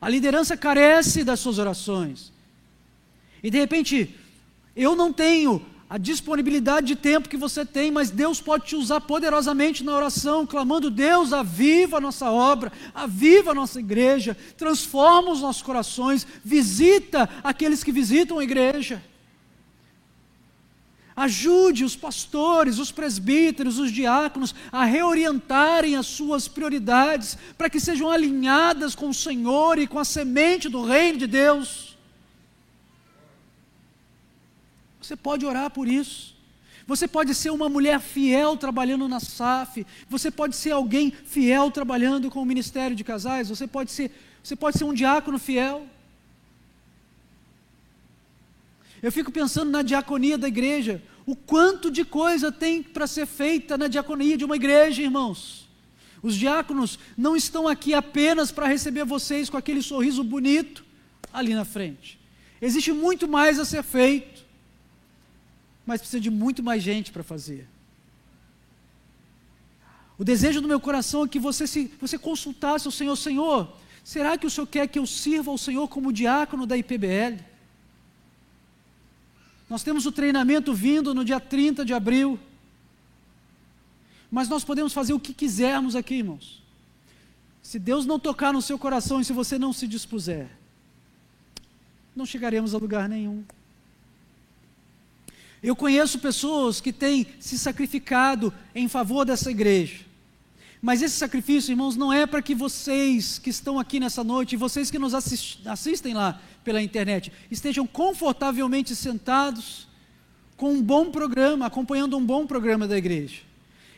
A 0.00 0.08
liderança 0.08 0.56
carece 0.56 1.22
das 1.22 1.38
suas 1.38 1.58
orações. 1.58 2.32
E 3.42 3.50
de 3.50 3.58
repente, 3.58 4.14
eu 4.74 4.96
não 4.96 5.12
tenho 5.12 5.64
a 5.90 5.98
disponibilidade 5.98 6.86
de 6.86 6.94
tempo 6.94 7.28
que 7.28 7.36
você 7.36 7.66
tem, 7.66 7.90
mas 7.90 8.12
Deus 8.12 8.40
pode 8.40 8.64
te 8.64 8.76
usar 8.76 9.00
poderosamente 9.00 9.82
na 9.82 9.96
oração, 9.96 10.46
clamando: 10.46 10.88
Deus, 10.88 11.32
aviva 11.32 11.96
a 11.96 12.00
nossa 12.00 12.30
obra, 12.30 12.70
aviva 12.94 13.50
a 13.50 13.54
nossa 13.54 13.80
igreja, 13.80 14.36
transforma 14.56 15.32
os 15.32 15.40
nossos 15.40 15.62
corações, 15.62 16.24
visita 16.44 17.28
aqueles 17.42 17.82
que 17.82 17.90
visitam 17.90 18.38
a 18.38 18.44
igreja. 18.44 19.02
Ajude 21.16 21.84
os 21.84 21.96
pastores, 21.96 22.78
os 22.78 22.92
presbíteros, 22.92 23.80
os 23.80 23.90
diáconos 23.90 24.54
a 24.70 24.84
reorientarem 24.84 25.96
as 25.96 26.06
suas 26.06 26.46
prioridades 26.46 27.36
para 27.58 27.68
que 27.68 27.80
sejam 27.80 28.08
alinhadas 28.08 28.94
com 28.94 29.08
o 29.08 29.14
Senhor 29.14 29.76
e 29.76 29.88
com 29.88 29.98
a 29.98 30.04
semente 30.04 30.68
do 30.68 30.84
reino 30.84 31.18
de 31.18 31.26
Deus. 31.26 31.89
Você 35.10 35.16
pode 35.16 35.44
orar 35.44 35.68
por 35.70 35.88
isso. 35.88 36.36
Você 36.86 37.08
pode 37.08 37.34
ser 37.34 37.50
uma 37.50 37.68
mulher 37.68 37.98
fiel 37.98 38.56
trabalhando 38.56 39.08
na 39.08 39.18
SAF. 39.18 39.84
Você 40.08 40.30
pode 40.30 40.54
ser 40.54 40.70
alguém 40.70 41.10
fiel 41.10 41.68
trabalhando 41.72 42.30
com 42.30 42.40
o 42.40 42.46
Ministério 42.46 42.94
de 42.94 43.02
Casais. 43.02 43.48
Você 43.48 43.66
pode 43.66 43.90
ser, 43.90 44.12
você 44.40 44.54
pode 44.54 44.78
ser 44.78 44.84
um 44.84 44.94
diácono 44.94 45.36
fiel. 45.36 45.84
Eu 49.02 49.10
fico 49.10 49.32
pensando 49.32 49.72
na 49.72 49.82
diaconia 49.82 50.38
da 50.38 50.46
igreja. 50.46 51.02
O 51.26 51.34
quanto 51.34 51.90
de 51.90 52.04
coisa 52.04 52.52
tem 52.52 52.80
para 52.80 53.08
ser 53.08 53.26
feita 53.26 53.76
na 53.76 53.88
diaconia 53.88 54.36
de 54.36 54.44
uma 54.44 54.54
igreja, 54.54 55.02
irmãos. 55.02 55.68
Os 56.22 56.36
diáconos 56.36 57.00
não 57.16 57.34
estão 57.34 57.66
aqui 57.66 57.94
apenas 57.94 58.52
para 58.52 58.68
receber 58.68 59.04
vocês 59.04 59.50
com 59.50 59.56
aquele 59.56 59.82
sorriso 59.82 60.22
bonito 60.22 60.84
ali 61.32 61.52
na 61.52 61.64
frente. 61.64 62.16
Existe 62.62 62.92
muito 62.92 63.26
mais 63.26 63.58
a 63.58 63.64
ser 63.64 63.82
feito 63.82 64.39
mas 65.86 66.00
precisa 66.00 66.20
de 66.20 66.30
muito 66.30 66.62
mais 66.62 66.82
gente 66.82 67.10
para 67.10 67.22
fazer. 67.22 67.68
O 70.18 70.24
desejo 70.24 70.60
do 70.60 70.68
meu 70.68 70.78
coração 70.78 71.24
é 71.24 71.28
que 71.28 71.38
você, 71.38 71.66
se, 71.66 71.90
você 71.98 72.18
consultasse 72.18 72.86
o 72.86 72.90
Senhor, 72.90 73.16
Senhor, 73.16 73.72
será 74.04 74.36
que 74.36 74.46
o 74.46 74.50
Senhor 74.50 74.66
quer 74.66 74.86
que 74.86 74.98
eu 74.98 75.06
sirva 75.06 75.50
ao 75.50 75.56
Senhor 75.56 75.88
como 75.88 76.12
diácono 76.12 76.66
da 76.66 76.76
IPBL? 76.76 77.42
Nós 79.68 79.82
temos 79.82 80.04
o 80.04 80.12
treinamento 80.12 80.74
vindo 80.74 81.14
no 81.14 81.24
dia 81.24 81.40
30 81.40 81.84
de 81.84 81.94
abril, 81.94 82.38
mas 84.30 84.48
nós 84.48 84.62
podemos 84.62 84.92
fazer 84.92 85.12
o 85.12 85.20
que 85.20 85.32
quisermos 85.32 85.96
aqui, 85.96 86.16
irmãos. 86.16 86.62
Se 87.62 87.78
Deus 87.78 88.04
não 88.04 88.18
tocar 88.18 88.52
no 88.52 88.60
seu 88.60 88.78
coração 88.78 89.20
e 89.20 89.24
se 89.24 89.32
você 89.32 89.58
não 89.58 89.72
se 89.72 89.86
dispuser, 89.86 90.50
não 92.14 92.26
chegaremos 92.26 92.74
a 92.74 92.78
lugar 92.78 93.08
nenhum. 93.08 93.44
Eu 95.62 95.76
conheço 95.76 96.18
pessoas 96.18 96.80
que 96.80 96.92
têm 96.92 97.26
se 97.38 97.58
sacrificado 97.58 98.52
em 98.74 98.88
favor 98.88 99.24
dessa 99.26 99.50
igreja. 99.50 100.06
Mas 100.80 101.02
esse 101.02 101.16
sacrifício, 101.16 101.72
irmãos, 101.72 101.96
não 101.96 102.10
é 102.10 102.26
para 102.26 102.40
que 102.40 102.54
vocês 102.54 103.38
que 103.38 103.50
estão 103.50 103.78
aqui 103.78 104.00
nessa 104.00 104.24
noite, 104.24 104.56
vocês 104.56 104.90
que 104.90 104.98
nos 104.98 105.12
assistem 105.14 106.14
lá 106.14 106.40
pela 106.64 106.82
internet, 106.82 107.30
estejam 107.50 107.86
confortavelmente 107.86 108.96
sentados 108.96 109.86
com 110.56 110.72
um 110.72 110.82
bom 110.82 111.10
programa, 111.10 111.66
acompanhando 111.66 112.16
um 112.16 112.24
bom 112.24 112.46
programa 112.46 112.88
da 112.88 112.96
igreja. 112.96 113.42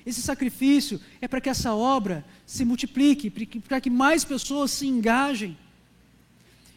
Esse 0.05 0.21
sacrifício 0.21 1.01
é 1.21 1.29
para 1.29 1.41
que 1.41 1.49
essa 1.49 1.73
obra 1.73 2.25
se 2.45 2.65
multiplique, 2.65 3.31
para 3.61 3.81
que 3.81 3.89
mais 3.89 4.25
pessoas 4.25 4.73
se 4.73 4.85
engajem 4.85 5.57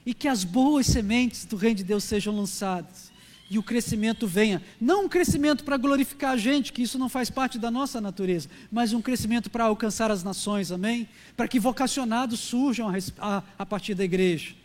e 0.06 0.14
que 0.14 0.28
as 0.28 0.44
boas 0.44 0.86
sementes 0.86 1.46
do 1.46 1.56
Reino 1.56 1.78
de 1.78 1.84
Deus 1.84 2.04
sejam 2.04 2.36
lançadas 2.36 3.15
e 3.50 3.60
o 3.60 3.64
crescimento 3.64 4.26
venha. 4.26 4.62
Não 4.82 5.06
um 5.06 5.10
crescimento 5.10 5.64
para 5.64 5.78
glorificar 5.78 6.32
a 6.32 6.38
gente, 6.38 6.74
que 6.74 6.82
isso 6.82 6.98
não 6.98 7.08
faz 7.08 7.30
parte 7.30 7.60
da 7.60 7.70
nossa 7.70 8.02
natureza, 8.02 8.50
mas 8.72 8.94
um 8.94 9.02
crescimento 9.02 9.50
para 9.50 9.66
alcançar 9.66 10.10
as 10.10 10.24
nações, 10.24 10.72
amém? 10.72 11.08
Para 11.38 11.48
que 11.48 11.60
vocacionados 11.60 12.40
surjam 12.40 12.92
a, 13.20 13.44
a, 13.58 13.66
partir 13.66 13.94
da 13.94 14.04
igreja. 14.04 14.56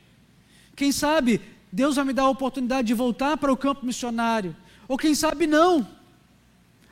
Quem 0.74 0.92
sabe 0.92 1.40
Deus 1.70 1.96
vai 1.96 2.04
me 2.06 2.12
dar 2.12 2.22
a 2.22 2.30
oportunidade 2.30 2.88
de 2.88 2.94
voltar 2.94 3.36
para 3.36 3.52
o 3.52 3.56
campo 3.56 3.84
missionário, 3.84 4.56
ou 4.88 4.96
quem 4.96 5.14
sabe 5.14 5.46
não. 5.46 5.86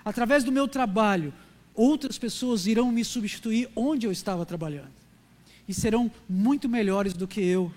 Através 0.04 0.44
do 0.44 0.52
meu 0.52 0.68
trabalho, 0.68 1.32
outras 1.74 2.18
pessoas 2.18 2.66
irão 2.66 2.92
me 2.92 3.04
substituir 3.04 3.68
onde 3.74 4.06
eu 4.06 4.12
estava 4.12 4.44
trabalhando, 4.44 4.92
e 5.66 5.72
serão 5.72 6.10
muito 6.28 6.68
melhores 6.68 7.14
do 7.14 7.26
que 7.26 7.40
eu, 7.40 7.72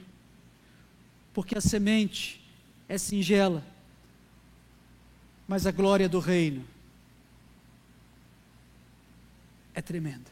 porque 1.34 1.57
a 1.57 1.62
semente 1.62 2.41
é 2.89 2.97
singela 2.97 3.71
mas 5.52 5.68
a 5.68 5.72
glória 5.72 6.08
do 6.08 6.22
reino 6.22 6.64
é 9.76 9.82
tremenda. 9.82 10.32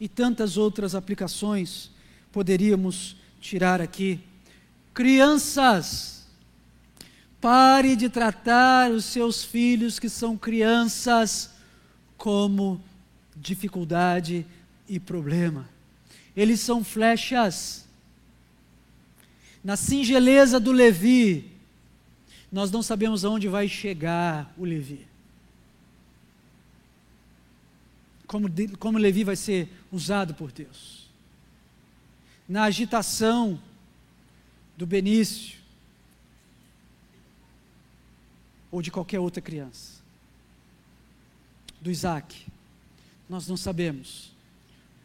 E 0.00 0.08
tantas 0.08 0.56
outras 0.56 0.94
aplicações 0.94 1.90
poderíamos 2.32 3.14
tirar 3.42 3.78
aqui. 3.78 4.18
Crianças, 4.94 6.26
pare 7.42 7.94
de 7.94 8.08
tratar 8.08 8.90
os 8.90 9.04
seus 9.04 9.44
filhos 9.44 9.98
que 9.98 10.08
são 10.08 10.34
crianças 10.34 11.50
como 12.16 12.82
dificuldade 13.36 14.46
e 14.88 14.98
problema. 14.98 15.68
Eles 16.34 16.60
são 16.60 16.82
flechas 16.82 17.85
na 19.66 19.76
singeleza 19.76 20.60
do 20.60 20.70
Levi, 20.70 21.50
nós 22.52 22.70
não 22.70 22.84
sabemos 22.84 23.24
aonde 23.24 23.48
vai 23.48 23.68
chegar 23.68 24.54
o 24.56 24.64
Levi. 24.64 25.04
Como, 28.28 28.46
como 28.78 28.96
Levi 28.96 29.24
vai 29.24 29.34
ser 29.34 29.68
usado 29.90 30.34
por 30.34 30.52
Deus. 30.52 31.10
Na 32.48 32.62
agitação 32.62 33.60
do 34.76 34.86
Benício, 34.86 35.58
ou 38.70 38.80
de 38.80 38.92
qualquer 38.92 39.18
outra 39.18 39.42
criança, 39.42 40.00
do 41.80 41.90
Isaac, 41.90 42.46
nós 43.28 43.48
não 43.48 43.56
sabemos 43.56 44.30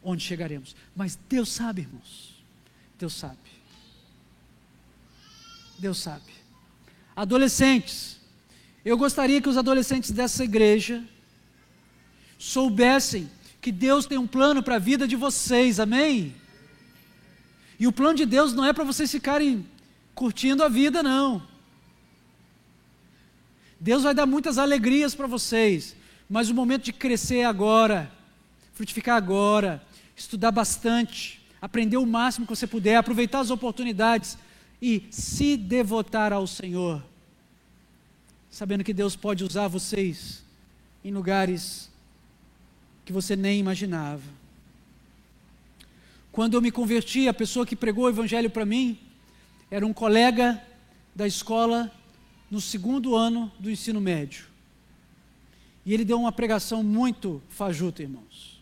onde 0.04 0.22
chegaremos, 0.22 0.76
mas 0.94 1.18
Deus 1.28 1.48
sabe, 1.48 1.80
irmãos, 1.80 2.40
Deus 2.96 3.12
sabe. 3.12 3.61
Deus 5.78 5.98
sabe. 5.98 6.32
Adolescentes, 7.14 8.20
eu 8.84 8.96
gostaria 8.96 9.40
que 9.40 9.48
os 9.48 9.56
adolescentes 9.56 10.10
dessa 10.10 10.44
igreja 10.44 11.02
soubessem 12.38 13.30
que 13.60 13.70
Deus 13.70 14.06
tem 14.06 14.18
um 14.18 14.26
plano 14.26 14.62
para 14.62 14.76
a 14.76 14.78
vida 14.80 15.06
de 15.06 15.14
vocês, 15.14 15.78
amém? 15.78 16.34
E 17.78 17.86
o 17.86 17.92
plano 17.92 18.16
de 18.16 18.26
Deus 18.26 18.52
não 18.52 18.64
é 18.64 18.72
para 18.72 18.84
vocês 18.84 19.10
ficarem 19.10 19.66
curtindo 20.14 20.64
a 20.64 20.68
vida, 20.68 21.02
não. 21.02 21.46
Deus 23.78 24.02
vai 24.02 24.14
dar 24.14 24.26
muitas 24.26 24.58
alegrias 24.58 25.14
para 25.14 25.26
vocês, 25.26 25.96
mas 26.28 26.48
o 26.48 26.54
momento 26.54 26.84
de 26.84 26.92
crescer 26.92 27.38
é 27.38 27.44
agora, 27.44 28.10
frutificar 28.72 29.16
agora, 29.16 29.84
estudar 30.16 30.50
bastante, 30.50 31.40
aprender 31.60 31.96
o 31.96 32.06
máximo 32.06 32.46
que 32.46 32.54
você 32.54 32.66
puder, 32.66 32.96
aproveitar 32.96 33.40
as 33.40 33.50
oportunidades 33.50 34.38
e 34.82 35.06
se 35.12 35.56
devotar 35.56 36.32
ao 36.32 36.44
Senhor, 36.44 37.00
sabendo 38.50 38.82
que 38.82 38.92
Deus 38.92 39.14
pode 39.14 39.44
usar 39.44 39.68
vocês 39.68 40.44
em 41.04 41.12
lugares 41.12 41.88
que 43.04 43.12
você 43.12 43.36
nem 43.36 43.60
imaginava. 43.60 44.24
Quando 46.32 46.54
eu 46.54 46.60
me 46.60 46.72
converti, 46.72 47.28
a 47.28 47.34
pessoa 47.34 47.64
que 47.64 47.76
pregou 47.76 48.06
o 48.06 48.08
evangelho 48.08 48.50
para 48.50 48.66
mim 48.66 48.98
era 49.70 49.86
um 49.86 49.92
colega 49.92 50.60
da 51.14 51.28
escola 51.28 51.88
no 52.50 52.60
segundo 52.60 53.14
ano 53.14 53.52
do 53.60 53.70
ensino 53.70 54.00
médio. 54.00 54.46
E 55.86 55.94
ele 55.94 56.04
deu 56.04 56.18
uma 56.18 56.32
pregação 56.32 56.82
muito 56.82 57.40
fajuta, 57.48 58.02
irmãos. 58.02 58.60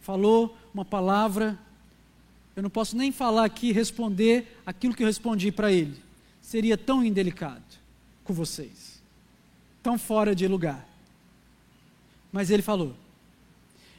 Falou 0.00 0.56
uma 0.72 0.84
palavra, 0.84 1.58
eu 2.56 2.62
não 2.62 2.70
posso 2.70 2.96
nem 2.96 3.12
falar 3.12 3.44
aqui, 3.44 3.70
responder 3.70 4.58
aquilo 4.64 4.94
que 4.94 5.02
eu 5.02 5.06
respondi 5.06 5.52
para 5.52 5.70
ele. 5.70 6.02
Seria 6.40 6.78
tão 6.78 7.04
indelicado 7.04 7.62
com 8.24 8.32
vocês, 8.32 9.02
tão 9.82 9.98
fora 9.98 10.34
de 10.34 10.48
lugar. 10.48 10.88
Mas 12.32 12.50
ele 12.50 12.62
falou. 12.62 12.96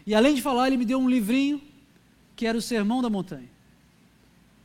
E 0.08 0.16
além 0.16 0.34
de 0.34 0.42
falar, 0.42 0.68
ele 0.68 0.78
me 0.78 0.86
deu 0.86 0.98
um 1.00 1.08
livrinho 1.08 1.62
que 2.36 2.48
era 2.48 2.58
o 2.58 2.62
Sermão 2.62 3.02
da 3.02 3.10
Montanha. 3.10 3.50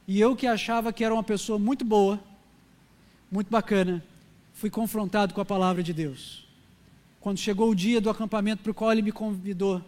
E 0.08 0.18
eu 0.18 0.34
que 0.34 0.46
achava 0.46 0.92
que 0.92 1.04
era 1.04 1.12
uma 1.12 1.22
pessoa 1.22 1.58
muito 1.58 1.84
boa, 1.84 2.18
muito 3.30 3.50
bacana, 3.50 4.02
fui 4.54 4.70
confrontado 4.70 5.34
com 5.34 5.40
a 5.40 5.44
palavra 5.44 5.82
de 5.82 5.92
Deus. 5.92 6.46
Quando 7.20 7.38
chegou 7.38 7.70
o 7.70 7.74
dia 7.74 8.00
do 8.00 8.10
acampamento 8.10 8.62
para 8.62 8.72
o 8.72 8.74
qual 8.74 8.90
ele 8.90 9.02
me 9.02 9.12
convidou, 9.12 9.82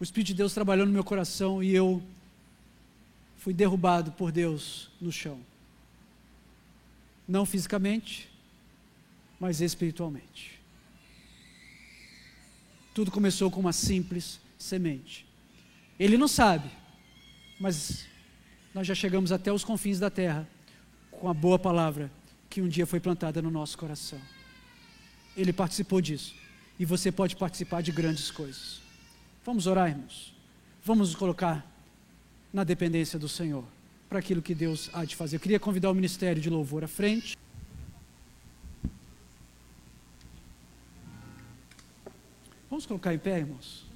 o 0.00 0.04
Espírito 0.04 0.28
de 0.28 0.34
Deus 0.34 0.54
trabalhou 0.54 0.86
no 0.86 0.92
meu 0.92 1.02
coração 1.02 1.62
e 1.62 1.74
eu 1.74 2.02
fui 3.36 3.52
derrubado 3.52 4.12
por 4.12 4.30
Deus 4.30 4.90
no 5.00 5.10
chão. 5.10 5.40
Não 7.26 7.44
fisicamente, 7.44 8.28
mas 9.40 9.60
espiritualmente. 9.60 10.58
Tudo 12.94 13.10
começou 13.10 13.50
com 13.50 13.60
uma 13.60 13.72
simples 13.72 14.40
semente. 14.58 15.26
Ele 15.98 16.16
não 16.16 16.28
sabe, 16.28 16.70
mas 17.58 18.06
nós 18.74 18.86
já 18.86 18.94
chegamos 18.94 19.32
até 19.32 19.52
os 19.52 19.64
confins 19.64 19.98
da 19.98 20.10
terra 20.10 20.48
com 21.10 21.28
a 21.28 21.34
boa 21.34 21.58
palavra 21.58 22.10
que 22.48 22.62
um 22.62 22.68
dia 22.68 22.86
foi 22.86 23.00
plantada 23.00 23.42
no 23.42 23.50
nosso 23.50 23.76
coração. 23.76 24.20
Ele 25.36 25.52
participou 25.52 26.00
disso. 26.00 26.34
E 26.78 26.84
você 26.84 27.10
pode 27.10 27.34
participar 27.34 27.82
de 27.82 27.90
grandes 27.90 28.30
coisas. 28.30 28.87
Vamos 29.48 29.66
orar, 29.66 29.88
irmãos. 29.88 30.34
Vamos 30.84 31.08
nos 31.08 31.16
colocar 31.16 31.66
na 32.52 32.64
dependência 32.64 33.18
do 33.18 33.30
Senhor 33.30 33.64
para 34.06 34.18
aquilo 34.18 34.42
que 34.42 34.54
Deus 34.54 34.90
há 34.92 35.06
de 35.06 35.16
fazer. 35.16 35.36
Eu 35.36 35.40
queria 35.40 35.58
convidar 35.58 35.90
o 35.90 35.94
ministério 35.94 36.42
de 36.42 36.50
louvor 36.50 36.84
à 36.84 36.86
frente. 36.86 37.34
Vamos 42.68 42.84
colocar 42.84 43.14
em 43.14 43.18
pé, 43.18 43.38
irmãos. 43.38 43.86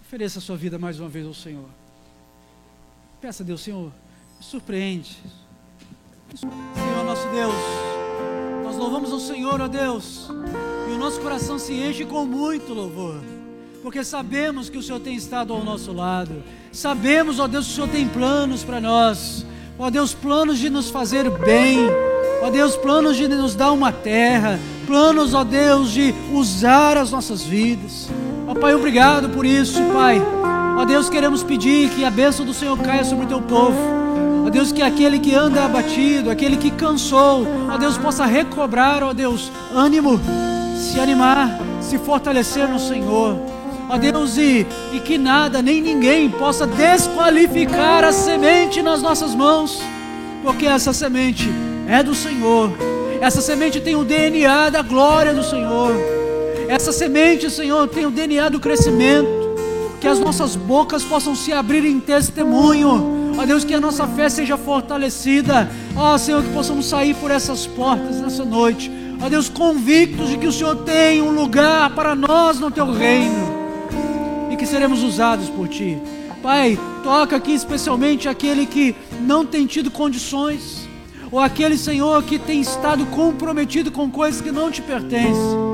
Ofereça 0.00 0.38
a 0.38 0.42
sua 0.42 0.56
vida 0.56 0.78
mais 0.78 0.98
uma 0.98 1.10
vez 1.10 1.26
ao 1.26 1.34
Senhor. 1.34 1.68
Peça 3.20 3.42
a 3.42 3.46
Deus, 3.46 3.60
Senhor, 3.60 3.92
me 4.38 4.42
surpreende. 4.42 5.18
Senhor 6.34 7.04
nosso 7.04 7.28
Deus, 7.28 7.54
nós 8.64 8.76
louvamos 8.78 9.12
ao 9.12 9.20
Senhor, 9.20 9.60
ó 9.60 9.68
Deus, 9.68 10.30
nosso 11.02 11.20
coração 11.20 11.58
se 11.58 11.72
enche 11.72 12.04
com 12.04 12.24
muito 12.24 12.72
louvor, 12.72 13.16
porque 13.82 14.04
sabemos 14.04 14.70
que 14.70 14.78
o 14.78 14.82
Senhor 14.82 15.00
tem 15.00 15.16
estado 15.16 15.52
ao 15.52 15.64
nosso 15.64 15.92
lado, 15.92 16.44
sabemos, 16.70 17.40
ó 17.40 17.48
Deus, 17.48 17.66
que 17.66 17.72
o 17.72 17.74
Senhor 17.74 17.88
tem 17.88 18.06
planos 18.06 18.62
para 18.62 18.80
nós, 18.80 19.44
ó 19.76 19.90
Deus, 19.90 20.14
planos 20.14 20.60
de 20.60 20.70
nos 20.70 20.90
fazer 20.90 21.28
bem, 21.28 21.88
ó 22.40 22.50
Deus, 22.50 22.76
planos 22.76 23.16
de 23.16 23.26
nos 23.26 23.56
dar 23.56 23.72
uma 23.72 23.90
terra, 23.90 24.60
planos, 24.86 25.34
ó 25.34 25.42
Deus, 25.42 25.90
de 25.90 26.14
usar 26.32 26.96
as 26.96 27.10
nossas 27.10 27.42
vidas. 27.42 28.08
Ó 28.46 28.54
Pai, 28.54 28.72
obrigado 28.72 29.28
por 29.30 29.44
isso, 29.44 29.82
Pai. 29.92 30.22
Ó 30.78 30.84
Deus, 30.84 31.10
queremos 31.10 31.42
pedir 31.42 31.90
que 31.90 32.04
a 32.04 32.10
bênção 32.12 32.46
do 32.46 32.54
Senhor 32.54 32.78
caia 32.78 33.04
sobre 33.04 33.24
o 33.24 33.28
teu 33.28 33.42
povo. 33.42 33.76
Ó 34.46 34.50
Deus, 34.50 34.70
que 34.70 34.82
aquele 34.82 35.18
que 35.18 35.34
anda 35.34 35.64
abatido, 35.64 36.30
aquele 36.30 36.56
que 36.56 36.70
cansou, 36.70 37.44
ó 37.68 37.76
Deus, 37.76 37.98
possa 37.98 38.24
recobrar, 38.24 39.02
ó 39.02 39.12
Deus, 39.12 39.50
ânimo, 39.74 40.20
se 40.82 40.98
animar, 40.98 41.58
se 41.80 41.96
fortalecer 41.98 42.68
no 42.68 42.78
Senhor. 42.78 43.38
Ó 43.88 43.96
Deus, 43.96 44.36
e, 44.36 44.66
e 44.92 45.00
que 45.00 45.16
nada, 45.16 45.62
nem 45.62 45.80
ninguém 45.80 46.28
possa 46.28 46.66
desqualificar 46.66 48.04
a 48.04 48.12
semente 48.12 48.82
nas 48.82 49.00
nossas 49.00 49.34
mãos, 49.34 49.80
porque 50.42 50.66
essa 50.66 50.92
semente 50.92 51.48
é 51.86 52.02
do 52.02 52.14
Senhor. 52.14 52.72
Essa 53.20 53.40
semente 53.40 53.80
tem 53.80 53.94
o 53.94 54.04
DNA 54.04 54.70
da 54.70 54.82
glória 54.82 55.32
do 55.32 55.44
Senhor. 55.44 55.94
Essa 56.68 56.90
semente, 56.90 57.48
Senhor, 57.50 57.86
tem 57.88 58.06
o 58.06 58.10
DNA 58.10 58.48
do 58.48 58.58
crescimento. 58.58 59.42
Que 60.00 60.08
as 60.08 60.18
nossas 60.18 60.56
bocas 60.56 61.04
possam 61.04 61.36
se 61.36 61.52
abrir 61.52 61.84
em 61.84 62.00
testemunho. 62.00 63.34
Ó 63.38 63.46
Deus, 63.46 63.64
que 63.64 63.72
a 63.74 63.80
nossa 63.80 64.06
fé 64.08 64.28
seja 64.28 64.56
fortalecida. 64.56 65.70
Ó 65.94 66.18
Senhor, 66.18 66.42
que 66.42 66.52
possamos 66.52 66.86
sair 66.86 67.14
por 67.14 67.30
essas 67.30 67.66
portas 67.66 68.20
nessa 68.20 68.44
noite. 68.44 68.90
Ó 69.22 69.28
Deus, 69.28 69.48
convictos 69.48 70.28
de 70.28 70.36
que 70.36 70.46
o 70.46 70.52
Senhor 70.52 70.76
tem 70.76 71.22
um 71.22 71.30
lugar 71.30 71.94
para 71.94 72.14
nós 72.14 72.58
no 72.58 72.70
teu 72.70 72.90
reino. 72.90 73.62
E 74.50 74.56
que 74.56 74.66
seremos 74.66 75.02
usados 75.02 75.48
por 75.48 75.68
ti. 75.68 75.98
Pai, 76.42 76.78
toca 77.04 77.36
aqui 77.36 77.52
especialmente 77.52 78.28
aquele 78.28 78.66
que 78.66 78.94
não 79.20 79.46
tem 79.46 79.66
tido 79.66 79.90
condições. 79.90 80.88
Ou 81.30 81.38
aquele 81.38 81.78
Senhor 81.78 82.22
que 82.24 82.38
tem 82.38 82.60
estado 82.60 83.06
comprometido 83.06 83.90
com 83.90 84.10
coisas 84.10 84.40
que 84.40 84.50
não 84.50 84.70
te 84.70 84.82
pertencem 84.82 85.72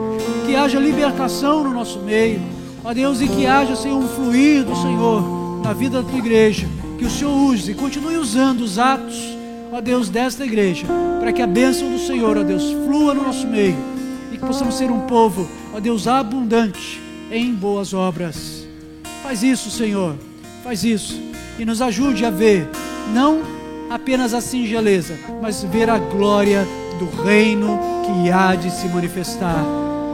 que 0.49 0.57
haja 0.57 0.81
libertação 0.81 1.63
no 1.63 1.75
nosso 1.75 2.01
meio, 2.01 2.41
ó 2.83 2.95
Deus, 2.95 3.21
e 3.21 3.29
que 3.29 3.47
haja, 3.47 3.77
Senhor, 3.77 3.99
um 3.99 4.09
fluir 4.09 4.65
do 4.65 4.75
Senhor 4.75 5.61
na 5.63 5.75
vida 5.75 6.03
da 6.03 6.09
tua 6.09 6.19
igreja, 6.19 6.67
que 6.99 7.05
o 7.05 7.11
Senhor 7.11 7.31
use 7.31 7.71
e 7.71 7.75
continue 7.75 8.17
usando 8.17 8.63
os 8.63 8.79
atos, 8.79 9.37
ó 9.73 9.81
Deus, 9.81 10.09
desta 10.09 10.45
igreja, 10.45 10.87
para 11.21 11.33
que 11.33 11.43
a 11.43 11.47
bênção 11.47 11.91
do 11.91 11.99
Senhor, 11.99 12.37
ó 12.37 12.43
Deus, 12.43 12.73
flua 12.85 13.15
no 13.15 13.25
nosso 13.25 13.47
meio 13.47 13.77
e 14.33 14.37
que 14.37 14.47
possamos 14.47 14.77
ser 14.77 14.91
um 14.91 15.01
povo, 15.01 15.49
ó 15.75 15.81
Deus, 15.81 16.07
abundante 16.07 17.01
em 17.31 17.55
boas 17.55 17.93
obras. 17.93 18.67
Faz 19.23 19.43
isso, 19.43 19.71
Senhor, 19.71 20.15
faz 20.63 20.85
isso 20.85 21.21
e 21.59 21.65
nos 21.65 21.83
ajude 21.83 22.25
a 22.25 22.31
ver, 22.31 22.69
não 23.13 23.41
apenas 23.91 24.35
a 24.35 24.41
singeleza, 24.41 25.19
mas 25.41 25.63
ver 25.65 25.91
a 25.91 25.99
glória 25.99 26.67
do 26.99 27.23
reino 27.23 27.79
que 28.05 28.31
há 28.31 28.55
de 28.55 28.71
se 28.71 28.87
manifestar 28.89 29.65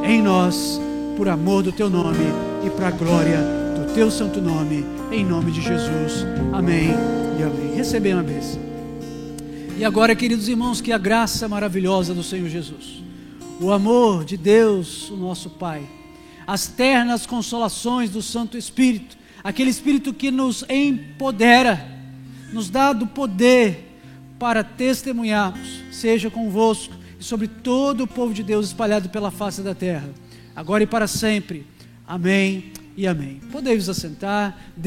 em 0.05 0.23
nós, 0.23 0.81
por 1.17 1.29
amor 1.29 1.63
do 1.63 1.73
teu 1.73 1.89
nome 1.89 2.25
e 2.65 2.71
para 2.71 2.89
a 2.89 2.91
glória 2.91 3.39
do 3.77 3.93
teu 3.95 4.11
santo 4.11 4.41
nome, 4.41 4.85
em 5.11 5.25
nome 5.25 5.51
de 5.51 5.61
Jesus. 5.61 6.27
Amém 6.53 6.91
e 7.39 7.43
amém. 7.43 7.77
Recebemos 7.77 8.21
a 8.21 8.27
bênção. 8.27 8.74
E 9.77 9.85
agora, 9.85 10.15
queridos 10.15 10.49
irmãos, 10.49 10.81
que 10.81 10.93
a 10.93 10.99
graça 10.99 11.49
maravilhosa 11.49 12.15
do 12.15 12.23
Senhor 12.23 12.49
Jesus, 12.49 13.03
o 13.61 13.73
amor 13.73 14.25
de 14.25 14.37
Deus, 14.37 15.11
o 15.11 15.17
nosso 15.17 15.51
Pai, 15.51 15.85
as 16.47 16.69
ternas 16.69 17.27
consolações 17.27 18.09
do 18.09 18.23
Santo 18.23 18.57
Espírito, 18.57 19.17
aquele 19.43 19.71
Espírito 19.71 20.15
que 20.15 20.31
nos 20.31 20.65
empodera, 20.71 21.85
nos 22.53 22.71
dá 22.71 22.93
do 22.93 23.09
poder 23.09 23.99
para 24.39 24.63
testemunharmos, 24.63 25.83
seja 25.91 26.31
convosco 26.31 26.95
sobre 27.19 27.49
todo 27.49 28.05
o 28.05 28.07
povo 28.07 28.33
de 28.33 28.45
Deus 28.45 28.69
espalhado 28.69 29.09
pela 29.09 29.33
face 29.33 29.61
da 29.61 29.75
terra, 29.75 30.09
agora 30.55 30.85
e 30.85 30.87
para 30.87 31.09
sempre. 31.09 31.67
Amém 32.07 32.73
e 32.97 33.09
amém. 33.09 33.41
Podemos 33.51 33.89
assentar. 33.89 34.57